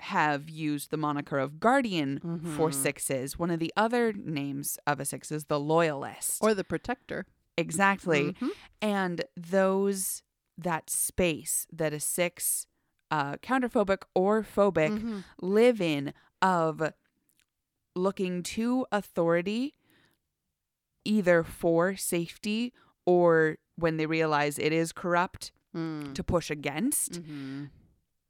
have 0.00 0.48
used 0.48 0.90
the 0.90 0.96
moniker 0.96 1.38
of 1.38 1.58
guardian 1.60 2.20
for 2.56 2.70
Mhm. 2.70 2.74
sixes, 2.74 3.38
one 3.38 3.50
of 3.50 3.58
the 3.60 3.72
other 3.76 4.12
names 4.12 4.78
of 4.86 5.00
a 5.00 5.04
six 5.04 5.32
is 5.32 5.44
the 5.46 5.58
loyalist. 5.60 6.42
or 6.42 6.54
the 6.54 6.64
protector. 6.64 7.26
exactly. 7.56 8.34
Mhm. 8.34 8.50
And 8.80 9.24
those 9.36 10.22
that 10.56 10.88
space 10.90 11.66
that 11.72 11.92
a 11.92 11.98
six 12.00 12.66
uh, 13.10 13.36
counterphobic 13.38 14.02
or 14.14 14.42
phobic 14.42 14.90
Mhm. 15.00 15.24
live 15.40 15.80
in 15.80 16.12
of 16.42 16.92
looking 17.96 18.42
to 18.42 18.86
authority 18.92 19.74
either 21.04 21.42
for 21.42 21.96
safety 21.96 22.72
or 23.06 23.56
when 23.76 23.96
they 23.96 24.06
realize 24.06 24.58
it 24.58 24.72
is 24.72 24.92
corrupt 24.92 25.52
Mm. 25.74 26.14
to 26.14 26.22
push 26.24 26.50
against. 26.50 27.20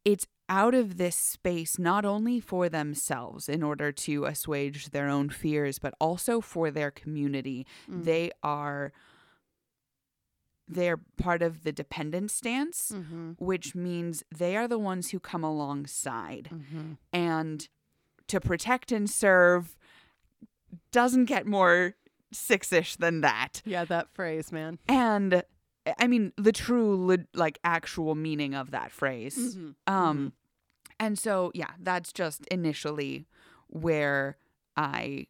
It's 0.05 0.25
out 0.47 0.73
of 0.73 0.97
this 0.97 1.15
space 1.15 1.77
not 1.77 2.05
only 2.05 2.39
for 2.39 2.69
themselves 2.69 3.47
in 3.47 3.61
order 3.61 3.91
to 3.91 4.25
assuage 4.25 4.89
their 4.89 5.07
own 5.07 5.29
fears, 5.29 5.77
but 5.77 5.93
also 5.99 6.41
for 6.41 6.71
their 6.71 6.89
community. 6.91 7.67
Mm. 7.89 8.03
They 8.05 8.31
are 8.43 8.91
they're 10.71 10.97
part 11.17 11.41
of 11.41 11.63
the 11.63 11.71
dependent 11.71 12.29
stance, 12.29 12.91
Mhm. 12.93 13.35
which 13.39 13.73
means 13.73 14.23
they 14.29 14.55
are 14.55 14.67
the 14.67 14.77
ones 14.77 15.09
who 15.09 15.19
come 15.19 15.43
alongside 15.43 16.49
Mhm. 16.51 16.97
and 17.11 17.67
to 18.27 18.39
protect 18.39 18.91
and 18.91 19.09
serve 19.09 19.75
doesn't 20.91 21.25
get 21.25 21.47
more 21.47 21.95
six-ish 22.31 22.97
than 22.97 23.21
that 23.21 23.63
Yeah, 23.65 23.83
that 23.85 24.09
phrase, 24.13 24.51
man. 24.51 24.77
and 24.87 25.41
I 25.97 26.07
mean, 26.07 26.33
the 26.37 26.51
true, 26.51 27.17
like, 27.33 27.59
actual 27.63 28.15
meaning 28.15 28.53
of 28.53 28.71
that 28.71 28.91
phrase. 28.91 29.55
Mhm. 29.55 29.75
Um, 29.87 30.33
and 30.99 31.17
so 31.17 31.51
yeah, 31.55 31.71
that's 31.79 32.11
just 32.13 32.45
initially 32.47 33.25
where 33.67 34.37
I 34.75 35.27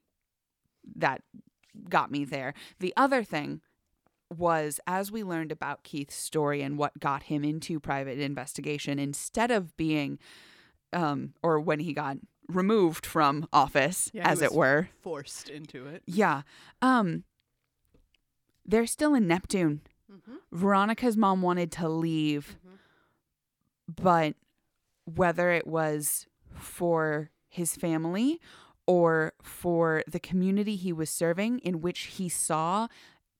that 0.95 1.21
got 1.87 2.09
me 2.11 2.25
there. 2.25 2.53
The 2.79 2.93
other 2.97 3.23
thing 3.23 3.61
was 4.35 4.79
as 4.87 5.11
we 5.11 5.23
learned 5.23 5.51
about 5.51 5.83
Keith's 5.83 6.15
story 6.15 6.61
and 6.61 6.77
what 6.77 6.99
got 6.99 7.23
him 7.23 7.43
into 7.43 7.79
private 7.79 8.19
investigation, 8.19 8.97
instead 8.99 9.51
of 9.51 9.75
being, 9.77 10.19
um, 10.93 11.33
or 11.43 11.59
when 11.59 11.79
he 11.79 11.93
got 11.93 12.17
removed 12.47 13.05
from 13.05 13.47
office, 13.53 14.09
Yeah, 14.13 14.27
as 14.27 14.41
it 14.41 14.51
were, 14.53 14.89
forced 14.99 15.49
into 15.49 15.85
it. 15.85 16.01
yeah, 16.07 16.41
um, 16.81 17.23
they're 18.65 18.87
still 18.87 19.13
in 19.13 19.27
Neptune. 19.27 19.81
Mm-hmm. 20.11 20.35
Veronica's 20.57 21.15
mom 21.17 21.41
wanted 21.41 21.71
to 21.73 21.87
leave, 21.89 22.57
but 23.87 24.35
whether 25.05 25.51
it 25.51 25.67
was 25.67 26.27
for 26.55 27.29
his 27.47 27.75
family 27.75 28.39
or 28.85 29.33
for 29.41 30.03
the 30.07 30.19
community 30.19 30.75
he 30.75 30.91
was 30.93 31.09
serving, 31.09 31.59
in 31.59 31.81
which 31.81 31.99
he 32.17 32.29
saw 32.29 32.87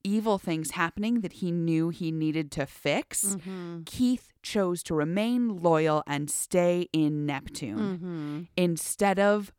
evil 0.03 0.37
things 0.37 0.71
happening 0.71 1.21
that 1.21 1.33
he 1.33 1.51
knew 1.51 1.89
he 1.89 2.11
needed 2.11 2.51
to 2.51 2.65
fix, 2.65 3.35
Mm-hmm. 3.35 3.81
Keith 3.85 4.31
chose 4.41 4.81
to 4.83 4.93
remain 4.95 5.61
loyal 5.61 6.03
and 6.07 6.29
stay 6.31 6.87
in 6.93 7.25
Neptune 7.25 7.77
Mm-hmm. 7.77 8.41
instead 8.55 9.19
of 9.19 9.51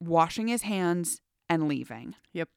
washing 0.00 0.48
his 0.48 0.62
hands 0.62 1.20
and 1.48 1.66
leaving. 1.66 2.14
Yep. 2.32 2.48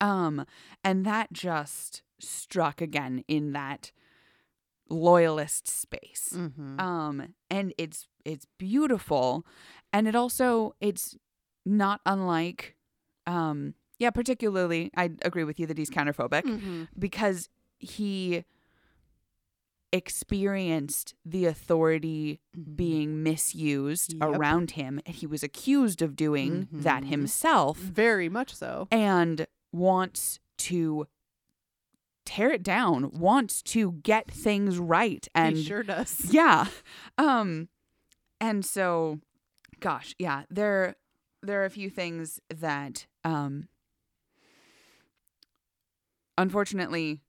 Um 0.00 0.44
and 0.84 1.04
that 1.06 1.32
just 1.32 2.02
struck 2.18 2.80
again 2.80 3.24
in 3.28 3.52
that 3.52 3.92
loyalist 4.88 5.66
space. 5.68 6.32
Mm-hmm. 6.34 6.78
Um 6.80 7.34
and 7.50 7.72
it's 7.78 8.08
it's 8.24 8.46
beautiful 8.58 9.44
and 9.92 10.06
it 10.08 10.14
also 10.14 10.74
it's 10.80 11.16
not 11.64 12.00
unlike 12.06 12.76
um 13.26 13.74
yeah, 13.98 14.10
particularly 14.10 14.90
I 14.96 15.10
agree 15.22 15.44
with 15.44 15.58
you 15.58 15.66
that 15.66 15.78
he's 15.78 15.90
counterphobic 15.90 16.42
mm-hmm. 16.42 16.84
because 16.98 17.48
he 17.78 18.44
experienced 19.92 21.14
the 21.24 21.46
authority 21.46 22.40
being 22.74 23.22
misused 23.22 24.14
Yep. 24.20 24.22
around 24.22 24.70
him 24.72 25.00
and 25.06 25.14
he 25.14 25.26
was 25.26 25.42
accused 25.42 26.02
of 26.02 26.16
doing 26.16 26.68
that 26.72 27.02
Mhm. 27.04 27.06
himself 27.08 27.78
very 27.78 28.28
much 28.28 28.54
so. 28.54 28.88
and 28.90 29.46
wants 29.72 30.38
to 30.58 31.06
tear 32.26 32.50
it 32.52 32.62
down 32.62 33.10
wants 33.12 33.62
to 33.62 33.92
get 34.02 34.30
things 34.30 34.78
right 34.78 35.26
and 35.34 35.56
he 35.56 35.62
sure 35.64 35.82
does. 35.82 36.24
yeah 36.30 36.66
um 37.16 37.68
and 38.40 38.64
so 38.64 39.20
gosh 39.80 40.14
yeah 40.18 40.42
there 40.50 40.96
there 41.42 41.62
are 41.62 41.64
a 41.64 41.70
few 41.70 41.88
things 41.88 42.38
that 42.54 43.06
um 43.24 43.68
unfortunately 46.38 47.20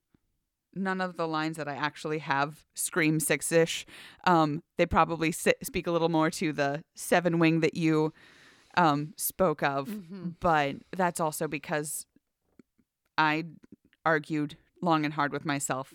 none 0.75 1.01
of 1.01 1.17
the 1.17 1.27
lines 1.27 1.57
that 1.57 1.67
i 1.67 1.73
actually 1.75 2.19
have 2.19 2.65
scream 2.75 3.19
six-ish 3.19 3.85
um 4.25 4.61
they 4.77 4.85
probably 4.85 5.31
si- 5.31 5.53
speak 5.63 5.87
a 5.87 5.91
little 5.91 6.09
more 6.09 6.29
to 6.29 6.51
the 6.53 6.83
seven 6.95 7.39
wing 7.39 7.61
that 7.61 7.75
you 7.75 8.13
um 8.75 9.13
spoke 9.17 9.63
of 9.63 9.87
Mhm. 9.87 10.35
but 10.39 10.75
that's 10.95 11.19
also 11.19 11.47
because 11.47 12.05
i 13.17 13.43
argued 14.05 14.57
long 14.81 15.05
and 15.05 15.13
hard 15.13 15.31
with 15.31 15.45
myself 15.45 15.93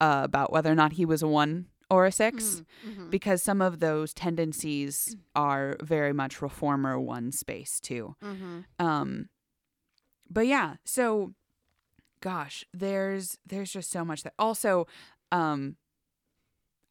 uh, 0.00 0.22
about 0.24 0.52
whether 0.52 0.70
or 0.70 0.74
not 0.74 0.92
he 0.94 1.04
was 1.04 1.22
a 1.22 1.28
one 1.28 1.66
or 1.90 2.06
a 2.06 2.12
6 2.12 2.62
Mhm. 2.86 3.10
because 3.10 3.42
some 3.42 3.60
of 3.62 3.78
those 3.80 4.12
tendencies 4.14 5.16
are 5.36 5.76
very 5.82 6.12
much 6.12 6.40
reformer 6.42 6.98
one 6.98 7.30
space 7.32 7.78
too. 7.80 8.16
Mhm. 8.22 8.64
Um 8.78 9.28
but 10.28 10.46
yeah, 10.46 10.76
so 10.84 11.34
gosh, 12.20 12.64
there's 12.72 13.38
there's 13.46 13.70
just 13.72 13.90
so 13.90 14.04
much 14.04 14.22
that 14.22 14.32
also 14.38 14.86
um 15.30 15.76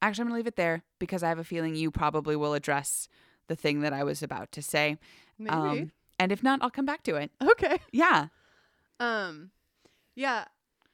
actually 0.01 0.23
I'm 0.23 0.27
to 0.29 0.35
leave 0.35 0.47
it 0.47 0.55
there 0.55 0.83
because 0.99 1.23
I 1.23 1.29
have 1.29 1.39
a 1.39 1.43
feeling 1.43 1.75
you 1.75 1.91
probably 1.91 2.35
will 2.35 2.53
address 2.53 3.07
the 3.47 3.55
thing 3.55 3.81
that 3.81 3.93
I 3.93 4.03
was 4.03 4.21
about 4.23 4.51
to 4.53 4.61
say. 4.61 4.97
Maybe. 5.37 5.53
Um 5.55 5.91
and 6.19 6.31
if 6.31 6.43
not, 6.43 6.61
I'll 6.61 6.69
come 6.69 6.85
back 6.85 7.03
to 7.03 7.15
it. 7.15 7.31
okay. 7.41 7.79
Yeah. 7.91 8.27
Um, 8.99 9.49
yeah, 10.15 10.45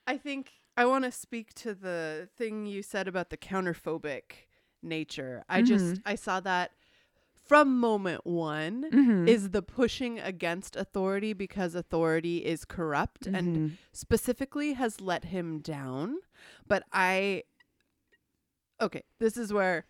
I 0.10 0.18
think 0.18 0.54
I 0.76 0.86
want 0.86 1.06
to 1.06 1.12
speak 1.12 1.54
to 1.56 1.76
the 1.76 2.30
thing 2.36 2.66
you 2.66 2.82
said 2.82 3.08
about 3.08 3.30
the 3.30 3.38
counterphobic 3.38 4.24
nature. 4.82 5.44
I 5.48 5.62
just 5.62 6.02
I 6.04 6.16
saw 6.16 6.40
that 6.40 6.72
from 7.48 7.80
moment 7.80 8.26
one 8.26 8.90
Mhm. 8.92 9.28
is 9.28 9.52
the 9.52 9.62
pushing 9.62 10.20
against 10.20 10.76
authority 10.76 11.34
because 11.34 11.76
authority 11.76 12.44
is 12.44 12.66
corrupt 12.66 13.28
and 13.28 13.58
Mhm. 13.58 13.78
specifically 13.92 14.74
has 14.74 15.00
let 15.00 15.26
him 15.26 15.60
down. 15.60 16.18
But 16.68 16.86
I 16.92 17.44
okay, 18.82 19.04
this 19.20 19.38
is 19.38 19.54
where 19.54 19.86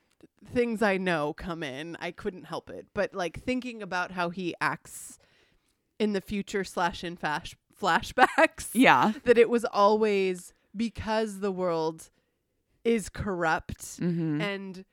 things 0.45 0.81
I 0.81 0.97
know 0.97 1.31
come 1.33 1.63
in. 1.63 1.95
I 2.01 2.11
couldn't 2.11 2.45
help 2.45 2.69
it. 2.69 2.87
But 2.93 3.13
like 3.13 3.41
thinking 3.41 3.81
about 3.81 4.11
how 4.11 4.31
he 4.31 4.53
acts 4.59 5.17
in 5.97 6.11
the 6.11 6.21
future 6.21 6.65
slash 6.65 7.03
in 7.05 7.15
flash 7.15 7.55
flashbacks 7.79 8.69
yeah. 8.73 9.13
that 9.25 9.37
it 9.37 9.49
was 9.49 9.65
always 9.65 10.53
because 10.75 11.39
the 11.39 11.51
world 11.51 12.09
is 12.83 13.09
corrupt 13.09 13.81
Mhm. 13.99 14.41
and 14.41 14.85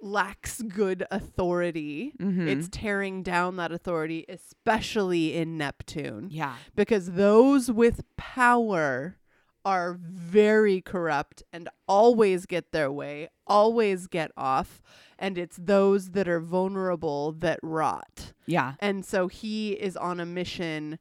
lacks 0.00 0.60
good 0.62 1.04
authority. 1.10 2.12
Mhm. 2.20 2.46
It's 2.48 2.68
tearing 2.70 3.22
down 3.22 3.56
that 3.56 3.72
authority, 3.72 4.24
especially 4.28 5.34
in 5.34 5.56
Neptune, 5.56 6.28
yeah. 6.30 6.56
because 6.74 7.12
those 7.12 7.70
with 7.70 8.02
power 8.16 9.16
are 9.64 9.94
very 10.00 10.80
corrupt 10.80 11.42
and 11.52 11.68
always 11.88 12.46
get 12.46 12.70
their 12.72 12.92
way, 12.92 13.28
always 13.46 14.06
get 14.06 14.30
off, 14.36 14.80
and 15.18 15.36
it's 15.36 15.56
those 15.56 16.10
that 16.10 16.28
are 16.28 16.40
vulnerable 16.40 17.32
that 17.32 17.58
rot. 17.62 18.32
Yeah. 18.46 18.74
And 18.78 19.04
so 19.04 19.26
he 19.28 19.72
is 19.72 19.96
on 19.96 20.20
a 20.20 20.26
mission 20.26 20.98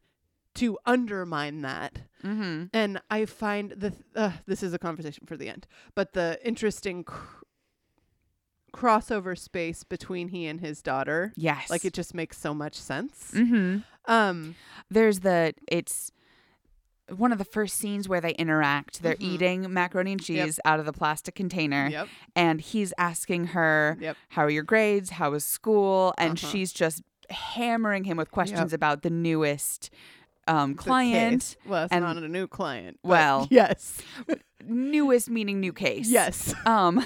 to 0.56 0.78
undermine 0.86 1.62
that. 1.62 2.00
Mhm. 2.24 2.70
And 2.74 3.02
I 3.10 3.26
find 3.26 3.72
the 3.72 3.94
uh, 4.16 4.32
this 4.48 4.64
is 4.64 4.74
a 4.74 4.80
conversation 4.80 5.26
for 5.28 5.38
the 5.38 5.48
end, 5.50 5.68
but 5.96 6.14
the 6.14 6.40
interesting 6.44 7.04
cr- 7.04 7.44
crossover 8.74 9.38
space 9.38 9.84
between 9.84 10.30
he 10.30 10.48
and 10.48 10.60
his 10.60 10.82
daughter, 10.82 11.32
Yes. 11.36 11.70
like 11.70 11.86
it 11.86 11.94
just 11.94 12.14
makes 12.14 12.38
so 12.38 12.54
much 12.54 12.76
sense. 12.76 13.32
Mhm. 13.34 13.84
Um, 14.06 14.56
there's 14.90 15.22
the 15.22 15.54
it's 15.68 16.12
one 17.10 17.32
of 17.32 17.38
the 17.38 17.46
first 17.46 17.76
scenes 17.78 18.10
where 18.10 18.20
they 18.20 18.32
interact. 18.32 19.04
They're 19.04 19.14
Mhm. 19.16 19.22
eating 19.34 19.74
macaroni 19.74 20.14
and 20.14 20.28
Yep. 20.30 20.46
cheese 20.46 20.60
out 20.66 20.80
of 20.80 20.86
the 20.88 20.92
plastic 20.94 21.36
container, 21.36 21.88
yep, 21.88 22.08
and 22.36 22.60
he's 22.60 22.94
asking 22.98 23.48
her, 23.48 23.96
yep, 24.00 24.18
"How 24.30 24.44
are 24.44 24.50
your 24.50 24.64
grades? 24.64 25.12
How 25.12 25.32
was 25.32 25.46
school?" 25.46 26.14
And 26.18 26.38
Uh-huh. 26.38 26.48
she's 26.52 26.74
just 26.74 27.04
hammering 27.30 28.06
him 28.06 28.18
with 28.18 28.32
questions 28.32 28.72
Yep. 28.72 28.74
about 28.74 29.02
the 29.04 29.10
newest 29.12 29.90
um, 30.48 30.76
client. 30.76 31.56
Well, 31.66 31.88
and- 31.92 32.04
not 32.04 32.18
a 32.18 32.28
new 32.28 32.48
client. 32.48 33.00
Well, 33.04 33.48
yes, 33.52 34.02
newest 34.66 35.30
meaning 35.30 35.60
new 35.60 35.74
case. 35.74 36.10
yes, 36.10 36.54
Um, 36.66 37.06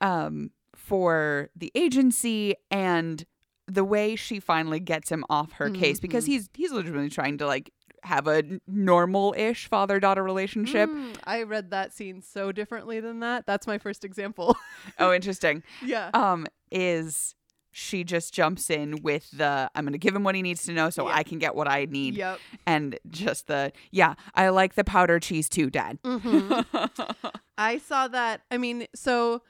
um, 0.00 0.50
for 0.74 1.50
the 1.56 1.70
agency 1.74 2.54
and 2.70 3.24
the 3.66 3.84
way 3.84 4.14
she 4.16 4.40
finally 4.40 4.80
gets 4.80 5.10
him 5.10 5.24
off 5.30 5.52
her 5.52 5.70
case 5.70 5.98
because 5.98 6.26
he's 6.26 6.50
he's 6.54 6.70
literally 6.72 7.08
trying 7.08 7.38
to 7.38 7.46
like 7.46 7.70
have 8.02 8.28
a 8.28 8.42
normal-ish 8.66 9.66
father-daughter 9.68 10.22
relationship. 10.22 10.90
Mm, 10.90 11.16
I 11.24 11.44
read 11.44 11.70
that 11.70 11.94
scene 11.94 12.20
so 12.20 12.52
differently 12.52 13.00
than 13.00 13.20
that. 13.20 13.46
That's 13.46 13.66
my 13.66 13.78
first 13.78 14.04
example. 14.04 14.54
Oh, 14.98 15.10
interesting. 15.14 15.62
yeah, 15.82 16.10
Um, 16.12 16.46
is 16.70 17.34
she 17.76 18.04
just 18.04 18.32
jumps 18.32 18.70
in 18.70 19.02
with 19.02 19.28
the 19.32 19.68
I'm 19.74 19.84
going 19.84 19.92
to 19.92 19.98
give 19.98 20.14
him 20.14 20.22
what 20.22 20.34
he 20.36 20.42
needs 20.42 20.62
to 20.66 20.72
know 20.72 20.90
so 20.90 21.08
Yeah. 21.08 21.14
I 21.16 21.22
can 21.24 21.38
get 21.40 21.56
what 21.56 21.66
I 21.68 21.86
need 21.86 22.14
yep. 22.14 22.38
and 22.66 22.96
just 23.10 23.48
the 23.48 23.72
yeah, 23.90 24.14
I 24.34 24.48
like 24.50 24.74
the 24.74 24.84
powder 24.84 25.18
cheese 25.18 25.48
too, 25.48 25.70
dad. 25.70 25.98
Mhm. 26.04 27.34
I 27.58 27.78
saw 27.78 28.06
that. 28.08 28.42
I 28.50 28.58
mean, 28.58 28.86
so 28.94 29.42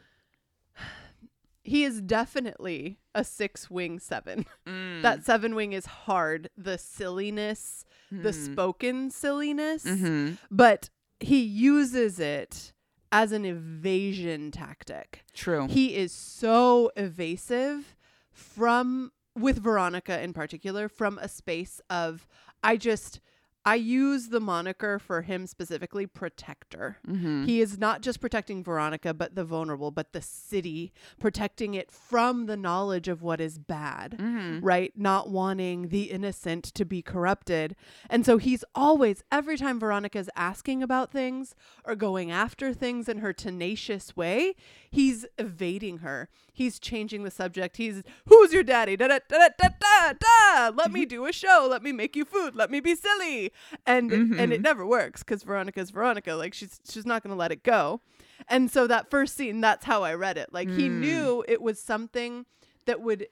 he 1.63 1.85
is 1.85 2.01
definitely 2.01 2.99
a 3.15 3.25
six 3.25 3.71
wing 3.71 3.99
seven. 3.99 4.47
Mm. 4.67 5.03
That 5.03 5.25
seven 5.25 5.55
wing 5.55 5.73
is 5.75 5.85
hard. 5.87 6.49
The 6.57 6.79
silliness, 6.79 7.85
the 8.11 8.31
Mm. 8.31 8.45
spoken 8.53 9.11
silliness, 9.11 9.85
Mhm. 9.85 10.39
but 10.51 10.89
he 11.21 11.41
uses 11.41 12.19
it 12.19 12.73
as 13.13 13.33
an 13.33 13.45
evasion 13.45 14.51
tactic. 14.51 15.25
True. 15.35 15.69
He 15.69 15.95
is 15.95 16.11
so 16.13 16.91
evasive 16.97 17.95
from 18.35 19.13
with 19.37 19.63
Veronica 19.63 20.21
in 20.21 20.33
particular 20.33 20.89
from 20.89 21.19
a 21.19 21.29
space 21.29 21.81
of 21.91 22.27
I 22.63 22.77
just 22.77 23.21
I 23.67 23.77
use 23.77 24.29
the 24.29 24.41
moniker 24.41 24.99
for 24.99 25.23
him 25.23 25.47
specifically 25.47 26.07
protector. 26.07 26.99
Mm-hmm. 27.09 27.45
He 27.45 27.61
is 27.61 27.79
not 27.79 28.03
just 28.03 28.21
protecting 28.21 28.63
Veronica, 28.63 29.15
but 29.15 29.35
the 29.35 29.45
vulnerable, 29.45 29.91
but 29.91 30.13
the 30.13 30.21
city, 30.21 30.93
protecting 31.19 31.73
it 31.75 31.91
from 31.91 32.47
the 32.47 32.57
knowledge 32.57 33.09
of 33.09 33.23
what 33.23 33.41
is 33.41 33.59
bad, 33.59 34.17
Mm-hmm. 34.19 34.65
right? 34.65 34.93
Not 34.97 35.31
wanting 35.31 35.89
the 35.89 36.05
innocent 36.11 36.65
to 36.75 36.85
be 36.85 37.01
corrupted. 37.01 37.75
And 38.11 38.27
so 38.27 38.37
he's 38.39 38.65
always, 38.75 39.23
every 39.33 39.57
time 39.57 39.81
Veronica's 39.81 40.29
asking 40.37 40.83
about 40.83 41.11
things 41.11 41.55
or 41.85 41.95
going 41.95 42.31
after 42.31 42.75
things 42.75 43.09
in 43.09 43.19
her 43.19 43.33
tenacious 43.33 44.15
way, 44.17 44.55
he's 44.91 45.25
evading 45.39 45.99
her. 45.99 46.29
He's 46.53 46.79
changing 46.79 47.25
the 47.25 47.31
subject. 47.31 47.79
He's, 47.79 48.03
who's 48.29 48.53
your 48.53 48.63
daddy? 48.63 48.97
Da 48.97 49.09
da 49.09 49.19
da 49.29 49.49
da 49.59 49.69
da 49.81 50.13
da. 50.13 50.69
Let 50.77 50.93
me 50.93 51.05
do 51.07 51.27
a 51.27 51.33
show. 51.33 51.67
Let 51.69 51.83
me 51.83 51.91
make 51.93 52.15
you 52.15 52.25
food. 52.25 52.55
Let 52.55 52.71
me 52.71 52.79
be 52.81 52.95
silly. 52.95 53.53
And 53.87 54.13
and 54.13 54.53
it 54.53 54.61
never 54.61 54.87
works 54.87 55.23
because 55.23 55.43
Veronica's 55.43 55.91
Veronica. 55.91 56.35
Like 56.35 56.55
she's 56.55 56.81
she's 56.89 57.07
not 57.07 57.23
gonna 57.23 57.37
let 57.37 57.53
it 57.53 57.63
go. 57.63 58.01
And 58.49 58.71
so 58.71 58.87
that 58.87 59.11
first 59.11 59.37
scene, 59.37 59.61
that's 59.61 59.85
how 59.85 60.03
I 60.03 60.15
read 60.15 60.37
it. 60.39 60.53
Like 60.53 60.69
he 60.71 60.89
Mm. 60.89 61.01
knew 61.01 61.45
it 61.49 61.63
was 61.63 61.79
something 61.81 62.47
that 62.87 63.01
would 63.01 63.27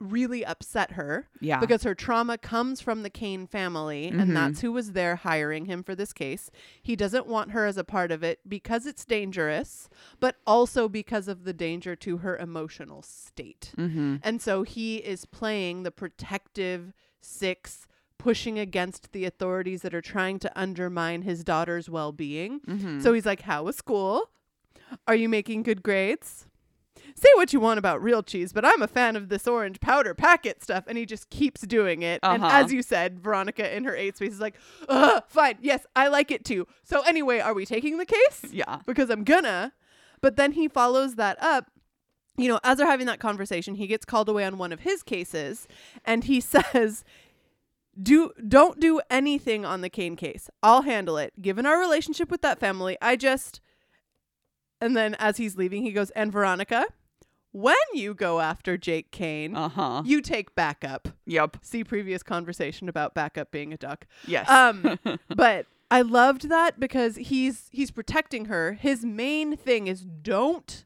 really 0.00 0.44
upset 0.44 0.92
her 0.92 1.28
Yeah. 1.40 1.60
because 1.60 1.82
her 1.84 1.94
trauma 1.94 2.36
comes 2.36 2.80
from 2.80 3.02
the 3.04 3.08
Kane 3.10 3.46
family 3.46 4.10
Mhm. 4.12 4.20
and 4.20 4.36
that's 4.36 4.60
who 4.60 4.72
was 4.72 4.92
there 4.92 5.16
hiring 5.16 5.66
him 5.66 5.82
for 5.82 5.94
this 5.94 6.12
case. 6.12 6.50
He 6.82 6.94
doesn't 6.96 7.26
want 7.26 7.52
her 7.52 7.64
as 7.64 7.76
a 7.78 7.84
part 7.84 8.10
of 8.10 8.22
it 8.22 8.40
because 8.46 8.86
it's 8.86 9.04
dangerous, 9.04 9.88
but 10.20 10.36
also 10.46 10.88
because 10.88 11.26
of 11.28 11.44
the 11.44 11.52
danger 11.54 11.94
to 11.96 12.18
her 12.18 12.36
emotional 12.36 13.02
state. 13.02 13.72
mm-hmm. 13.78 14.16
And 14.22 14.42
so 14.42 14.62
he 14.62 14.96
is 14.96 15.24
playing 15.26 15.84
the 15.84 15.92
protective 15.92 16.92
six, 17.20 17.86
pushing 18.18 18.58
against 18.58 19.12
the 19.12 19.24
authorities 19.24 19.82
that 19.82 19.94
are 19.94 20.00
trying 20.00 20.38
to 20.40 20.52
undermine 20.58 21.22
his 21.22 21.44
daughter's 21.44 21.88
well 21.90 22.12
being. 22.12 22.60
Mm-hmm. 22.60 23.00
So 23.00 23.12
he's 23.12 23.26
like, 23.26 23.42
How 23.42 23.64
was 23.64 23.76
school? 23.76 24.30
Are 25.06 25.14
you 25.16 25.28
making 25.28 25.62
good 25.62 25.82
grades? 25.82 26.46
Say 27.16 27.28
what 27.36 27.52
you 27.52 27.60
want 27.60 27.78
about 27.78 28.02
real 28.02 28.22
cheese, 28.22 28.52
but 28.52 28.64
I'm 28.64 28.82
a 28.82 28.88
fan 28.88 29.14
of 29.14 29.28
this 29.28 29.46
orange 29.46 29.78
powder 29.80 30.14
packet 30.14 30.62
stuff. 30.62 30.84
And 30.88 30.98
he 30.98 31.06
just 31.06 31.30
keeps 31.30 31.60
doing 31.62 32.02
it. 32.02 32.18
And 32.22 32.42
Uh-huh. 32.42 32.64
as 32.64 32.72
you 32.72 32.82
said, 32.82 33.20
Veronica 33.20 33.74
in 33.76 33.84
her 33.84 33.94
eight 33.94 34.16
space 34.16 34.32
is 34.32 34.40
like, 34.40 34.54
Ugh, 34.88 35.22
fine. 35.28 35.58
Yes, 35.60 35.86
I 35.94 36.08
like 36.08 36.30
it 36.30 36.44
too. 36.44 36.66
So 36.82 37.02
anyway, 37.02 37.38
are 37.40 37.54
we 37.54 37.66
taking 37.66 37.98
the 37.98 38.06
case? 38.06 38.44
yeah. 38.50 38.80
because 38.86 39.10
I'm 39.10 39.24
gonna. 39.24 39.72
But 40.20 40.36
then 40.36 40.52
he 40.52 40.68
follows 40.68 41.16
that 41.16 41.40
up. 41.42 41.70
You 42.36 42.48
know, 42.48 42.58
as 42.64 42.78
they're 42.78 42.86
having 42.88 43.06
that 43.06 43.20
conversation, 43.20 43.76
he 43.76 43.86
gets 43.86 44.04
called 44.04 44.28
away 44.28 44.44
on 44.44 44.58
one 44.58 44.72
of 44.72 44.80
his 44.80 45.04
cases 45.04 45.68
and 46.04 46.24
he 46.24 46.40
says, 46.74 47.04
do 48.02 48.32
don't 48.46 48.80
do 48.80 49.00
anything 49.10 49.64
on 49.64 49.80
the 49.80 49.88
Kane 49.88 50.16
case. 50.16 50.48
I'll 50.62 50.82
handle 50.82 51.16
it. 51.18 51.40
Given 51.40 51.66
our 51.66 51.78
relationship 51.78 52.30
with 52.30 52.42
that 52.42 52.58
family, 52.60 52.96
I 53.02 53.16
just 53.16 53.60
and 54.80 54.96
then 54.96 55.14
as 55.16 55.36
he's 55.38 55.56
leaving, 55.56 55.82
he 55.82 55.92
goes, 55.92 56.10
and 56.10 56.30
Veronica, 56.32 56.84
when 57.52 57.76
you 57.94 58.12
go 58.14 58.40
after 58.40 58.76
Jake 58.76 59.10
Kane, 59.12 59.56
Uh 59.56 59.68
huh. 59.68 60.02
you 60.04 60.20
take 60.20 60.54
backup. 60.54 61.08
Yep. 61.26 61.58
See 61.62 61.84
previous 61.84 62.22
conversation 62.22 62.88
about 62.88 63.14
backup 63.14 63.50
being 63.50 63.72
a 63.72 63.76
duck. 63.76 64.06
Yes. 64.26 64.48
Um, 64.50 64.98
but 65.28 65.66
I 65.90 66.02
loved 66.02 66.48
that 66.48 66.80
because 66.80 67.16
he's 67.16 67.68
he's 67.70 67.90
protecting 67.92 68.46
her. 68.46 68.72
His 68.72 69.04
main 69.04 69.56
thing 69.56 69.86
is 69.86 70.00
don't 70.04 70.84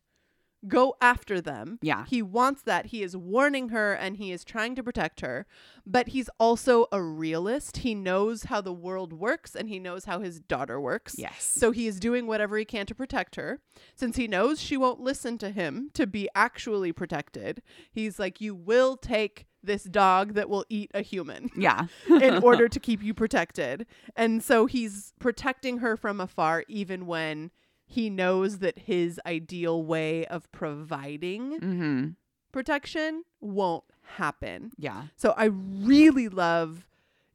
go 0.69 0.97
after 1.01 1.41
them. 1.41 1.79
Yeah. 1.83 2.05
He 2.07 2.23
wants 2.23 2.63
that. 2.63 2.87
He 2.87 3.03
is 3.03 3.17
warning 3.17 3.71
her 3.71 3.93
and 3.95 4.17
he 4.17 4.33
is 4.33 4.45
trying 4.45 4.75
to 4.77 4.83
protect 4.83 5.21
her. 5.21 5.47
But 5.87 6.09
he's 6.09 6.29
also 6.39 6.87
a 6.93 7.03
realist. 7.03 7.79
He 7.79 7.95
knows 7.95 8.45
how 8.45 8.61
the 8.61 8.73
world 8.73 9.13
works 9.13 9.55
and 9.57 9.69
he 9.69 9.79
knows 9.79 10.05
how 10.05 10.21
his 10.21 10.41
daughter 10.41 10.81
works. 10.81 11.15
yes. 11.19 11.43
So 11.43 11.71
he 11.71 11.87
is 11.87 11.99
doing 11.99 12.27
whatever 12.27 12.57
he 12.59 12.65
can 12.65 12.87
to 12.87 12.95
protect 12.95 13.37
her. 13.37 13.61
Since 13.95 14.17
he 14.17 14.29
knows 14.29 14.61
she 14.61 14.77
won't 14.77 15.01
listen 15.01 15.39
to 15.39 15.51
him 15.51 15.91
to 15.95 16.07
be 16.07 16.29
actually 16.35 16.93
protected, 16.93 17.63
he's 17.91 18.19
like, 18.19 18.41
You 18.41 18.55
will 18.55 18.97
take 18.97 19.47
this 19.63 19.85
dog 19.85 20.35
that 20.35 20.49
will 20.49 20.65
eat 20.69 20.91
a 20.95 21.03
human 21.03 21.51
yeah. 21.57 21.87
in 22.09 22.43
order 22.43 22.69
to 22.69 22.79
keep 22.81 23.03
you 23.03 23.15
protected. 23.15 23.87
And 24.17 24.43
so 24.43 24.67
he's 24.67 25.13
protecting 25.19 25.79
her 25.79 25.97
from 25.97 26.21
afar, 26.21 26.65
even 26.69 27.07
when 27.07 27.51
he 27.91 28.11
knows 28.11 28.59
that 28.59 28.81
his 28.81 29.19
ideal 29.25 29.83
way 29.83 30.27
of 30.27 30.51
providing 30.53 31.59
mm-hmm. 31.59 32.09
protection 32.53 33.25
won't 33.41 33.85
happen. 34.17 34.71
Yeah. 34.77 35.05
So 35.17 35.33
I 35.39 35.47
really 35.47 36.29
love 36.29 36.87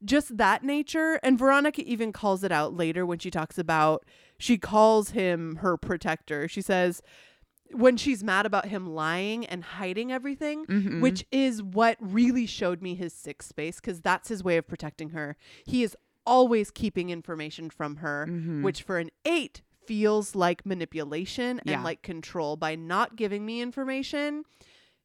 just 0.04 0.36
that 0.36 0.62
nature. 0.62 1.18
And 1.24 1.36
Veronica 1.36 1.82
even 1.82 2.12
calls 2.12 2.44
it 2.44 2.52
out 2.52 2.72
later 2.72 3.04
when 3.04 3.18
she 3.18 3.32
talks 3.32 3.58
about, 3.58 4.04
she 4.38 4.56
calls 4.56 5.10
him 5.10 5.56
her 5.56 5.76
protector. 5.76 6.46
She 6.46 6.62
says, 6.62 7.02
when 7.72 7.96
she's 7.96 8.22
mad 8.22 8.46
about 8.46 8.66
him 8.66 8.94
lying 8.94 9.44
and 9.46 9.64
hiding 9.64 10.12
everything, 10.12 10.66
Mhm. 10.66 11.00
which 11.00 11.26
is 11.32 11.64
what 11.64 11.96
really 12.00 12.46
showed 12.46 12.80
me 12.80 12.94
his 12.94 13.12
sixth 13.12 13.48
space, 13.48 13.80
because 13.80 14.00
that's 14.00 14.28
his 14.28 14.44
way 14.44 14.56
of 14.56 14.68
protecting 14.68 15.10
her. 15.10 15.36
He 15.66 15.82
is 15.82 15.96
always 16.24 16.70
keeping 16.70 17.10
information 17.10 17.70
from 17.70 17.96
her, 17.96 18.26
Mhm. 18.30 18.62
which 18.62 18.82
for 18.82 18.98
an 18.98 19.10
eight 19.24 19.62
feels 19.86 20.34
like 20.34 20.64
manipulation 20.66 21.58
and 21.60 21.68
Yeah. 21.70 21.82
like 21.82 22.02
control. 22.02 22.56
By 22.56 22.74
not 22.74 23.16
giving 23.16 23.44
me 23.46 23.60
information, 23.60 24.44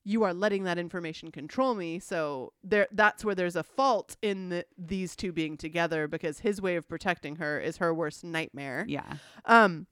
you 0.04 0.24
are 0.24 0.34
letting 0.34 0.64
that 0.64 0.78
information 0.78 1.32
control 1.32 1.76
me. 1.76 2.00
So 2.00 2.54
there 2.64 2.88
that's 2.92 3.24
where 3.26 3.36
there's 3.36 3.56
a 3.56 3.64
fault 3.64 4.16
in 4.22 4.50
the, 4.50 4.66
these 4.78 5.16
two 5.16 5.32
being 5.32 5.58
together 5.58 6.08
because 6.08 6.40
his 6.40 6.62
way 6.62 6.76
of 6.76 6.88
protecting 6.88 7.36
her 7.36 7.60
is 7.60 7.78
her 7.78 7.94
worst 7.94 8.24
nightmare. 8.24 8.86
Yeah. 8.88 9.18
Um 9.46 9.88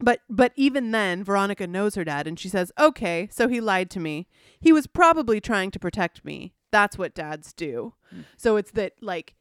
but 0.00 0.20
but 0.28 0.52
even 0.56 0.90
then 0.90 1.22
Veronica 1.22 1.66
knows 1.68 1.94
her 1.94 2.02
dad 2.04 2.26
and 2.26 2.38
she 2.38 2.48
says, 2.48 2.72
"Okay, 2.78 3.28
so 3.30 3.46
he 3.48 3.60
lied 3.60 3.90
to 3.90 4.00
me. 4.00 4.26
He 4.60 4.72
was 4.72 4.88
probably 4.88 5.40
trying 5.40 5.70
to 5.70 5.78
protect 5.78 6.24
me. 6.24 6.52
That's 6.72 6.98
what 6.98 7.14
dads 7.14 7.52
do." 7.52 7.94
Mm. 8.12 8.24
So 8.36 8.56
it's 8.56 8.72
that 8.72 8.94
like 9.00 9.36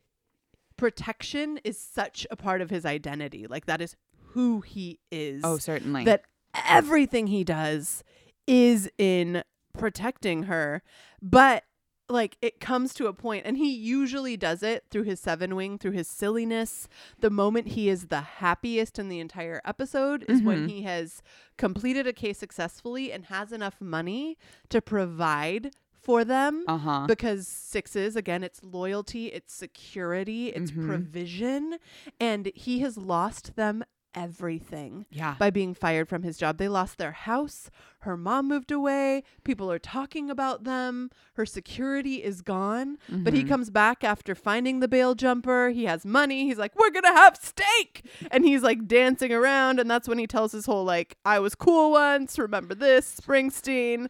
protection 0.77 1.59
is 1.63 1.77
such 1.79 2.25
a 2.31 2.35
part 2.35 2.61
of 2.61 2.69
his 2.69 2.85
identity. 2.85 3.47
Like 3.47 3.65
that 3.65 3.81
is 3.81 3.95
who 4.33 4.61
he 4.61 4.99
is. 5.11 5.41
Oh, 5.43 5.57
certainly. 5.57 6.05
that 6.05 6.23
everything 6.67 7.27
he 7.27 7.43
does 7.43 8.03
is 8.47 8.89
in 8.97 9.43
protecting 9.73 10.43
her. 10.43 10.81
But 11.21 11.63
like 12.09 12.37
it 12.41 12.59
comes 12.59 12.93
to 12.93 13.07
a 13.07 13.13
point 13.13 13.45
and 13.45 13.57
he 13.57 13.73
usually 13.73 14.35
does 14.35 14.61
it 14.61 14.83
through 14.91 15.03
his 15.03 15.19
seven 15.21 15.55
wing 15.55 15.77
through 15.77 15.91
his 15.93 16.07
silliness 16.07 16.89
the 17.19 17.29
moment 17.29 17.69
he 17.69 17.87
is 17.87 18.07
the 18.07 18.19
happiest 18.21 18.99
in 18.99 19.07
the 19.07 19.21
entire 19.21 19.61
episode 19.63 20.25
is 20.27 20.41
when 20.41 20.67
Mhm. 20.67 20.69
he 20.69 20.81
has 20.83 21.23
completed 21.57 22.05
a 22.05 22.11
case 22.13 22.37
successfully 22.37 23.09
and 23.11 23.25
has 23.27 23.53
enough 23.53 23.79
money 23.79 24.37
to 24.67 24.81
provide 24.81 25.71
for 25.93 26.25
them 26.25 26.65
uh 26.67 26.77
huh. 26.77 27.05
because 27.07 27.47
sixes 27.47 28.17
again 28.17 28.43
it's 28.43 28.61
loyalty 28.63 29.27
it's 29.27 29.53
security 29.53 30.49
it's 30.49 30.71
Mhm. 30.71 30.85
provision 30.85 31.77
and 32.19 32.51
he 32.53 32.79
has 32.79 32.97
lost 32.97 33.55
them 33.55 33.81
everything 34.15 35.05
Yeah. 35.09 35.35
by 35.39 35.49
being 35.49 35.73
fired 35.73 36.07
from 36.09 36.23
his 36.23 36.37
job. 36.37 36.57
They 36.57 36.67
lost 36.67 36.97
their 36.97 37.11
house. 37.11 37.69
Her 37.99 38.17
mom 38.17 38.47
moved 38.47 38.71
away. 38.71 39.23
People 39.43 39.71
are 39.71 39.79
talking 39.79 40.29
about 40.29 40.63
them. 40.63 41.09
Her 41.35 41.45
security 41.45 42.23
is 42.23 42.41
gone. 42.41 42.97
But 43.09 43.33
he 43.33 43.43
Mhm. 43.43 43.47
comes 43.49 43.69
back 43.69 44.03
after 44.03 44.35
finding 44.35 44.79
the 44.79 44.87
bail 44.87 45.15
jumper. 45.15 45.69
He 45.69 45.85
has 45.85 46.05
money. 46.05 46.45
He's 46.45 46.57
like 46.57 46.75
we're 46.75 46.89
gonna 46.91 47.13
have 47.13 47.37
steak! 47.37 48.05
And 48.31 48.43
he's 48.45 48.61
like 48.63 48.87
dancing 48.87 49.31
around. 49.31 49.79
And 49.79 49.89
that's 49.89 50.07
when 50.07 50.17
he 50.17 50.27
tells 50.27 50.51
his 50.51 50.65
whole 50.65 50.83
like 50.83 51.17
i 51.25 51.39
was 51.39 51.55
cool 51.55 51.91
once. 51.91 52.37
Remember 52.37 52.75
this 52.75 53.19
springsteen? 53.19 54.07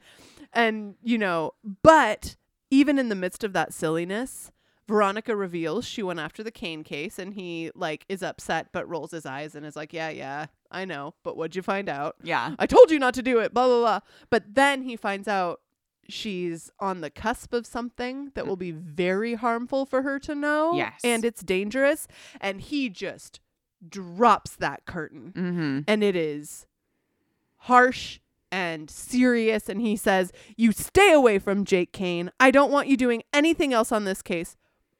And 0.53 0.95
you 1.03 1.17
know 1.17 1.53
but 1.83 2.35
even 2.71 2.97
in 2.99 3.09
the 3.09 3.15
midst 3.15 3.43
of 3.43 3.53
that 3.53 3.73
silliness 3.73 4.51
veronica 4.87 5.35
reveals 5.35 5.85
she 5.85 6.03
went 6.03 6.19
after 6.19 6.43
the 6.43 6.51
kane 6.51 6.83
case 6.83 7.17
and 7.17 7.33
he 7.35 7.71
like 7.73 8.05
is 8.09 8.21
upset 8.21 8.67
but 8.71 8.87
rolls 8.87 9.11
his 9.11 9.25
eyes 9.25 9.55
and 9.55 9.65
is 9.65 9.75
like 9.75 9.93
yeah 9.93 10.09
yeah 10.09 10.45
i 10.71 10.83
know 10.83 11.13
but 11.23 11.37
what'd 11.37 11.55
you 11.55 11.61
find 11.61 11.87
out 11.87 12.15
Yeah. 12.23 12.55
I 12.59 12.65
told 12.65 12.91
you 12.91 12.99
not 12.99 13.13
to 13.13 13.21
do 13.23 13.39
it, 13.39 13.53
blah, 13.53 13.67
blah, 13.67 13.79
blah. 13.79 13.99
But 14.29 14.43
then 14.55 14.81
he 14.81 14.95
finds 14.95 15.27
out 15.27 15.61
she's 16.09 16.69
on 16.79 16.99
the 17.01 17.09
cusp 17.09 17.53
of 17.53 17.65
something 17.65 18.31
that 18.35 18.45
will 18.45 18.57
be 18.57 18.71
very 18.71 19.35
harmful 19.35 19.85
for 19.85 20.01
her 20.01 20.19
to 20.19 20.35
know. 20.35 20.73
Yes. 20.73 20.99
And 21.03 21.23
it's 21.23 21.41
dangerous. 21.43 22.07
And 22.41 22.59
he 22.59 22.89
just 22.89 23.39
drops 23.87 24.55
that 24.57 24.85
curtain. 24.85 25.31
Mm-hmm. 25.35 25.79
And 25.87 26.03
it 26.03 26.15
is 26.15 26.65
harsh 27.57 28.19
and 28.51 28.89
serious. 28.89 29.69
And 29.69 29.79
he 29.81 29.95
says, 29.95 30.31
You 30.57 30.71
stay 30.71 31.11
away 31.13 31.39
from 31.39 31.65
Jake 31.65 31.91
Kane. 31.93 32.31
I 32.39 32.51
don't 32.51 32.71
want 32.71 32.87
you 32.87 32.97
doing 32.97 33.23
anything 33.33 33.73
else 33.73 33.91
on 33.91 34.05
this 34.05 34.21
case. 34.21 34.55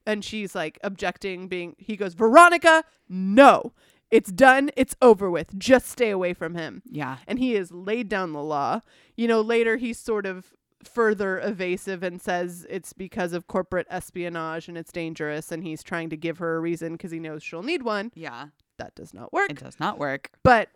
And 0.05 0.23
she's 0.23 0.53
like 0.55 0.79
objecting, 0.83 1.47
being, 1.47 1.75
he 1.77 1.95
goes, 1.95 2.13
Veronica, 2.13 2.83
no. 3.07 3.73
It's 4.11 4.31
done. 4.31 4.69
It's 4.77 4.95
over 5.01 5.31
with. 5.31 5.57
Just 5.57 5.87
stay 5.87 6.11
away 6.11 6.33
from 6.33 6.53
him 6.55 6.83
Yeah. 6.89 7.17
and 7.27 7.39
he 7.39 7.53
has 7.53 7.71
laid 7.71 8.09
down 8.09 8.31
the 8.33 8.43
law. 8.43 8.81
You 9.17 9.27
know, 9.27 9.41
later 9.41 9.77
he's 9.77 9.97
sort 9.97 10.25
of 10.27 10.53
further 10.83 11.39
evasive 11.39 12.03
and 12.03 12.21
says 12.21 12.67
it's 12.69 12.93
because 12.93 13.33
of 13.33 13.47
corporate 13.47 13.87
espionage 13.89 14.67
and 14.67 14.77
it's 14.77 14.91
dangerous 14.91 15.51
and 15.51 15.63
he's 15.63 15.81
trying 15.81 16.09
to 16.09 16.17
give 16.17 16.37
her 16.39 16.57
a 16.57 16.59
reason 16.59 16.91
because 16.91 17.09
he 17.11 17.19
knows 17.19 17.41
she'll 17.41 17.63
need 17.63 17.81
one. 17.83 18.11
Yeah. 18.13 18.47
That 18.77 18.93
does 18.93 19.13
not 19.13 19.31
work. 19.31 19.49
It 19.49 19.59
does 19.63 19.79
not 19.79 19.97
work. 19.97 20.29
But 20.43 20.69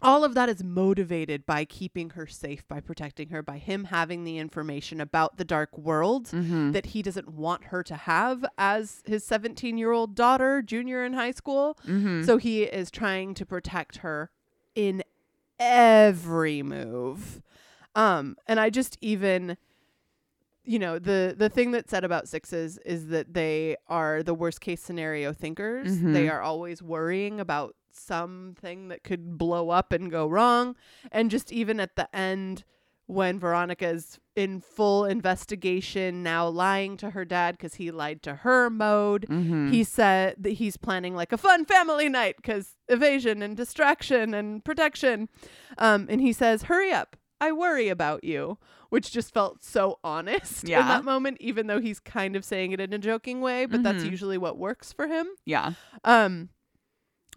all 0.00 0.24
of 0.24 0.34
that 0.34 0.48
is 0.48 0.64
motivated 0.64 1.44
by 1.46 1.64
keeping 1.64 2.10
her 2.10 2.26
safe, 2.26 2.66
by 2.66 2.80
protecting 2.80 3.28
her, 3.28 3.42
by 3.42 3.58
him 3.58 3.84
having 3.84 4.24
the 4.24 4.38
information 4.38 5.00
about 5.00 5.36
the 5.36 5.44
dark 5.44 5.76
world 5.76 6.26
Mm-hmm. 6.28 6.72
that 6.72 6.86
he 6.86 7.02
doesn't 7.02 7.28
want 7.28 7.64
her 7.66 7.82
to 7.84 7.94
have 7.96 8.44
as 8.58 9.02
his 9.06 9.24
17 9.24 9.78
year 9.78 9.92
old 9.92 10.14
daughter, 10.14 10.62
junior 10.62 11.04
in 11.04 11.12
high 11.12 11.30
school. 11.32 11.78
Mm-hmm. 11.86 12.22
So 12.24 12.36
he 12.38 12.62
is 12.64 12.90
trying 12.90 13.34
to 13.34 13.46
protect 13.46 13.98
her 13.98 14.30
in 14.74 15.02
every 15.60 16.62
move. 16.62 17.42
Um, 17.94 18.36
and 18.46 18.58
I 18.58 18.70
just 18.70 18.96
even 19.00 19.56
you 20.64 20.78
know, 20.78 20.98
the 21.00 21.34
the 21.36 21.48
thing 21.48 21.72
that's 21.72 21.90
said 21.90 22.04
about 22.04 22.28
sixes 22.28 22.78
is 22.86 23.08
that 23.08 23.34
they 23.34 23.76
are 23.88 24.22
the 24.22 24.32
worst 24.34 24.60
case 24.60 24.80
scenario 24.80 25.32
thinkers. 25.32 25.98
Mhm. 25.98 26.12
They 26.12 26.28
are 26.28 26.40
always 26.40 26.80
worrying 26.80 27.40
about 27.40 27.74
something 27.94 28.88
that 28.88 29.04
could 29.04 29.38
blow 29.38 29.70
up 29.70 29.92
and 29.92 30.10
go 30.10 30.26
wrong. 30.26 30.76
And 31.10 31.30
just 31.30 31.52
even 31.52 31.80
at 31.80 31.96
the 31.96 32.14
end 32.14 32.64
when 33.06 33.38
Veronica's 33.38 34.18
in 34.36 34.60
full 34.60 35.04
investigation 35.04 36.22
now 36.22 36.46
lying 36.48 36.96
to 36.96 37.10
her 37.10 37.24
dad 37.24 37.58
cuz 37.58 37.74
he 37.74 37.90
lied 37.90 38.22
to 38.22 38.36
her 38.36 38.70
mode, 38.70 39.26
mm-hmm. 39.28 39.70
he 39.70 39.84
said 39.84 40.36
that 40.38 40.52
he's 40.52 40.76
planning 40.76 41.14
like 41.14 41.32
a 41.32 41.36
fun 41.36 41.64
family 41.64 42.08
night 42.08 42.36
because 42.36 42.76
evasion 42.88 43.42
and 43.42 43.56
distraction 43.56 44.32
and 44.32 44.64
protection. 44.64 45.28
Um, 45.78 46.06
and 46.08 46.20
he 46.20 46.32
says, 46.32 46.62
"Hurry 46.64 46.92
up, 46.92 47.16
I 47.40 47.52
worry 47.52 47.88
about 47.88 48.24
you," 48.24 48.56
which 48.88 49.10
just 49.10 49.34
felt 49.34 49.62
so 49.62 49.98
honest 50.04 50.64
in 50.64 50.70
Yeah. 50.70 50.86
that 50.88 51.04
moment, 51.04 51.36
even 51.40 51.66
though 51.66 51.80
he's 51.80 52.00
kind 52.00 52.36
of 52.36 52.44
saying 52.44 52.72
it 52.72 52.80
in 52.80 52.92
a 52.92 52.98
joking 52.98 53.40
way. 53.40 53.66
But 53.66 53.82
that's 53.82 54.04
Mhm. 54.04 54.10
usually 54.10 54.38
what 54.38 54.56
works 54.56 54.92
for 54.92 55.06
him. 55.08 55.26
yeah. 55.44 55.72
Um, 56.04 56.48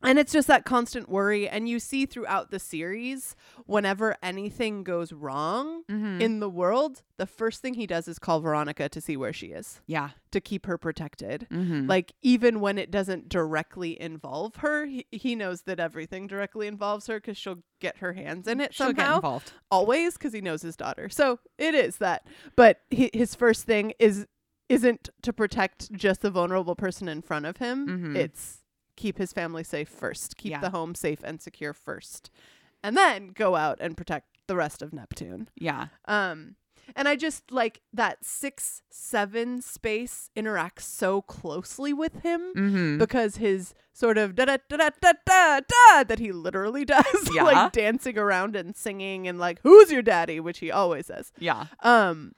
and 0.06 0.20
it's 0.20 0.32
just 0.32 0.48
that 0.48 0.66
constant 0.66 1.10
worry, 1.10 1.48
and 1.50 1.68
you 1.68 1.80
see 1.80 2.06
throughout 2.06 2.52
the 2.52 2.60
series, 2.60 3.36
whenever 3.66 4.16
anything 4.24 4.84
goes 4.84 5.12
wrong 5.12 5.84
Mm-hmm. 5.90 6.22
in 6.22 6.40
the 6.40 6.50
world, 6.50 7.02
the 7.18 7.26
first 7.28 7.62
thing 7.62 7.74
he 7.76 7.86
does 7.88 8.08
is 8.08 8.18
call 8.20 8.40
Veronica 8.40 8.90
to 8.90 9.00
see 9.02 9.16
where 9.18 9.34
she 9.34 9.48
is 9.48 9.82
yeah. 9.88 10.10
to 10.32 10.40
keep 10.42 10.66
her 10.66 10.78
protected 10.78 11.48
Mm-hmm. 11.52 11.88
like 11.88 12.14
even 12.22 12.60
when 12.60 12.78
it 12.78 12.92
doesn't 12.92 13.30
directly 13.30 14.00
involve 14.02 14.56
her 14.58 14.86
he, 14.86 15.06
he 15.12 15.36
knows 15.36 15.62
that 15.64 15.80
everything 15.80 16.28
directly 16.28 16.68
involves 16.68 17.08
her 17.08 17.20
because 17.20 17.38
she'll 17.38 17.64
get 17.80 17.98
her 17.98 18.14
hands 18.14 18.48
in 18.48 18.60
it 18.60 18.74
She'll 18.74 18.88
get 18.94 18.98
somehow 18.98 19.16
involved. 19.18 19.54
always 19.72 20.14
because 20.14 20.34
he 20.34 20.42
knows 20.42 20.62
his 20.62 20.76
daughter 20.76 21.08
so 21.10 21.40
it 21.58 21.74
is 21.76 21.98
that 21.98 22.28
but 22.56 22.80
he, 22.90 23.10
his 23.14 23.36
first 23.36 23.66
thing 23.66 23.94
is 24.00 24.26
isn't 24.70 25.10
to 25.22 25.32
protect 25.32 25.92
just 25.94 26.22
the 26.22 26.32
vulnerable 26.32 26.76
person 26.76 27.08
in 27.08 27.22
front 27.22 27.46
of 27.46 27.58
him 27.58 27.88
Mhm. 27.88 28.16
it's 28.16 28.64
keep 28.96 29.18
his 29.18 29.34
family 29.34 29.64
safe 29.64 29.90
first 29.90 30.38
keep 30.38 30.52
Yeah. 30.52 30.60
the 30.62 30.70
home 30.72 30.96
safe 30.96 31.20
and 31.24 31.42
secure 31.42 31.74
first 31.74 32.30
and 32.84 32.96
then 32.96 33.30
go 33.30 33.56
out 33.56 33.78
and 33.82 33.98
protect 33.98 34.28
the 34.48 34.56
rest 34.56 34.82
of 34.82 34.94
neptune 34.94 35.50
Yeah. 35.56 35.88
um, 36.06 36.56
and 36.96 37.08
I 37.08 37.16
just 37.16 37.52
like 37.52 37.82
that 37.94 38.24
six 38.24 38.84
seven 38.92 39.60
space 39.62 40.30
interacts 40.38 40.82
so 40.82 41.22
closely 41.24 41.94
with 41.94 42.22
him 42.22 42.42
Mm-hmm. 42.56 42.98
because 43.00 43.38
his 43.38 43.74
sort 43.92 44.18
of 44.20 44.36
da 44.36 44.46
da 44.46 44.58
da 44.70 44.78
da 44.78 44.90
da 45.02 45.14
da 45.26 45.60
da 45.62 46.04
that 46.04 46.20
he 46.20 46.32
literally 46.32 46.86
does, 46.96 47.06
Yeah. 47.34 47.42
like 47.44 47.72
dancing 47.72 48.18
around 48.20 48.56
and 48.56 48.76
singing 48.76 49.28
and 49.28 49.40
like 49.40 49.60
who's 49.64 49.92
your 49.92 50.04
daddy, 50.04 50.40
which 50.40 50.60
he 50.60 50.70
always 50.70 51.08
says, 51.08 51.32
yeah. 51.40 51.66
um, 51.82 52.34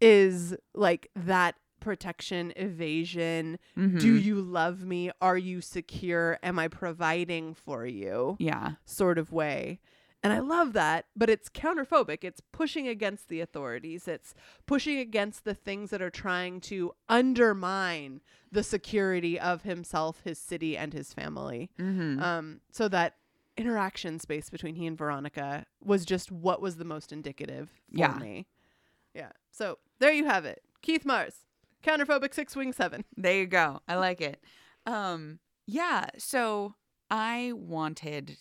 is 0.00 0.56
like 0.74 1.08
that 1.14 1.54
protection 1.84 2.52
evasion. 2.56 3.58
Mm-hmm. 3.78 3.98
Do 3.98 4.14
you 4.14 4.40
love 4.40 4.84
me? 4.84 5.10
Are 5.20 5.38
you 5.38 5.60
secure? 5.60 6.38
Am 6.42 6.58
I 6.58 6.68
providing 6.68 7.54
for 7.54 7.86
you? 7.86 8.36
yeah. 8.40 8.72
sort 8.84 9.18
of 9.18 9.30
way. 9.32 9.80
And 10.22 10.32
I 10.32 10.38
love 10.38 10.72
that, 10.72 11.04
but 11.14 11.28
it's 11.28 11.50
counterphobic. 11.50 12.24
It's 12.24 12.40
pushing 12.50 12.88
against 12.88 13.28
the 13.28 13.42
authorities. 13.42 14.08
It's 14.08 14.34
pushing 14.64 14.98
against 14.98 15.44
the 15.44 15.52
things 15.52 15.90
that 15.90 16.00
are 16.00 16.08
trying 16.08 16.62
to 16.62 16.92
undermine 17.10 18.22
the 18.50 18.62
security 18.62 19.38
of 19.38 19.62
himself, 19.64 20.22
his 20.24 20.38
city, 20.38 20.78
and 20.78 20.94
his 20.94 21.12
family. 21.12 21.70
Mm-hmm. 21.78 22.22
Um, 22.22 22.60
so 22.72 22.88
that 22.88 23.16
interaction 23.58 24.18
space 24.18 24.48
between 24.48 24.76
he 24.76 24.86
and 24.86 24.96
Veronica 24.96 25.66
was 25.82 26.06
just 26.06 26.32
what 26.32 26.62
was 26.62 26.76
the 26.76 26.84
most 26.86 27.12
indicative 27.12 27.68
for 27.92 27.98
Yeah. 27.98 28.16
me. 28.18 28.46
Yeah. 29.14 29.32
So 29.52 29.78
there 29.98 30.12
you 30.12 30.24
have 30.24 30.46
it. 30.46 30.62
Keith 30.80 31.04
Mars, 31.04 31.34
counterphobic 31.84 32.34
six 32.34 32.56
wing 32.56 32.72
seven. 32.72 33.04
There 33.16 33.36
you 33.36 33.46
go. 33.46 33.80
I 33.86 33.96
like 33.96 34.20
it. 34.20 34.42
Um, 34.86 35.38
yeah. 35.66 36.06
So 36.18 36.74
I 37.10 37.52
wanted, 37.54 38.36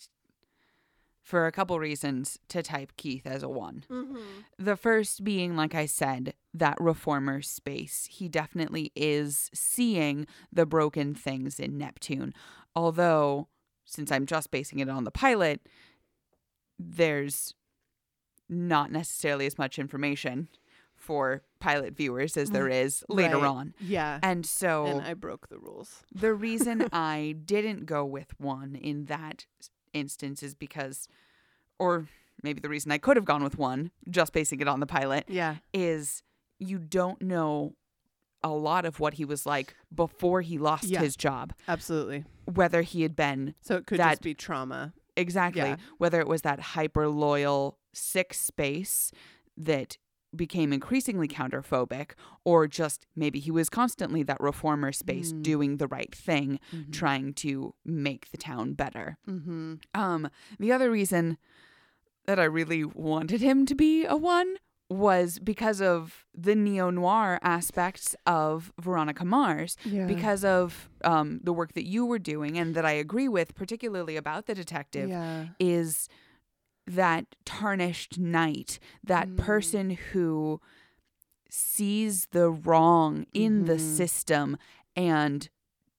for 1.22 1.46
a 1.46 1.52
couple 1.52 1.78
reasons, 1.80 2.40
to 2.50 2.64
type 2.64 2.94
Keith 2.98 3.28
as 3.28 3.44
a 3.44 3.50
one. 3.50 3.86
Mm-hmm. 3.90 4.18
The 4.58 4.76
first 4.76 5.24
being, 5.24 5.56
like 5.56 5.76
I 5.76 5.86
said, 5.86 6.34
that 6.54 6.78
reformer 6.80 7.42
space. 7.42 8.08
He 8.10 8.28
definitely 8.28 8.92
is 8.96 9.50
seeing 9.54 10.28
the 10.52 10.66
broken 10.66 11.14
things 11.14 11.60
in 11.60 11.78
Neptune. 11.78 12.34
Although, 12.76 13.48
since 13.86 14.12
I'm 14.12 14.26
just 14.26 14.52
basing 14.52 14.80
it 14.80 14.90
on 14.90 15.04
the 15.04 15.12
pilot, 15.12 15.62
there's 16.80 17.54
not 18.50 18.92
necessarily 18.92 19.46
as 19.46 19.58
much 19.58 19.80
information 19.80 20.50
for 21.04 21.44
pilot 21.60 21.96
viewers 21.96 22.38
as 22.38 22.50
there 22.52 22.66
mm, 22.70 22.84
is 22.86 23.04
later 23.10 23.38
Right. 23.38 23.46
on. 23.48 23.74
Yeah. 23.80 24.20
And 24.24 24.46
so 24.46 24.86
and 24.86 25.02
I 25.02 25.14
broke 25.14 25.50
the 25.50 25.60
rules. 25.60 26.04
the 26.14 26.34
reason 26.34 26.88
I 26.94 27.36
didn't 27.46 27.86
go 27.86 28.06
with 28.06 28.34
one 28.40 28.76
in 28.76 29.06
that 29.06 29.46
instance 29.94 30.42
is 30.42 30.56
because, 30.56 31.08
or 31.78 32.08
maybe 32.42 32.62
the 32.62 32.70
reason 32.70 32.92
I 32.92 32.98
could 32.98 33.18
have 33.18 33.26
gone 33.26 33.44
with 33.44 33.58
one, 33.58 33.92
just 34.10 34.32
basing 34.34 34.62
it 34.62 34.68
on 34.68 34.80
the 34.80 34.86
pilot, 34.88 35.26
Yeah. 35.28 35.58
is 35.74 36.24
you 36.60 36.80
don't 36.80 37.22
know 37.22 37.76
a 38.42 38.50
lot 38.50 38.86
of 38.86 39.00
what 39.00 39.14
he 39.16 39.26
was 39.26 39.46
like 39.46 39.76
before 39.94 40.42
he 40.42 40.58
lost 40.58 40.86
Yeah. 40.86 41.00
his 41.02 41.16
job. 41.16 41.54
Absolutely. 41.68 42.26
Whether 42.46 42.82
he 42.82 43.02
had 43.04 43.16
been 43.16 43.56
So 43.62 43.76
it 43.76 43.86
could 43.86 44.00
That- 44.00 44.12
just 44.12 44.22
be 44.22 44.34
trauma. 44.34 44.94
exactly, 45.16 45.62
Yeah. 45.62 45.78
whether 45.98 46.20
it 46.20 46.28
was 46.28 46.42
that 46.44 46.60
hyper 46.60 47.08
loyal 47.10 47.78
six 47.94 48.40
space 48.40 49.12
that 49.56 49.98
became 50.36 50.74
increasingly 50.74 51.28
counterphobic, 51.28 52.12
or 52.44 52.68
just 52.68 53.06
maybe 53.16 53.40
he 53.40 53.52
was 53.52 53.70
constantly 53.70 54.24
that 54.24 54.40
reformer 54.40 54.92
space 54.92 55.32
Mm. 55.34 55.44
doing 55.44 55.78
the 55.78 55.88
right 55.88 56.14
thing. 56.14 56.60
Mm-hmm. 56.74 56.92
trying 56.92 57.34
to 57.36 57.74
make 57.86 58.32
the 58.32 58.38
town 58.38 58.74
better. 58.74 59.18
mm-hmm. 59.28 59.76
Um, 59.94 60.30
the 60.60 60.72
other 60.72 60.90
reason 60.92 61.38
that 62.26 62.40
I 62.40 62.44
really 62.46 62.84
wanted 62.84 63.42
him 63.42 63.66
to 63.66 63.76
be 63.76 64.06
a 64.06 64.16
one 64.16 64.56
was 64.90 65.40
because 65.40 65.82
of 65.82 66.26
the 66.36 66.56
neo 66.56 66.90
noir 66.90 67.40
aspects 67.42 68.16
of 68.28 68.72
Veronica 68.80 69.26
Mars, 69.26 69.76
Yeah. 69.86 70.06
because 70.06 70.46
of 70.46 70.90
um, 71.04 71.40
the 71.44 71.52
work 71.54 71.74
that 71.74 71.86
you 71.88 72.06
were 72.06 72.20
doing, 72.20 72.58
and 72.58 72.76
that 72.76 72.86
I 72.86 72.92
agree 72.92 73.28
with, 73.28 73.56
particularly 73.56 74.16
about 74.18 74.46
the 74.46 74.54
detective, 74.56 75.10
yeah. 75.10 75.48
is 75.60 76.08
that 76.86 77.26
tarnished 77.46 78.20
knight, 78.20 78.80
that 79.04 79.30
Mm. 79.30 79.38
person 79.38 79.90
who 80.12 80.60
sees 81.50 82.28
the 82.32 82.50
wrong 82.50 83.26
in 83.34 83.66
the 83.66 83.76
Mhm. 83.76 83.98
system 83.98 84.58
and 84.96 85.50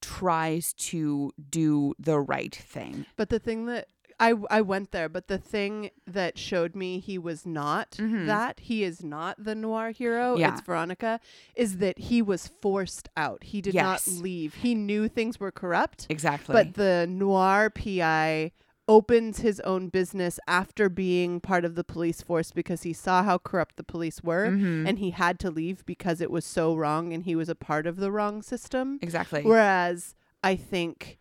tries 0.01 0.73
to 0.73 1.31
do 1.49 1.93
the 1.97 2.19
right 2.19 2.53
thing. 2.55 3.05
But 3.15 3.29
the 3.29 3.39
thing 3.39 3.65
that 3.65 3.87
I 4.17 4.33
I 4.49 4.61
went 4.61 4.91
there, 4.91 5.09
but 5.09 5.27
the 5.27 5.37
thing 5.37 5.89
that 6.07 6.37
showed 6.37 6.73
me 6.73 6.99
he 6.99 7.17
was 7.17 7.45
not 7.45 7.91
Mhm. 7.99 8.27
that 8.27 8.61
he 8.61 8.81
is 8.83 9.03
not 9.03 9.43
the 9.43 9.55
noir 9.55 9.91
hero. 9.91 10.37
Yeah. 10.37 10.53
It's 10.53 10.61
Veronica. 10.61 11.19
Is 11.53 11.79
that 11.79 11.97
he 11.99 12.21
was 12.21 12.47
forced 12.47 13.09
out. 13.17 13.43
He 13.43 13.59
did 13.59 13.73
Yes. 13.73 14.07
not 14.07 14.21
leave. 14.21 14.53
He 14.55 14.73
knew 14.73 15.09
things 15.09 15.37
were 15.37 15.51
corrupt, 15.51 16.07
Exactly. 16.09 16.53
but 16.53 16.75
the 16.75 17.05
noir 17.09 17.69
PI 17.69 18.53
opens 18.87 19.39
his 19.39 19.59
own 19.61 19.89
business 19.89 20.39
after 20.47 20.89
being 20.89 21.39
part 21.39 21.65
of 21.65 21.73
the 21.75 21.83
police 21.83 22.21
force 22.21 22.51
because 22.51 22.83
he 22.83 22.93
saw 22.93 23.23
how 23.23 23.37
corrupt 23.37 23.77
the 23.77 23.83
police 23.83 24.21
were 24.23 24.51
Mhm. 24.51 24.87
and 24.87 24.99
he 24.99 25.09
had 25.11 25.39
to 25.39 25.49
leave 25.49 25.83
because 25.85 26.21
it 26.21 26.29
was 26.29 26.45
so 26.45 26.75
wrong 26.75 27.11
and 27.11 27.23
he 27.23 27.35
was 27.35 27.49
a 27.49 27.55
part 27.55 27.87
of 27.87 27.95
the 27.97 28.11
wrong 28.11 28.41
system. 28.43 28.99
exactly. 29.01 29.41
Whereas 29.43 30.13
I 30.43 30.55
think 30.55 31.17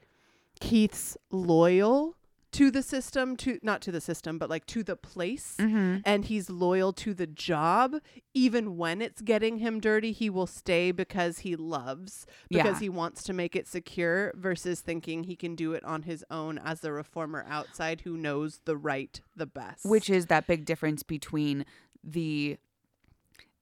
Keith's 0.60 1.16
loyal 1.30 2.16
to 2.54 2.70
the 2.70 2.82
system, 2.82 3.36
to 3.36 3.58
not 3.62 3.80
to 3.82 3.92
the 3.92 4.00
system, 4.00 4.38
but 4.38 4.48
like 4.50 4.66
to 4.66 4.82
the 4.82 4.96
place. 4.96 5.56
Mhm. 5.58 6.02
And 6.04 6.24
he's 6.24 6.48
loyal 6.50 6.92
to 6.94 7.14
the 7.14 7.26
job. 7.26 7.96
Even 8.32 8.76
when 8.76 9.00
it's 9.02 9.20
getting 9.22 9.58
him 9.58 9.80
dirty, 9.80 10.12
he 10.12 10.28
will 10.30 10.46
stay 10.46 10.90
because 10.92 11.40
he 11.40 11.54
loves, 11.56 12.26
because 12.48 12.74
Yeah. 12.76 12.80
he 12.80 12.88
wants 12.88 13.22
to 13.24 13.32
make 13.32 13.54
it 13.56 13.66
secure 13.68 14.32
versus 14.36 14.80
thinking 14.80 15.24
he 15.24 15.36
can 15.36 15.54
do 15.54 15.72
it 15.72 15.84
on 15.84 16.02
his 16.02 16.24
own 16.30 16.58
as 16.58 16.80
the 16.80 16.92
reformer 16.92 17.44
outside 17.48 18.00
who 18.02 18.16
knows 18.16 18.60
the 18.64 18.76
right 18.76 19.20
the 19.36 19.46
best. 19.46 19.84
Which 19.84 20.08
is 20.08 20.26
that 20.26 20.46
big 20.46 20.64
difference 20.64 21.02
between 21.02 21.64
the 22.02 22.58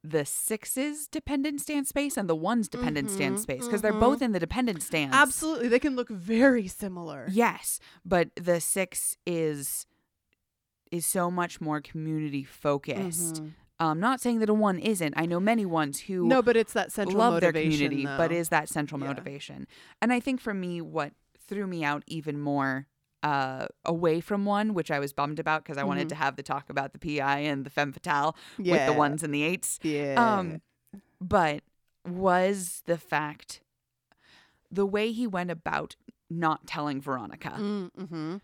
the 0.04 0.24
sixes 0.24 1.06
dependent 1.06 1.60
stance 1.60 1.88
space 1.90 2.16
and 2.16 2.28
the 2.28 2.34
one's 2.34 2.68
dependent 2.68 3.08
stance 3.10 3.40
Mhm, 3.40 3.42
space 3.42 3.66
because 3.66 3.82
they're 3.82 3.92
mhm. 3.92 4.00
both 4.00 4.20
in 4.22 4.32
the 4.32 4.40
dependent 4.40 4.82
stance. 4.82 5.14
Absolutely. 5.14 5.68
They 5.68 5.78
can 5.78 5.94
look 5.94 6.08
very 6.08 6.66
similar. 6.66 7.26
Yes, 7.30 7.78
but 8.04 8.30
the 8.34 8.60
six 8.60 9.16
is 9.26 9.86
is 10.90 11.06
so 11.06 11.30
much 11.30 11.60
more 11.60 11.80
community 11.80 12.44
focused. 12.44 13.36
Mhm. 13.42 13.52
Um, 13.80 13.98
not 13.98 14.20
saying 14.20 14.40
that 14.40 14.50
a 14.50 14.54
one 14.54 14.78
isn't. 14.78 15.14
I 15.16 15.24
know 15.26 15.40
many 15.40 15.64
ones 15.64 16.00
who 16.00 16.26
No, 16.26 16.42
but 16.42 16.56
it's 16.56 16.72
that 16.74 16.92
central 16.92 17.18
love 17.18 17.40
their 17.40 17.52
community, 17.52 18.04
but 18.04 18.30
is 18.30 18.50
that 18.50 18.68
central 18.68 19.00
Yeah. 19.00 19.08
motivation. 19.08 19.66
And 20.02 20.12
I 20.12 20.20
think 20.20 20.40
for 20.40 20.52
me, 20.54 20.80
what 20.80 21.14
threw 21.38 21.66
me 21.66 21.82
out 21.82 22.02
even 22.06 22.38
more 22.40 22.86
uh, 23.22 23.66
away 23.84 24.20
from 24.20 24.44
one, 24.44 24.74
which 24.74 24.90
I 24.90 24.98
was 24.98 25.12
bummed 25.12 25.38
about 25.38 25.62
because 25.62 25.78
I 25.78 25.84
wanted 25.84 26.06
Mhm. 26.06 26.10
to 26.10 26.14
have 26.16 26.36
the 26.36 26.42
talk 26.42 26.68
about 26.70 26.92
the 26.92 26.98
PI 26.98 27.38
and 27.40 27.64
the 27.64 27.70
femme 27.70 27.92
fatale 27.92 28.36
yeah. 28.58 28.72
with 28.72 28.86
the 28.86 28.92
ones 28.98 29.22
and 29.22 29.32
the 29.34 29.42
eights. 29.44 29.78
Yeah. 29.82 30.14
Um, 30.38 30.60
but 31.20 31.62
was 32.06 32.82
the 32.86 32.98
fact 32.98 33.60
the 34.70 34.86
way 34.86 35.12
he 35.12 35.26
went 35.26 35.50
about 35.50 35.94
not 36.30 36.66
telling 36.66 37.00
Veronica 37.00 37.50
mm-hmm. 37.58 38.36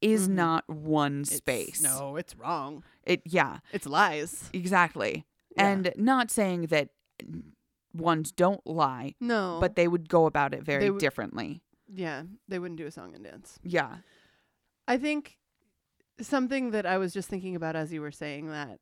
is 0.00 0.28
Mhm. 0.28 0.32
not 0.32 0.68
one 0.68 1.24
space. 1.24 1.82
No, 1.82 2.16
it's 2.16 2.34
wrong. 2.36 2.84
It 3.04 3.20
yeah, 3.26 3.58
It's 3.72 3.86
lies. 3.86 4.48
exactly. 4.52 5.26
Yeah. 5.56 5.68
And 5.68 5.92
not 5.96 6.30
saying 6.30 6.68
that 6.68 6.90
ones 7.92 8.32
don't 8.32 8.64
lie, 8.66 9.14
No. 9.20 9.58
but 9.60 9.76
they 9.76 9.86
would 9.88 10.08
go 10.08 10.24
about 10.26 10.54
it 10.54 10.62
very 10.62 10.84
w- 10.86 10.98
differently. 11.00 11.62
yeah, 11.94 12.22
they 12.48 12.58
wouldn't 12.58 12.78
do 12.78 12.86
a 12.86 12.90
song 12.90 13.14
and 13.14 13.24
dance. 13.24 13.58
Yeah. 13.62 13.98
I 14.88 14.96
think 14.98 15.38
something 16.20 16.70
that 16.72 16.86
I 16.86 16.98
was 16.98 17.12
just 17.12 17.28
thinking 17.28 17.56
about 17.56 17.76
as 17.76 17.92
you 17.92 18.00
were 18.00 18.10
saying 18.12 18.48
that 18.48 18.78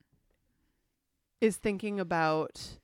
is 1.40 1.57
thinking 1.57 1.98
about 2.01 2.78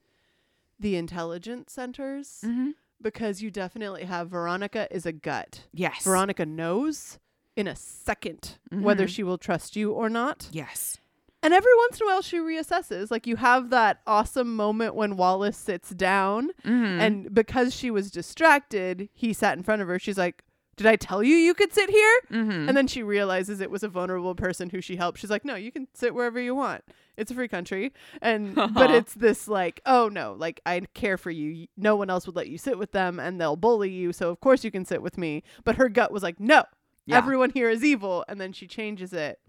the 0.78 0.96
intelligence 0.96 1.72
centers 1.72 2.40
Mm-hmm. 2.44 2.70
because 3.02 3.42
you 3.42 3.50
definitely 3.50 4.04
have 4.04 4.28
Veronica 4.30 4.86
is 4.94 5.04
a 5.06 5.12
gut. 5.12 5.66
Yes. 5.72 6.04
Veronica 6.04 6.46
knows 6.46 7.18
in 7.56 7.66
a 7.66 7.74
2nd 7.74 8.58
whether 8.70 9.06
Mhm. 9.06 9.08
she 9.14 9.22
will 9.22 9.38
trust 9.38 9.76
you 9.76 9.92
or 9.92 10.08
not. 10.08 10.48
Yes. 10.52 10.98
And 11.42 11.54
every 11.54 11.74
once 11.76 12.00
in 12.00 12.06
a 12.06 12.10
while 12.10 12.22
she 12.22 12.38
reassesses. 12.38 13.10
Like 13.10 13.26
you 13.26 13.36
have 13.36 13.70
that 13.70 14.00
awesome 14.06 14.56
moment 14.56 14.94
when 14.94 15.16
Wallace 15.16 15.56
sits 15.56 15.90
down 15.90 16.50
Mm-hmm. 16.64 17.00
and 17.00 17.34
because 17.34 17.74
she 17.74 17.90
was 17.90 18.10
distracted, 18.10 19.08
he 19.14 19.32
sat 19.32 19.56
in 19.56 19.62
front 19.64 19.80
of 19.82 19.88
her. 19.88 19.98
She's 19.98 20.18
like, 20.18 20.42
"Did 20.76 20.86
I 20.86 20.96
tell 20.96 21.22
you 21.22 21.36
you 21.36 21.54
could 21.54 21.72
sit 21.72 21.90
here?" 21.90 22.20
mm-hmm. 22.30 22.68
And 22.68 22.76
then 22.76 22.86
she 22.86 23.02
realizes 23.02 23.60
it 23.60 23.70
was 23.70 23.82
a 23.82 23.88
vulnerable 23.88 24.34
person 24.34 24.70
who 24.70 24.80
she 24.80 24.96
helped. 24.96 25.18
She's 25.18 25.30
like, 25.30 25.44
"No, 25.44 25.54
you 25.54 25.72
can 25.72 25.88
sit 25.94 26.14
wherever 26.14 26.40
you 26.40 26.54
want. 26.54 26.84
It's 27.16 27.30
a 27.30 27.34
free 27.34 27.48
country." 27.48 27.92
And 28.20 28.54
but 28.54 28.90
it's 28.98 29.14
this 29.14 29.48
like, 29.48 29.80
"Oh 29.86 30.08
no, 30.08 30.34
like 30.38 30.60
I 30.66 30.80
care 30.94 31.16
for 31.16 31.30
you. 31.30 31.66
No 31.76 31.96
one 31.96 32.10
else 32.10 32.26
would 32.26 32.36
let 32.36 32.48
you 32.48 32.58
sit 32.58 32.78
with 32.78 32.92
them 32.92 33.18
and 33.18 33.40
they'll 33.40 33.56
bully 33.56 33.90
you, 33.90 34.12
so 34.12 34.30
of 34.30 34.40
course 34.40 34.64
you 34.64 34.70
can 34.70 34.84
sit 34.84 35.02
with 35.02 35.16
me." 35.18 35.42
But 35.64 35.76
her 35.76 35.88
gut 35.88 36.12
was 36.12 36.22
like, 36.22 36.38
"No. 36.40 36.64
Yeah. 37.06 37.18
Everyone 37.18 37.50
here 37.50 37.70
is 37.70 37.84
evil." 37.84 38.24
And 38.28 38.40
then 38.40 38.52
she 38.52 38.66
changes 38.66 39.12
it. 39.12 39.40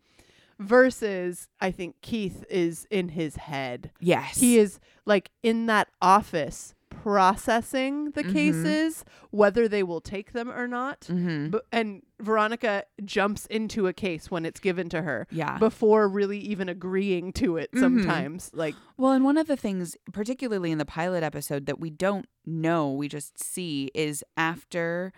Versus 0.60 1.50
I 1.62 1.70
think 1.70 2.02
Keith 2.02 2.44
is 2.50 2.88
in 2.90 3.10
his 3.10 3.36
head. 3.36 3.92
yes. 4.00 4.40
He 4.40 4.58
is 4.58 4.80
like 5.06 5.30
in 5.44 5.68
that 5.68 5.88
office 6.02 6.74
processing 6.90 8.12
the 8.12 8.24
Mhm. 8.24 8.34
cases, 8.34 9.06
whether 9.32 9.68
they 9.68 9.84
will 9.84 10.02
take 10.02 10.34
them 10.34 10.50
or 10.50 10.68
not. 10.68 11.02
Mm-hmm. 11.02 11.50
B- 11.52 11.60
and 11.72 12.02
Veronica 12.20 12.84
jumps 13.06 13.46
into 13.48 13.88
a 13.88 13.94
case 13.94 14.30
when 14.32 14.46
it's 14.46 14.60
given 14.60 14.90
to 14.90 15.02
her 15.04 15.28
Yeah. 15.32 15.58
before 15.58 16.10
really 16.10 16.40
even 16.40 16.68
agreeing 16.70 17.32
to 17.34 17.58
it 17.58 17.72
Mhm. 17.72 17.80
sometimes. 17.80 18.52
Like, 18.54 18.76
Well, 18.98 19.12
and 19.14 19.24
one 19.24 19.38
of 19.38 19.48
the 19.48 19.56
things, 19.58 19.96
particularly 20.12 20.72
in 20.72 20.78
the 20.80 20.86
pilot 20.86 21.24
episode, 21.24 21.66
that 21.68 21.80
we 21.80 21.90
don't 21.90 22.28
know, 22.46 22.92
we 22.92 23.08
just 23.08 23.42
see, 23.42 23.92
is 23.94 24.24
after, 24.36 25.14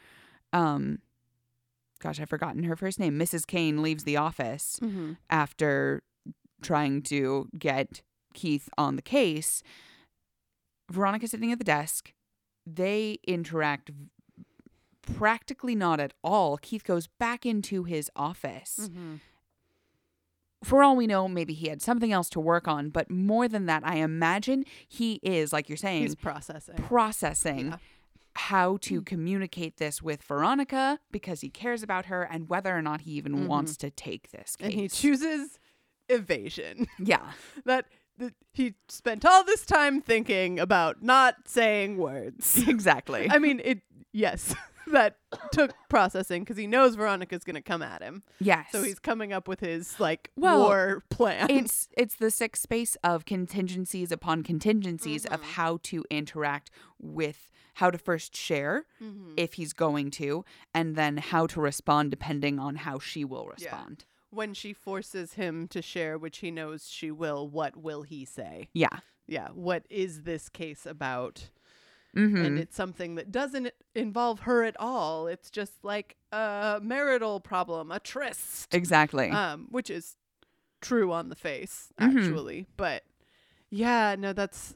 um, 0.53 0.99
gosh, 1.99 2.19
I've 2.19 2.29
forgotten 2.29 2.63
her 2.65 2.75
first 2.75 2.99
name. 2.99 3.17
Mrs. 3.17 3.47
Kane 3.47 3.81
leaves 3.81 4.03
the 4.03 4.17
office 4.17 4.79
after 5.29 6.03
trying 6.61 7.01
to 7.03 7.47
get 7.57 8.01
Keith 8.33 8.69
on 8.77 8.95
the 8.95 9.01
case. 9.01 9.63
Veronica's 10.89 11.31
sitting 11.31 11.51
at 11.51 11.57
the 11.57 11.63
desk. 11.63 12.13
They 12.65 13.19
interact 13.27 13.91
practically 15.01 15.75
not 15.75 15.99
at 15.99 16.13
all. 16.23 16.57
Keith 16.57 16.83
goes 16.83 17.07
back 17.07 17.45
into 17.45 17.83
his 17.83 18.09
office. 18.15 18.89
For 20.63 20.83
all 20.83 20.95
we 20.97 21.07
know, 21.07 21.27
maybe 21.29 21.53
he 21.53 21.67
had 21.69 21.81
something 21.81 22.11
else 22.11 22.29
to 22.31 22.39
work 22.39 22.67
on, 22.67 22.89
but 22.89 23.09
more 23.09 23.47
than 23.47 23.65
that, 23.67 23.81
I 23.85 23.95
imagine 23.97 24.65
he 24.87 25.13
is, 25.23 25.53
like 25.53 25.69
you're 25.69 25.77
saying, 25.77 26.01
he's 26.01 26.15
processing. 26.15 26.75
processing 26.75 27.67
Yeah. 27.69 27.77
how 28.35 28.77
to 28.81 29.01
communicate 29.01 29.77
this 29.77 30.01
with 30.01 30.21
Veronica 30.21 30.99
because 31.11 31.39
he 31.41 31.49
cares 31.49 31.81
about 31.81 32.07
her 32.07 32.23
and 32.23 32.49
whether 32.49 32.75
or 32.77 32.81
not 32.81 33.01
he 33.01 33.11
even 33.11 33.35
Mhm. 33.35 33.47
wants 33.47 33.77
to 33.77 33.89
take 33.89 34.31
this 34.31 34.57
case. 34.57 34.65
And 34.65 34.73
he 34.73 34.89
chooses 34.89 35.59
evasion. 36.09 36.87
yeah. 36.99 37.31
that, 37.63 37.85
that 38.19 38.33
he 38.53 38.75
spent 38.87 39.25
all 39.25 39.43
this 39.43 39.65
time 39.65 40.01
thinking 40.01 40.59
about 40.59 41.01
not 41.03 41.35
saying 41.47 41.97
words. 41.97 42.61
exactly. 42.67 43.27
I 43.29 43.39
mean, 43.39 43.59
it, 43.63 43.81
yes, 44.13 44.53
that 44.91 45.17
took 45.51 45.71
processing 45.89 46.43
because 46.43 46.57
he 46.57 46.65
knows 46.67 46.95
Veronica's 46.95 47.43
going 47.43 47.55
to 47.55 47.61
come 47.61 47.81
at 47.81 48.01
him. 48.01 48.23
yes. 48.39 48.67
So 48.71 48.81
he's 48.83 48.99
coming 48.99 49.33
up 49.33 49.47
with 49.47 49.59
his 49.59 49.99
like 49.99 50.31
Well, 50.35 50.59
war 50.61 51.03
plan. 51.09 51.47
it's 51.49 51.87
it's 51.97 52.15
the 52.15 52.31
sixth 52.31 52.63
space 52.63 52.97
of 53.03 53.25
contingencies 53.25 54.11
upon 54.11 54.43
contingencies 54.43 55.25
of 55.25 55.41
Mhm. 55.41 55.45
how 55.55 55.79
to 55.83 56.05
interact 56.09 56.71
with 56.99 57.49
how 57.75 57.89
to 57.91 57.97
first 57.97 58.35
share 58.35 58.85
Mhm. 59.01 59.33
if 59.37 59.53
he's 59.53 59.73
going 59.73 60.11
to 60.11 60.43
and 60.73 60.95
then 60.95 61.17
how 61.17 61.45
to 61.47 61.61
respond 61.61 62.09
depending 62.11 62.59
on 62.59 62.75
how 62.77 62.99
she 62.99 63.23
will 63.23 63.53
Yeah. 63.57 63.69
When 64.31 64.53
she 64.53 64.73
forces 64.73 65.33
him 65.33 65.67
to 65.69 65.81
share, 65.81 66.17
which 66.17 66.39
he 66.39 66.51
knows 66.51 66.89
she 66.89 67.11
will, 67.11 67.47
what 67.47 67.75
will 67.77 68.03
he 68.03 68.25
say? 68.25 68.69
Yeah. 68.73 68.99
Yeah, 69.27 69.49
what 69.49 69.85
is 69.89 70.23
this 70.23 70.49
case 70.49 70.85
about? 70.85 71.49
Mhm. 72.15 72.43
And 72.45 72.57
it's 72.57 72.75
something 72.75 73.15
that 73.15 73.31
doesn't 73.31 73.71
involve 73.93 74.41
her 74.41 74.63
at 74.63 74.75
all. 74.79 75.27
It's 75.27 75.51
just 75.51 75.83
like 75.83 76.15
a 76.31 76.79
marital 76.81 77.39
problem, 77.39 77.91
a 77.91 77.99
tryst, 77.99 78.73
exactly. 78.73 79.29
um, 79.29 79.67
which 79.69 79.91
is 79.91 80.15
true 80.81 81.11
on 81.11 81.29
the 81.29 81.35
face, 81.35 81.93
Mhm. 81.99 82.17
actually. 82.17 82.65
But 82.77 83.03
yeah, 83.69 84.15
no, 84.17 84.33
that's. 84.33 84.75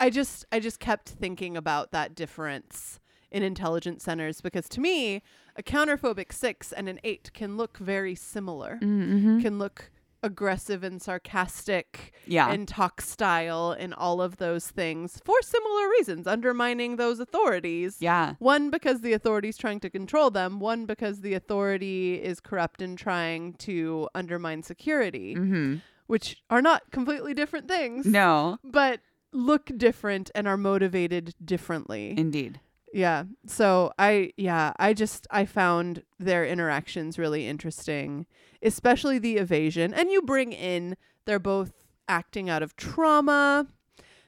I 0.00 0.08
just, 0.10 0.44
I 0.52 0.60
just 0.60 0.78
kept 0.80 1.08
thinking 1.10 1.56
about 1.56 1.90
that 1.92 2.14
difference 2.14 3.00
in 3.30 3.42
intelligence 3.42 4.04
centers 4.04 4.40
because 4.40 4.68
to 4.70 4.80
me, 4.80 5.22
a 5.56 5.62
counterphobic 5.62 6.32
six 6.32 6.72
and 6.72 6.88
an 6.88 6.98
eight 7.04 7.32
can 7.34 7.56
look 7.56 7.78
very 7.78 8.14
similar 8.14 8.78
mm-hmm. 8.82 9.40
can 9.40 9.58
look 9.58 9.90
aggressive 10.22 10.82
and 10.82 11.00
sarcastic 11.02 12.12
Yeah. 12.26 12.50
and 12.50 12.66
talk 12.66 13.00
style 13.00 13.70
and 13.78 13.94
all 13.94 14.20
of 14.20 14.38
those 14.38 14.68
things 14.70 15.20
for 15.24 15.40
similar 15.42 15.88
reasons, 15.90 16.26
undermining 16.26 16.96
those 16.96 17.20
authorities. 17.20 17.98
yeah. 18.00 18.34
One, 18.38 18.70
because 18.70 19.02
the 19.02 19.12
authority's 19.12 19.56
trying 19.56 19.78
to 19.80 19.90
control 19.90 20.30
them. 20.30 20.58
One, 20.58 20.84
because 20.86 21.20
the 21.20 21.34
authority 21.34 22.14
is 22.14 22.40
corrupt 22.40 22.82
and 22.82 22.98
trying 22.98 23.52
to 23.54 24.08
undermine 24.14 24.62
security, 24.62 25.34
Mm-hmm. 25.36 25.76
which 26.06 26.42
are 26.50 26.62
not 26.62 26.90
completely 26.90 27.34
different 27.34 27.68
things, 27.68 28.06
No. 28.06 28.58
but 28.64 29.00
look 29.32 29.70
different 29.76 30.30
and 30.34 30.48
are 30.48 30.56
motivated 30.56 31.34
differently. 31.44 32.14
Indeed. 32.16 32.58
Yeah. 32.96 33.24
So 33.44 33.92
I 33.98 34.32
yeah, 34.38 34.72
I 34.78 34.94
just 34.94 35.26
I 35.30 35.44
found 35.44 36.02
their 36.18 36.46
interactions 36.46 37.18
really 37.18 37.46
interesting, 37.46 38.24
especially 38.62 39.18
the 39.18 39.36
evasion. 39.36 39.92
And 39.92 40.10
you 40.10 40.22
bring 40.22 40.52
in 40.52 40.96
they're 41.26 41.38
both 41.38 41.72
acting 42.08 42.48
out 42.48 42.62
of 42.62 42.74
trauma. 42.74 43.66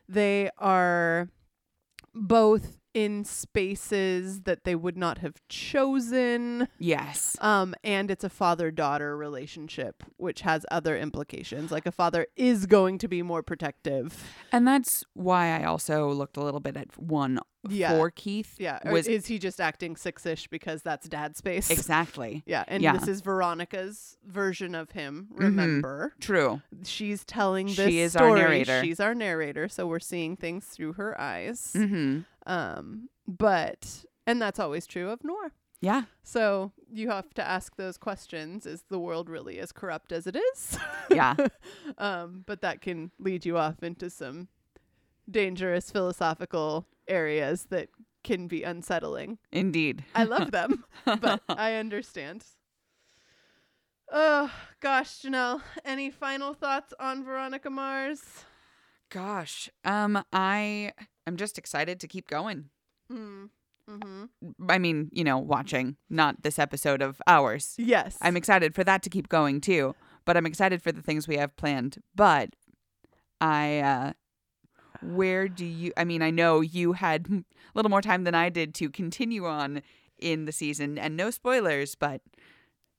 They 0.06 0.50
are 0.58 1.30
both 2.14 2.77
in 2.94 3.24
spaces 3.24 4.42
that 4.42 4.64
they 4.64 4.74
would 4.74 4.96
not 4.96 5.18
have 5.18 5.34
chosen. 5.48 6.68
Yes. 6.78 7.36
Um 7.40 7.74
and 7.84 8.10
it's 8.10 8.24
a 8.24 8.28
father-daughter 8.30 9.16
relationship 9.16 10.02
which 10.16 10.40
has 10.42 10.64
other 10.70 10.96
implications. 10.98 11.70
Like 11.70 11.86
a 11.86 11.92
father 11.92 12.26
is 12.36 12.66
going 12.66 12.98
to 12.98 13.08
be 13.08 13.22
more 13.22 13.42
protective. 13.42 14.24
And 14.52 14.66
that's 14.66 15.04
why 15.14 15.58
I 15.60 15.64
also 15.64 16.10
looked 16.10 16.36
a 16.36 16.42
little 16.42 16.60
bit 16.60 16.76
at 16.76 16.98
one 16.98 17.38
Yeah. 17.68 17.90
for 17.96 18.10
Keith. 18.10 18.54
Yeah. 18.58 18.78
Was 18.90 19.06
is 19.06 19.26
he 19.26 19.38
just 19.38 19.60
acting 19.60 19.96
six-ish 19.96 20.48
because 20.48 20.82
that's 20.82 21.08
dad 21.08 21.36
space? 21.36 21.70
exactly 21.78 22.42
Yeah, 22.46 22.64
and 22.68 22.82
Yeah. 22.82 22.96
this 22.96 23.08
is 23.08 23.20
Veronica's 23.20 24.16
version 24.26 24.74
of 24.74 24.90
him. 24.92 25.28
Mhm. 25.34 25.38
Remember, 25.40 26.14
true. 26.20 26.62
she's 26.84 27.24
telling 27.24 27.66
this 27.66 27.76
She 27.88 27.98
is 28.00 28.16
our 28.16 28.28
story. 28.28 28.40
narrator. 28.40 28.82
She's 28.82 29.00
our 29.00 29.14
narrator, 29.14 29.68
so 29.68 29.86
we're 29.86 30.00
seeing 30.00 30.36
things 30.36 30.64
through 30.66 30.94
her 30.94 31.18
eyes. 31.20 31.72
Mm-hmm. 31.76 32.20
Um, 32.48 33.08
but 33.28 34.04
and 34.26 34.42
that's 34.42 34.58
always 34.58 34.86
true 34.86 35.10
of 35.10 35.22
Noir. 35.22 35.52
Yeah. 35.80 36.02
So 36.24 36.72
you 36.90 37.08
have 37.10 37.32
to 37.34 37.46
ask 37.46 37.76
those 37.76 37.96
questions: 37.96 38.66
Is 38.66 38.84
the 38.88 38.98
world 38.98 39.28
really 39.28 39.60
as 39.60 39.70
corrupt 39.70 40.10
as 40.10 40.26
it 40.26 40.36
is? 40.36 40.78
Yeah. 41.10 41.36
um, 41.96 42.44
but 42.46 42.60
that 42.62 42.80
can 42.82 43.10
lead 43.18 43.46
you 43.46 43.56
off 43.56 43.82
into 43.82 44.10
some 44.10 44.48
dangerous 45.30 45.90
philosophical 45.90 46.86
areas 47.06 47.66
that 47.70 47.88
can 48.24 48.46
be 48.48 48.62
unsettling. 48.62 49.38
Indeed. 49.52 50.04
I 50.14 50.24
love 50.24 50.50
them, 50.58 50.84
but 51.04 51.40
I 51.48 51.74
understand. 51.74 52.44
Oh 54.10 54.50
gosh, 54.80 55.22
Janelle, 55.22 55.62
any 55.84 56.10
final 56.10 56.54
thoughts 56.54 56.92
on 56.98 57.24
Veronica 57.24 57.70
Mars? 57.70 58.22
Gosh. 59.10 59.70
Um, 59.84 60.22
I 60.32 60.92
am 61.28 61.36
just 61.36 61.58
excited 61.58 62.00
to 62.00 62.08
keep 62.08 62.28
going. 62.28 62.70
Hmm. 63.10 63.46
Mm-hmm. 63.88 64.24
I 64.68 64.78
mean, 64.78 65.08
you 65.12 65.24
know, 65.24 65.38
watching, 65.38 65.96
not 66.10 66.42
this 66.42 66.58
episode 66.58 67.00
of 67.00 67.22
ours. 67.26 67.74
Yes. 67.78 68.18
I'm 68.20 68.36
excited 68.36 68.74
for 68.74 68.84
that 68.84 69.02
to 69.04 69.10
keep 69.10 69.28
going 69.28 69.60
too, 69.60 69.94
but 70.26 70.36
I'm 70.36 70.44
excited 70.44 70.82
for 70.82 70.92
the 70.92 71.00
things 71.00 71.26
we 71.26 71.38
have 71.38 71.56
planned. 71.56 72.02
But 72.14 72.50
I 73.40 73.78
uh 73.78 74.12
where 75.00 75.48
do 75.48 75.64
you 75.64 75.92
I 75.96 76.04
mean, 76.04 76.22
I 76.22 76.30
know 76.30 76.60
you 76.60 76.92
had 76.92 77.28
a 77.30 77.44
little 77.74 77.90
more 77.90 78.02
time 78.02 78.24
than 78.24 78.34
I 78.34 78.50
did 78.50 78.74
to 78.74 78.90
continue 78.90 79.46
on 79.46 79.82
in 80.18 80.44
the 80.44 80.52
season 80.52 80.98
and 80.98 81.16
no 81.16 81.30
spoilers, 81.30 81.94
but 81.94 82.20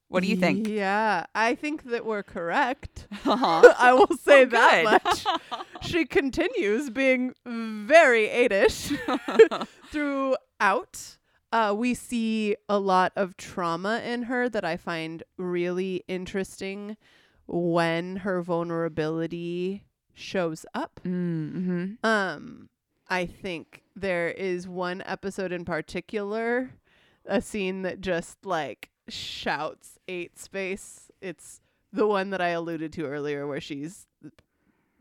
what 0.09 0.21
do 0.23 0.29
you 0.29 0.35
think? 0.35 0.67
Yeah, 0.67 1.25
I 1.33 1.55
think 1.55 1.83
that 1.91 2.05
we're 2.05 2.23
correct. 2.23 3.07
Uh-huh. 3.25 3.73
I 3.79 3.93
will 3.93 4.17
say 4.17 4.41
Oh, 4.41 4.45
that 4.45 4.83
much. 5.03 5.25
She 5.81 6.05
continues 6.05 6.89
being 6.89 7.33
very 7.45 8.27
eight-ish 8.27 8.91
throughout. 9.91 11.17
Uh, 11.51 11.73
we 11.75 11.93
see 11.93 12.55
a 12.67 12.77
lot 12.79 13.11
of 13.15 13.35
trauma 13.37 14.01
in 14.05 14.23
her 14.23 14.49
that 14.49 14.63
I 14.65 14.77
find 14.77 15.23
really 15.37 16.03
interesting 16.07 16.95
when 17.47 18.17
her 18.17 18.41
vulnerability 18.41 19.83
shows 20.13 20.65
up. 20.75 20.99
mm-hmm. 21.03 21.93
Um, 22.05 22.69
I 23.09 23.25
think 23.25 23.83
there 23.95 24.29
is 24.29 24.67
one 24.67 25.01
episode 25.05 25.51
in 25.51 25.65
particular, 25.65 26.71
a 27.25 27.41
scene 27.41 27.81
that 27.83 28.01
just 28.01 28.45
like 28.45 28.89
shouts 29.07 29.97
eight 30.09 30.37
space. 30.39 31.09
It's 31.21 31.61
the 31.93 32.07
one 32.07 32.29
that 32.31 32.41
I 32.41 32.49
alluded 32.49 32.91
to 32.93 33.05
earlier 33.05 33.47
where 33.47 33.61
she's 33.61 34.07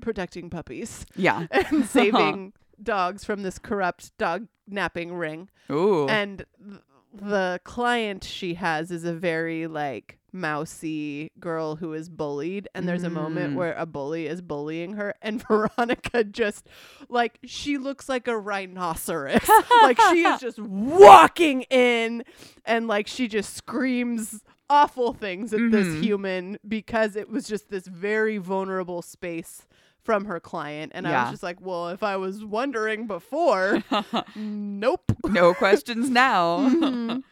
protecting 0.01 0.49
puppies 0.51 1.05
Yeah. 1.17 1.47
and 1.51 1.85
saving 1.89 2.53
dogs 2.83 3.25
from 3.25 3.43
this 3.43 3.59
corrupt 3.59 4.17
dog 4.19 4.47
napping 4.69 5.13
ring. 5.15 5.49
Ooh. 5.71 6.07
And 6.09 6.45
th- 6.63 6.81
the 7.13 7.61
client 7.65 8.23
she 8.23 8.55
has 8.55 8.91
is 8.91 9.05
a 9.05 9.13
very 9.15 9.67
like 9.67 10.19
mousy 10.31 11.33
girl 11.41 11.77
who 11.77 11.95
is 11.95 12.09
bullied 12.11 12.69
and 12.75 12.87
there's 12.87 13.03
a 13.03 13.09
moment 13.11 13.55
Mm. 13.55 13.57
where 13.57 13.73
a 13.75 13.87
bully 13.87 14.27
is 14.27 14.43
bullying 14.43 14.93
her 14.93 15.15
and 15.23 15.43
Veronica 15.49 16.23
just 16.23 16.67
like 17.09 17.39
she 17.47 17.79
looks 17.79 18.11
like 18.11 18.29
a 18.29 18.37
rhinoceros 18.39 19.41
like 19.83 19.99
she 20.11 20.23
is 20.25 20.39
just 20.39 20.59
walking 20.61 21.63
in 21.63 22.25
and 22.67 22.87
like 22.87 23.07
she 23.07 23.27
just 23.27 23.55
screams 23.57 24.43
awful 24.71 25.13
things 25.13 25.53
at 25.53 25.61
this 25.71 25.87
Mhm. 25.89 26.01
human 26.03 26.59
because 26.67 27.17
it 27.17 27.29
was 27.31 27.47
just 27.49 27.71
this 27.71 27.87
very 27.87 28.39
vulnerable 28.39 29.03
space 29.03 29.67
from 30.01 30.25
her 30.27 30.41
client 30.41 30.93
and 30.95 31.07
I 31.07 31.23
was 31.23 31.31
just 31.31 31.43
like 31.43 31.61
well 31.61 31.89
if 31.89 32.03
I 32.03 32.17
was 32.17 32.45
wondering 32.45 33.07
before 33.07 33.83
nope 34.37 35.13
no 35.29 35.55
questions 35.55 36.09
now. 36.25 36.59
Mhm. 36.69 37.23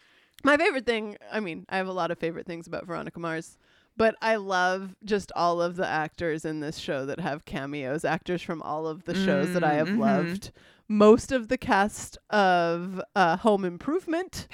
My 0.44 0.56
favorite 0.56 0.86
thing, 0.86 1.16
I 1.32 1.40
mean, 1.40 1.64
I 1.68 1.76
have 1.78 1.88
a 1.88 1.92
lot 1.92 2.10
of 2.10 2.18
favorite 2.18 2.46
things 2.46 2.66
about 2.68 2.86
Veronica 2.86 3.18
Mars, 3.18 3.56
but 3.96 4.14
I 4.22 4.36
love 4.36 4.94
just 5.04 5.32
all 5.34 5.60
of 5.60 5.74
the 5.76 5.86
actors 5.86 6.44
in 6.44 6.60
this 6.60 6.76
show 6.78 7.04
that 7.06 7.18
have 7.18 7.44
cameos, 7.46 8.04
actors 8.04 8.42
from 8.42 8.62
all 8.62 8.86
of 8.86 9.04
the 9.04 9.14
shows 9.14 9.52
that 9.54 9.64
I 9.64 9.74
have 9.74 9.88
Mm, 9.88 9.94
mhm. 9.96 9.98
loved. 10.00 10.52
Most 10.88 11.32
of 11.32 11.48
the 11.48 11.58
cast 11.58 12.16
of 12.30 13.00
uh, 13.16 13.38
Home 13.38 13.64
Improvement 13.64 14.46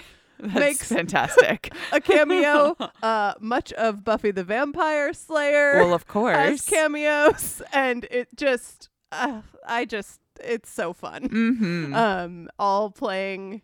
That's 0.42 0.54
Makes- 0.54 0.88
fantastic. 0.88 1.72
a 1.92 2.00
cameo. 2.00 2.76
uh, 3.02 3.34
much 3.38 3.72
of 3.74 4.02
Buffy 4.02 4.32
the 4.32 4.42
Vampire 4.42 5.12
Slayer 5.12 5.76
well, 5.76 5.94
of 5.94 6.02
has 6.02 6.08
course. 6.08 6.68
cameos, 6.68 7.62
and 7.72 8.04
it 8.10 8.28
just, 8.36 8.88
uh, 9.12 9.42
I 9.66 9.84
just, 9.84 10.20
it's 10.42 10.70
so 10.70 10.92
fun 10.92 11.28
mm-hmm. 11.28 11.94
um, 11.94 12.48
all 12.58 12.90
playing 12.90 13.62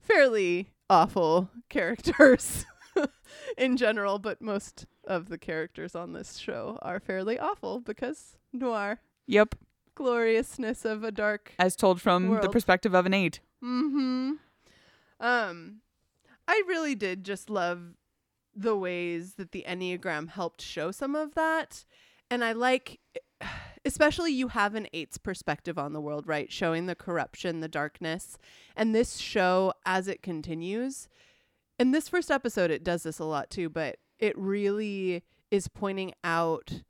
fairly 0.00 0.68
awful 0.90 1.48
characters 1.70 2.66
in 3.56 3.78
general, 3.78 4.18
but 4.18 4.42
most 4.42 4.84
of 5.06 5.30
the 5.30 5.38
characters 5.38 5.94
on 5.94 6.12
this 6.12 6.36
show 6.36 6.78
are 6.82 7.00
fairly 7.00 7.38
awful 7.38 7.80
because 7.80 8.36
noir, 8.52 9.00
yep. 9.26 9.54
gloriousness 9.94 10.84
of 10.84 11.04
a 11.04 11.10
dark. 11.10 11.54
As 11.58 11.74
told 11.74 12.02
from 12.02 12.28
the 12.42 12.50
perspective 12.50 12.92
of 12.92 13.06
an 13.06 13.14
eight. 13.14 13.40
Mm-hmm. 13.64 14.32
Um, 15.20 15.80
I 16.48 16.62
really 16.66 16.94
did 16.94 17.24
just 17.24 17.50
love 17.50 17.94
the 18.56 18.74
ways 18.74 19.34
that 19.34 19.52
the 19.52 19.64
Enneagram 19.68 20.30
helped 20.30 20.62
show 20.62 20.90
some 20.90 21.14
of 21.14 21.34
that. 21.34 21.84
And 22.30 22.42
I 22.42 22.52
like, 22.52 22.98
especially 23.84 24.32
you 24.32 24.48
have 24.48 24.74
an 24.74 24.88
eight's 24.92 25.18
perspective 25.18 25.78
on 25.78 25.92
the 25.92 26.00
world, 26.00 26.26
right? 26.26 26.50
Showing 26.50 26.86
the 26.86 26.94
corruption, 26.94 27.60
the 27.60 27.68
darkness. 27.68 28.38
And 28.74 28.94
this 28.94 29.18
show, 29.18 29.74
as 29.86 30.08
it 30.08 30.22
continues, 30.22 31.08
in 31.78 31.92
this 31.92 32.08
first 32.08 32.30
episode, 32.30 32.70
it 32.70 32.82
does 32.82 33.04
this 33.04 33.18
a 33.18 33.24
lot 33.24 33.50
too, 33.50 33.68
but 33.68 33.98
it 34.18 34.36
really 34.36 35.22
is 35.50 35.68
pointing 35.68 36.12
out 36.24 36.82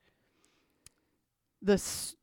the, 1.60 1.74
s- 1.74 2.16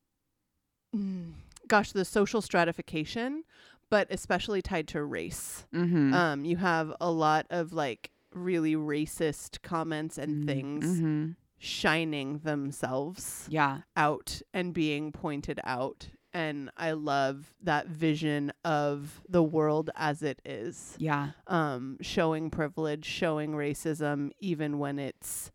mm, 0.95 1.33
gosh, 1.67 1.91
the 1.91 2.05
social 2.05 2.41
stratification, 2.41 3.43
but 3.89 4.07
especially 4.09 4.61
tied 4.61 4.87
to 4.89 5.03
race. 5.03 5.65
Mm-hmm. 5.73 6.13
Um, 6.13 6.45
you 6.45 6.57
have 6.57 6.93
a 6.99 7.11
lot 7.11 7.45
of 7.49 7.73
like 7.73 8.11
really 8.33 8.75
racist 8.75 9.61
comments 9.61 10.17
and 10.17 10.45
things 10.45 10.85
Mm-hmm. 10.85 11.31
shining 11.57 12.39
themselves 12.39 13.47
Yeah. 13.49 13.79
out 13.95 14.41
and 14.53 14.73
being 14.73 15.11
pointed 15.11 15.59
out. 15.63 16.09
And 16.33 16.69
I 16.75 16.91
love 16.91 17.53
that 17.63 17.87
vision 17.87 18.51
of 18.65 19.21
the 19.29 19.41
world 19.43 19.89
as 19.95 20.21
it 20.21 20.41
is, 20.43 20.95
Yeah. 20.99 21.29
um, 21.47 21.97
showing 22.01 22.49
privilege, 22.49 23.05
showing 23.05 23.51
racism, 23.53 24.31
even 24.39 24.77
when 24.77 24.99
it's 24.99 25.51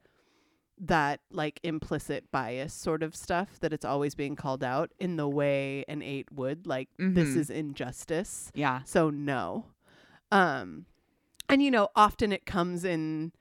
that 0.82 1.20
like 1.30 1.60
implicit 1.62 2.30
bias 2.32 2.72
sort 2.72 3.02
of 3.02 3.14
stuff 3.14 3.60
that 3.60 3.72
it's 3.72 3.84
always 3.84 4.14
being 4.14 4.34
called 4.34 4.64
out 4.64 4.90
in 4.98 5.16
the 5.16 5.28
way 5.28 5.84
an 5.88 6.00
eight 6.02 6.32
would. 6.32 6.66
Like, 6.66 6.88
this 6.98 7.28
Mhm. 7.30 7.36
is 7.36 7.50
injustice. 7.50 8.50
Yeah. 8.54 8.82
So 8.84 9.10
no. 9.10 9.66
Um 10.32 10.86
and 11.48 11.62
you 11.62 11.70
know, 11.70 11.88
often 11.94 12.32
it 12.32 12.46
comes 12.46 12.84
in 12.84 13.32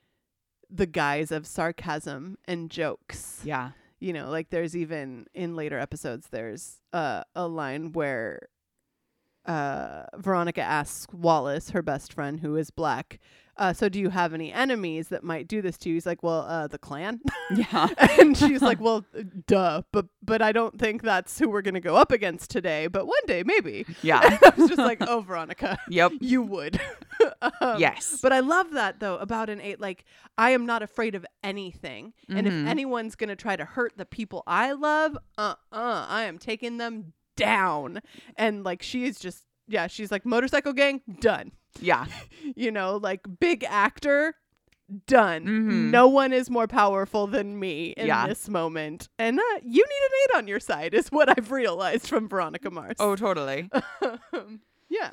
the 0.70 0.86
guise 0.88 1.32
of 1.32 1.48
sarcasm 1.48 2.38
and 2.46 2.70
jokes. 2.70 3.42
Yeah. 3.46 3.72
You 4.00 4.14
know, 4.14 4.30
like 4.30 4.50
there's 4.50 4.76
even 4.76 5.28
in 5.34 5.56
later 5.56 5.80
episodes 5.80 6.28
there's 6.32 6.82
uh, 6.94 7.24
a 7.36 7.48
line 7.48 7.92
where 7.94 8.50
uh 9.46 10.04
Veronica 10.18 10.62
asks 10.62 11.12
Wallace, 11.14 11.70
her 11.72 11.82
best 11.82 12.14
friend 12.14 12.40
who 12.42 12.56
is 12.56 12.70
black, 12.72 13.20
uh, 13.60 13.74
so 13.74 13.90
do 13.90 14.00
you 14.00 14.10
have 14.10 14.34
any 14.34 14.52
enemies 14.52 15.10
that 15.10 15.24
might 15.24 15.48
do 15.48 15.62
this 15.62 15.78
to 15.80 15.90
you? 15.90 15.96
He's 15.96 16.06
like, 16.08 16.24
Well, 16.24 16.42
uh 16.48 16.68
the 16.68 16.78
Klan. 16.80 17.20
Yeah. 17.56 17.88
and 18.20 18.36
she's 18.36 18.62
like, 18.62 18.80
Well, 18.82 19.06
duh, 19.48 19.84
but 19.92 20.08
but 20.24 20.42
I 20.42 20.52
don't 20.52 20.80
think 20.80 21.02
that's 21.04 21.38
who 21.38 21.50
we're 21.50 21.62
gonna 21.62 21.80
go 21.80 21.96
up 21.96 22.12
against 22.12 22.50
today, 22.50 22.88
but 22.88 23.06
one 23.06 23.26
day 23.28 23.44
maybe. 23.46 23.86
Yeah. 24.02 24.20
I 24.42 24.54
was 24.58 24.70
just 24.70 24.80
like, 24.80 25.00
oh, 25.08 25.22
Veronica, 25.22 25.78
yep. 25.90 26.12
you 26.20 26.42
would. 26.42 26.80
um, 27.62 27.80
Yes. 27.80 28.20
But 28.22 28.32
I 28.34 28.40
love 28.40 28.72
that, 28.72 29.00
though, 29.00 29.18
about 29.18 29.50
an 29.50 29.62
eight. 29.62 29.80
Like, 29.80 30.06
I 30.38 30.52
am 30.52 30.66
not 30.66 30.82
afraid 30.82 31.14
of 31.16 31.26
anything. 31.44 32.14
And 32.30 32.48
if 32.48 32.54
Mhm. 32.54 32.66
anyone's 32.68 33.16
going 33.16 33.30
to 33.30 33.36
try 33.36 33.56
to 33.56 33.66
hurt 33.66 33.94
the 33.98 34.06
people 34.06 34.44
I 34.48 34.72
love, 34.72 35.18
uh 35.38 35.56
uh, 35.72 36.06
I 36.10 36.24
am 36.24 36.38
taking 36.40 36.78
them 36.78 37.14
down. 37.36 38.02
And, 38.38 38.64
like, 38.64 38.82
she 38.82 39.06
is 39.06 39.20
just, 39.20 39.46
yeah, 39.68 39.88
she's 39.88 40.12
like, 40.12 40.26
motorcycle 40.26 40.74
gang, 40.74 41.02
done. 41.20 41.52
Yeah. 41.80 42.06
You 42.56 42.72
know, 42.72 42.98
like, 42.98 43.22
big 43.40 43.64
actor, 43.64 44.34
done. 45.06 45.46
Mhm. 45.46 45.92
No 45.92 46.08
one 46.08 46.34
is 46.34 46.50
more 46.50 46.66
powerful 46.68 47.28
than 47.28 47.60
me 47.60 47.90
in 47.96 48.08
Yeah. 48.08 48.28
this 48.28 48.50
moment. 48.50 49.08
And 49.20 49.40
uh, 49.40 49.44
you 49.62 49.84
need 49.86 50.06
an 50.06 50.12
eight 50.24 50.38
on 50.40 50.48
your 50.48 50.60
side, 50.60 50.94
is 50.96 51.10
what 51.10 51.30
I've 51.30 51.52
realized 51.52 52.08
from 52.08 52.28
Veronica 52.28 52.72
Mars. 52.72 52.96
Oh, 53.00 53.16
totally. 53.28 53.70
yeah. 54.90 55.12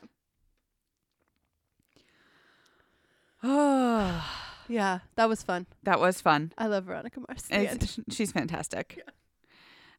Yeah, 4.68 4.98
that 5.14 5.28
was 5.28 5.42
fun. 5.44 5.66
that 5.84 6.00
was 6.00 6.20
fun. 6.20 6.52
I 6.58 6.66
love 6.66 6.84
Veronica 6.84 7.20
Mars. 7.20 7.42
The 7.42 7.54
It's- 7.60 7.72
end. 7.72 7.88
sh- 8.10 8.14
she's 8.16 8.32
fantastic. 8.32 9.00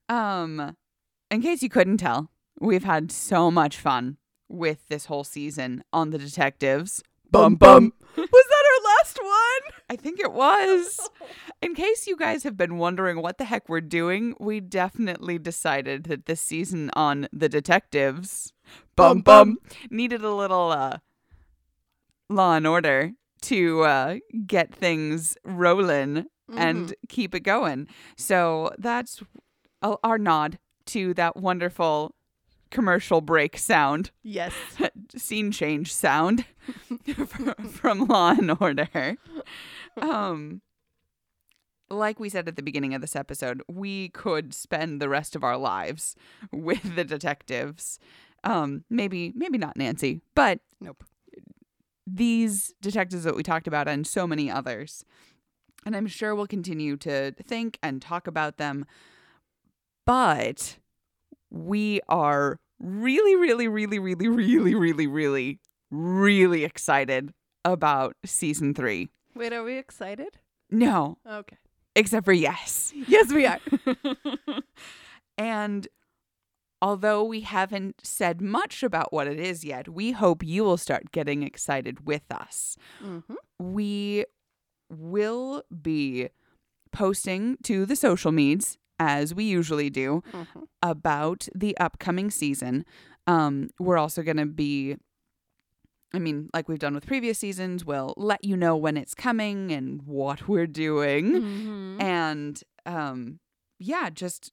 Um, 0.10 0.76
in 1.32 1.42
case 1.42 1.64
you 1.64 1.70
couldn't 1.70 1.98
tell, 1.98 2.32
we've 2.60 2.84
had 2.84 3.10
so 3.12 3.50
much 3.50 3.78
fun 3.78 4.18
with 4.50 4.88
this 4.88 5.06
whole 5.06 5.24
season 5.24 5.84
on 5.92 6.12
the 6.12 6.18
detectives. 6.18 7.04
Bum, 7.30 7.56
bum. 7.56 7.94
was 8.16 8.30
that 8.32 8.66
our 8.66 8.96
last 8.98 9.20
one? 9.22 9.74
I 9.90 9.96
think 9.96 10.20
it 10.20 10.32
was. 10.32 11.10
In 11.62 11.76
case 11.76 12.08
you 12.08 12.16
guys 12.16 12.44
have 12.44 12.56
been 12.56 12.78
wondering 12.78 13.22
what 13.22 13.38
the 13.38 13.46
heck 13.46 13.68
we're 13.68 13.82
doing, 13.82 14.36
we 14.40 14.60
definitely 14.60 15.38
decided 15.38 16.06
that 16.06 16.26
this 16.26 16.42
season 16.42 16.90
on 16.94 17.28
The 17.34 17.50
Detectives 17.50 18.54
bum 18.96 19.22
Bum, 19.22 19.58
needed 19.90 20.24
a 20.24 20.34
little 20.34 20.72
uh 20.72 20.98
law 22.30 22.56
and 22.56 22.68
order 22.68 23.12
to 23.42 23.82
uh 23.84 24.16
get 24.46 24.74
things 24.74 25.38
rolling 25.44 26.26
and 26.56 26.94
keep 27.10 27.36
it 27.36 27.42
going. 27.42 27.88
So 28.16 28.72
that's 28.78 29.22
our 29.82 30.18
nod 30.18 30.60
to 30.88 31.14
that 31.16 31.36
wonderful 31.36 32.16
commercial 32.72 33.22
break 33.22 33.58
sound, 33.58 34.12
Yes. 34.24 34.54
scene 35.16 35.52
change 35.52 35.94
sound 35.94 36.46
from 37.72 38.06
Law 38.08 38.32
and 38.32 38.56
Order. 38.60 39.18
Um, 40.02 40.62
like 41.90 42.20
we 42.20 42.30
said 42.30 42.48
at 42.48 42.56
the 42.56 42.62
beginning 42.64 42.94
of 42.94 43.02
this 43.02 43.16
episode, 43.16 43.62
we 43.70 44.10
could 44.10 44.54
spend 44.54 45.02
the 45.02 45.10
rest 45.10 45.36
of 45.36 45.44
our 45.44 45.58
lives 45.58 46.16
with 46.52 46.96
the 46.96 47.04
detectives. 47.06 48.00
Um, 48.44 48.84
maybe, 48.90 49.32
maybe 49.36 49.58
not 49.58 49.78
Nancy, 49.78 50.22
but 50.36 50.60
Nope. 50.80 51.04
these 52.06 52.74
detectives 52.82 53.24
that 53.24 53.36
we 53.36 53.44
talked 53.44 53.68
about 53.68 53.88
and 53.88 54.06
so 54.06 54.28
many 54.28 54.52
others. 54.52 55.04
And 55.86 55.96
I'm 55.96 56.08
sure 56.08 56.36
we'll 56.36 56.48
continue 56.48 56.98
to 56.98 57.32
think 57.46 57.80
and 57.82 58.02
talk 58.02 58.28
about 58.28 58.58
them. 58.58 58.86
But 60.06 60.78
we 61.50 62.00
are 62.10 62.58
really, 62.80 63.36
really, 63.36 63.68
really, 63.68 64.00
really, 64.00 64.28
really, 64.28 64.76
really, 64.76 65.08
really, 65.08 65.60
really 65.92 66.64
excited 66.64 67.34
about 67.66 68.16
season 68.26 68.74
three. 68.74 69.10
Wait, 69.36 69.54
are 69.54 69.64
we 69.64 69.78
excited? 69.78 70.38
No, 70.70 71.18
Okay. 71.30 71.58
except 71.96 72.26
for 72.26 72.34
yes. 72.34 72.94
Yes, 73.08 73.32
we 73.32 73.46
are. 73.46 73.60
and 75.38 75.88
although 76.82 77.24
we 77.24 77.42
haven't 77.42 78.02
said 78.04 78.42
much 78.42 78.84
about 78.84 79.12
what 79.14 79.28
it 79.28 79.40
is 79.40 79.64
yet, 79.64 79.88
we 79.90 80.12
hope 80.12 80.44
you 80.44 80.64
will 80.64 80.78
start 80.78 81.12
getting 81.12 81.44
excited 81.44 82.06
with 82.06 82.24
us. 82.32 82.76
mm-hmm. 83.04 83.36
we 83.60 84.26
will 84.90 85.64
be 85.82 86.30
posting 86.92 87.58
to 87.64 87.86
the 87.86 87.96
social 87.96 88.32
medias 88.32 88.78
as 89.00 89.34
we 89.36 89.44
usually 89.46 89.90
do 89.90 90.24
Mm-hmm. 90.34 90.60
about 90.82 91.48
the 91.54 91.78
upcoming 91.78 92.32
season. 92.32 92.86
Um, 93.28 93.70
we're 93.80 93.98
also 93.98 94.24
going 94.24 94.38
to 94.38 94.46
be, 94.46 94.96
I 96.14 96.20
mean, 96.20 96.50
like 96.54 96.70
we've 96.70 96.80
done 96.80 96.96
with 96.96 97.06
previous 97.06 97.40
seasons, 97.40 97.84
we'll 97.86 98.14
let 98.18 98.44
you 98.44 98.56
know 98.56 98.76
when 98.78 98.96
it's 98.98 99.14
coming 99.14 99.72
and 99.72 100.02
what 100.04 100.48
we're 100.48 100.68
doing. 100.68 101.32
Mm-hmm. 101.34 102.02
And 102.02 102.64
um, 102.86 103.40
yeah, 103.80 104.10
just 104.10 104.52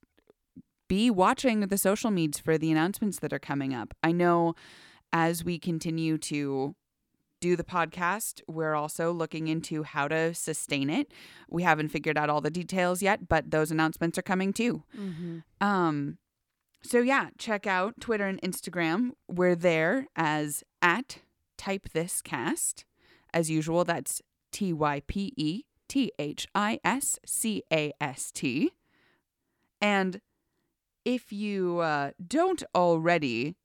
be 0.88 1.10
watching 1.10 1.60
the 1.60 1.78
social 1.78 2.10
medias 2.10 2.40
for 2.40 2.58
the 2.58 2.70
announcements 2.72 3.20
that 3.20 3.32
are 3.32 3.38
coming 3.38 3.72
up. 3.72 3.94
I 4.02 4.12
know 4.12 4.54
as 5.12 5.44
we 5.44 5.58
continue 5.58 6.18
to 6.18 6.74
do 7.44 7.56
the 7.56 7.62
podcast, 7.62 8.40
we're 8.48 8.72
also 8.74 9.12
looking 9.12 9.48
into 9.48 9.82
how 9.82 10.08
to 10.08 10.32
sustain 10.32 10.88
it. 10.88 11.12
We 11.50 11.62
haven't 11.62 11.90
figured 11.90 12.16
out 12.16 12.30
all 12.30 12.40
the 12.40 12.50
details 12.50 13.02
yet, 13.02 13.28
but 13.28 13.50
those 13.50 13.70
announcements 13.70 14.16
are 14.16 14.22
coming 14.22 14.54
too. 14.54 14.82
Mm-hmm. 14.98 15.40
Um, 15.60 16.16
so 16.82 17.00
yeah, 17.00 17.28
check 17.36 17.66
out 17.66 18.00
Twitter 18.00 18.26
and 18.26 18.40
Instagram. 18.40 19.10
We're 19.28 19.56
there 19.56 20.06
as 20.16 20.64
at 20.80 21.18
type 21.58 21.90
this 21.92 22.22
cast. 22.22 22.86
As 23.34 23.50
usual, 23.50 23.84
that's 23.84 24.22
T 24.50 24.72
Y 24.72 25.02
P 25.06 25.34
E 25.36 25.64
T 25.86 26.12
H 26.18 26.48
I 26.54 26.80
S 26.82 27.18
C 27.26 27.62
A 27.70 27.92
S 28.00 28.32
T. 28.32 28.70
And 29.82 30.22
if 31.04 31.30
you 31.30 31.80
uh, 31.80 32.12
don't 32.26 32.62
already, 32.74 33.56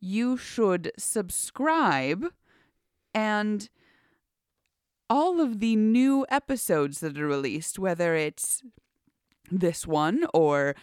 you 0.00 0.36
should 0.36 0.90
subscribe 0.98 2.32
and 3.18 3.68
all 5.10 5.40
of 5.40 5.58
the 5.58 5.74
new 5.74 6.24
episodes 6.28 7.00
that 7.00 7.18
are 7.18 7.26
released, 7.26 7.78
whether 7.78 8.14
it's 8.14 8.62
this 9.50 9.86
one 9.86 10.26
or 10.32 10.76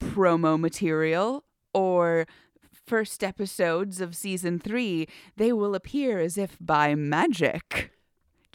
promo 0.00 0.58
material 0.60 1.44
or 1.72 2.26
first 2.86 3.24
episodes 3.24 4.00
of 4.00 4.14
season 4.14 4.58
three, 4.58 5.08
they 5.36 5.52
will 5.52 5.74
appear 5.74 6.18
as 6.20 6.38
if 6.38 6.56
by 6.60 6.94
magic. 6.94 7.90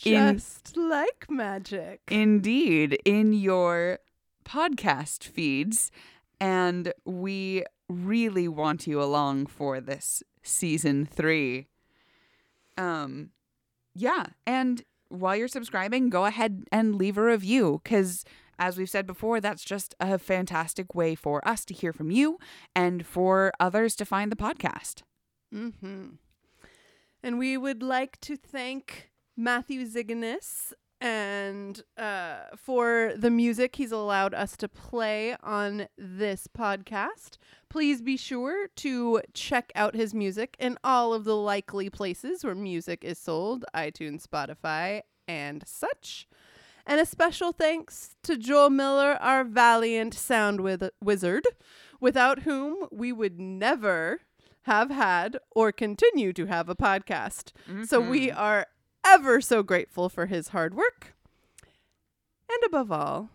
In- 0.05 0.35
Just 0.35 0.77
like 0.77 1.25
magic. 1.29 1.99
Indeed, 2.07 2.99
in 3.03 3.33
your 3.33 3.99
podcast 4.45 5.25
feeds. 5.25 5.91
And 6.39 6.93
we 7.03 7.63
really 7.89 8.47
want 8.47 8.87
you 8.87 9.01
along 9.01 9.47
for 9.47 9.81
this 9.81 10.23
season 10.41 11.05
three. 11.05 11.67
Um, 12.79 13.31
yeah. 13.95 14.27
And 14.45 14.83
while 15.09 15.35
you're 15.35 15.47
subscribing, 15.47 16.09
go 16.09 16.25
ahead 16.25 16.63
and 16.71 16.95
leave 16.95 17.17
a 17.17 17.23
review 17.23 17.81
because, 17.83 18.23
as 18.57 18.77
we've 18.77 18.89
said 18.89 19.05
before, 19.05 19.41
that's 19.41 19.63
just 19.63 19.95
a 19.99 20.17
fantastic 20.17 20.95
way 20.95 21.15
for 21.15 21.45
us 21.47 21.65
to 21.65 21.73
hear 21.73 21.93
from 21.93 22.11
you 22.11 22.37
and 22.75 23.05
for 23.05 23.51
others 23.59 23.95
to 23.97 24.05
find 24.05 24.31
the 24.31 24.35
podcast. 24.35 25.01
Mm-hmm. 25.53 26.07
And 27.21 27.39
we 27.39 27.57
would 27.57 27.83
like 27.83 28.19
to 28.21 28.37
thank 28.37 29.11
Matthew 29.35 29.85
Ziganis 29.85 30.73
and 31.01 31.81
uh, 31.97 32.39
for 32.55 33.13
the 33.15 33.29
music 33.29 33.75
he's 33.77 33.91
allowed 33.91 34.33
us 34.33 34.57
to 34.57 34.67
play 34.67 35.35
on 35.41 35.87
this 35.97 36.47
podcast. 36.47 37.37
Please 37.69 38.01
be 38.01 38.17
sure 38.17 38.67
to 38.77 39.21
check 39.33 39.71
out 39.75 39.95
his 39.95 40.13
music 40.13 40.55
in 40.59 40.77
all 40.83 41.13
of 41.13 41.23
the 41.23 41.35
likely 41.35 41.89
places 41.89 42.43
where 42.43 42.55
music 42.55 43.03
is 43.03 43.17
sold 43.17 43.63
iTunes, 43.75 44.25
Spotify, 44.27 45.01
and 45.27 45.63
such. 45.65 46.27
And 46.85 46.99
a 46.99 47.05
special 47.05 47.51
thanks 47.51 48.15
to 48.23 48.35
Joel 48.35 48.71
Miller, 48.71 49.17
our 49.21 49.43
valiant 49.43 50.15
sound 50.15 50.61
wiz- 50.61 50.89
wizard, 51.03 51.45
without 52.01 52.39
whom 52.39 52.87
we 52.91 53.11
would 53.13 53.39
never 53.39 54.21
have 54.63 54.89
had 54.89 55.37
or 55.51 55.71
continue 55.71 56.33
to 56.33 56.47
have 56.47 56.67
a 56.67 56.75
podcast. 56.75 57.51
So 57.85 57.99
we 58.01 58.31
are 58.31 58.65
ever 59.09 59.41
so 59.41 59.63
grateful 59.63 60.07
for 60.07 60.27
his 60.27 60.49
hard 60.49 60.75
work. 60.75 61.15
And 62.47 62.63
above 62.65 62.91
all, 62.91 63.29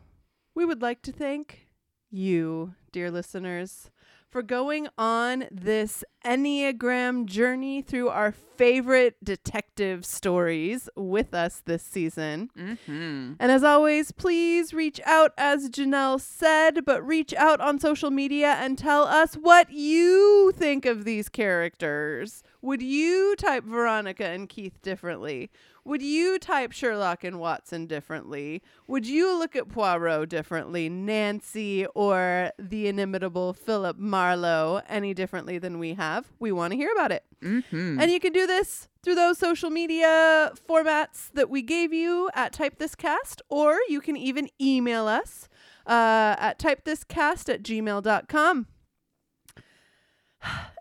we 0.54 0.64
would 0.64 0.80
like 0.80 1.02
to 1.02 1.12
thank 1.12 1.66
you, 2.10 2.74
dear 2.92 3.10
listeners, 3.10 3.90
for 4.28 4.40
going 4.42 4.86
on 4.96 5.46
this 5.50 6.04
Enneagram 6.24 7.26
journey 7.26 7.82
through 7.82 8.08
our 8.08 8.30
favorite 8.30 9.16
detective 9.22 10.04
stories 10.04 10.88
with 10.96 11.34
us 11.34 11.62
this 11.64 11.82
season. 11.82 12.50
Mm-hmm. 12.56 13.32
And 13.38 13.52
as 13.52 13.64
always, 13.64 14.12
please 14.12 14.72
reach 14.72 15.00
out, 15.04 15.32
as 15.36 15.70
Janelle 15.70 16.20
said, 16.20 16.84
but 16.84 17.04
reach 17.04 17.34
out 17.34 17.60
on 17.60 17.80
social 17.80 18.10
media 18.10 18.56
and 18.60 18.78
tell 18.78 19.04
us 19.04 19.34
what 19.34 19.72
you 19.72 20.52
think 20.56 20.86
of 20.86 21.04
these 21.04 21.28
characters. 21.28 22.42
Would 22.64 22.80
you 22.80 23.36
type 23.36 23.64
Veronica 23.64 24.24
and 24.24 24.48
Keith 24.48 24.80
differently? 24.80 25.50
Would 25.84 26.00
you 26.00 26.38
type 26.38 26.72
Sherlock 26.72 27.22
and 27.22 27.38
Watson 27.38 27.84
differently? 27.86 28.62
Would 28.86 29.06
you 29.06 29.38
look 29.38 29.54
at 29.54 29.68
Poirot 29.68 30.30
differently, 30.30 30.88
Nancy 30.88 31.84
or 31.94 32.52
the 32.58 32.88
inimitable 32.88 33.52
Philip 33.52 33.98
Marlowe 33.98 34.80
any 34.88 35.12
differently 35.12 35.58
than 35.58 35.78
we 35.78 35.92
have? 35.92 36.32
We 36.38 36.52
want 36.52 36.70
to 36.70 36.78
hear 36.78 36.90
about 36.90 37.12
it. 37.12 37.24
Mm-hmm. 37.42 38.00
And 38.00 38.10
you 38.10 38.18
can 38.18 38.32
do 38.32 38.46
this 38.46 38.88
through 39.02 39.16
those 39.16 39.36
social 39.36 39.68
media 39.68 40.50
formats 40.66 41.30
that 41.34 41.50
we 41.50 41.60
gave 41.60 41.92
you 41.92 42.30
at 42.32 42.54
Type 42.54 42.78
This 42.78 42.94
Cast, 42.94 43.42
or 43.50 43.76
you 43.90 44.00
can 44.00 44.16
even 44.16 44.48
email 44.58 45.06
us 45.06 45.50
uh, 45.86 46.34
at 46.38 46.58
typethiscast 46.58 47.52
at 47.52 47.62
gmail.com. 47.62 48.66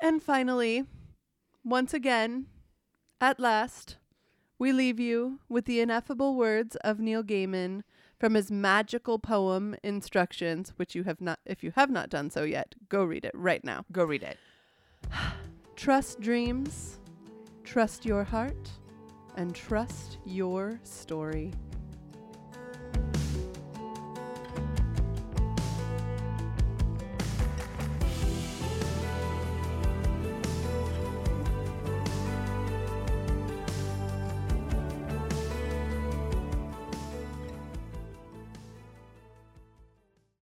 And 0.02 0.22
finally, 0.22 0.84
once 1.64 1.94
again, 1.94 2.48
at 3.22 3.40
last, 3.40 3.98
we 4.60 4.72
leave 4.72 5.00
you 5.00 5.40
with 5.50 5.66
the 5.66 5.80
ineffable 5.80 6.36
words 6.36 6.76
of 6.78 7.00
Neil 7.00 7.24
Gaiman 7.24 7.84
from 8.20 8.36
his 8.36 8.52
magical 8.52 9.20
poem 9.20 9.76
Instructions, 9.84 10.74
which 10.78 10.96
you 10.96 11.04
have 11.04 11.20
not 11.20 11.40
if 11.46 11.64
you 11.64 11.72
have 11.76 11.90
not 11.90 12.10
done 12.10 12.30
so 12.30 12.44
yet, 12.44 12.76
go 12.90 13.04
read 13.04 13.26
it 13.26 13.34
right 13.34 13.64
now. 13.64 13.86
Go 13.92 14.04
read 14.04 14.24
it. 14.24 14.38
Trust 15.76 16.22
dreams, 16.22 17.00
trust 17.64 18.06
your 18.06 18.24
heart, 18.24 18.70
and 19.36 19.56
trust 19.56 20.20
your 20.26 20.80
story. 20.84 21.52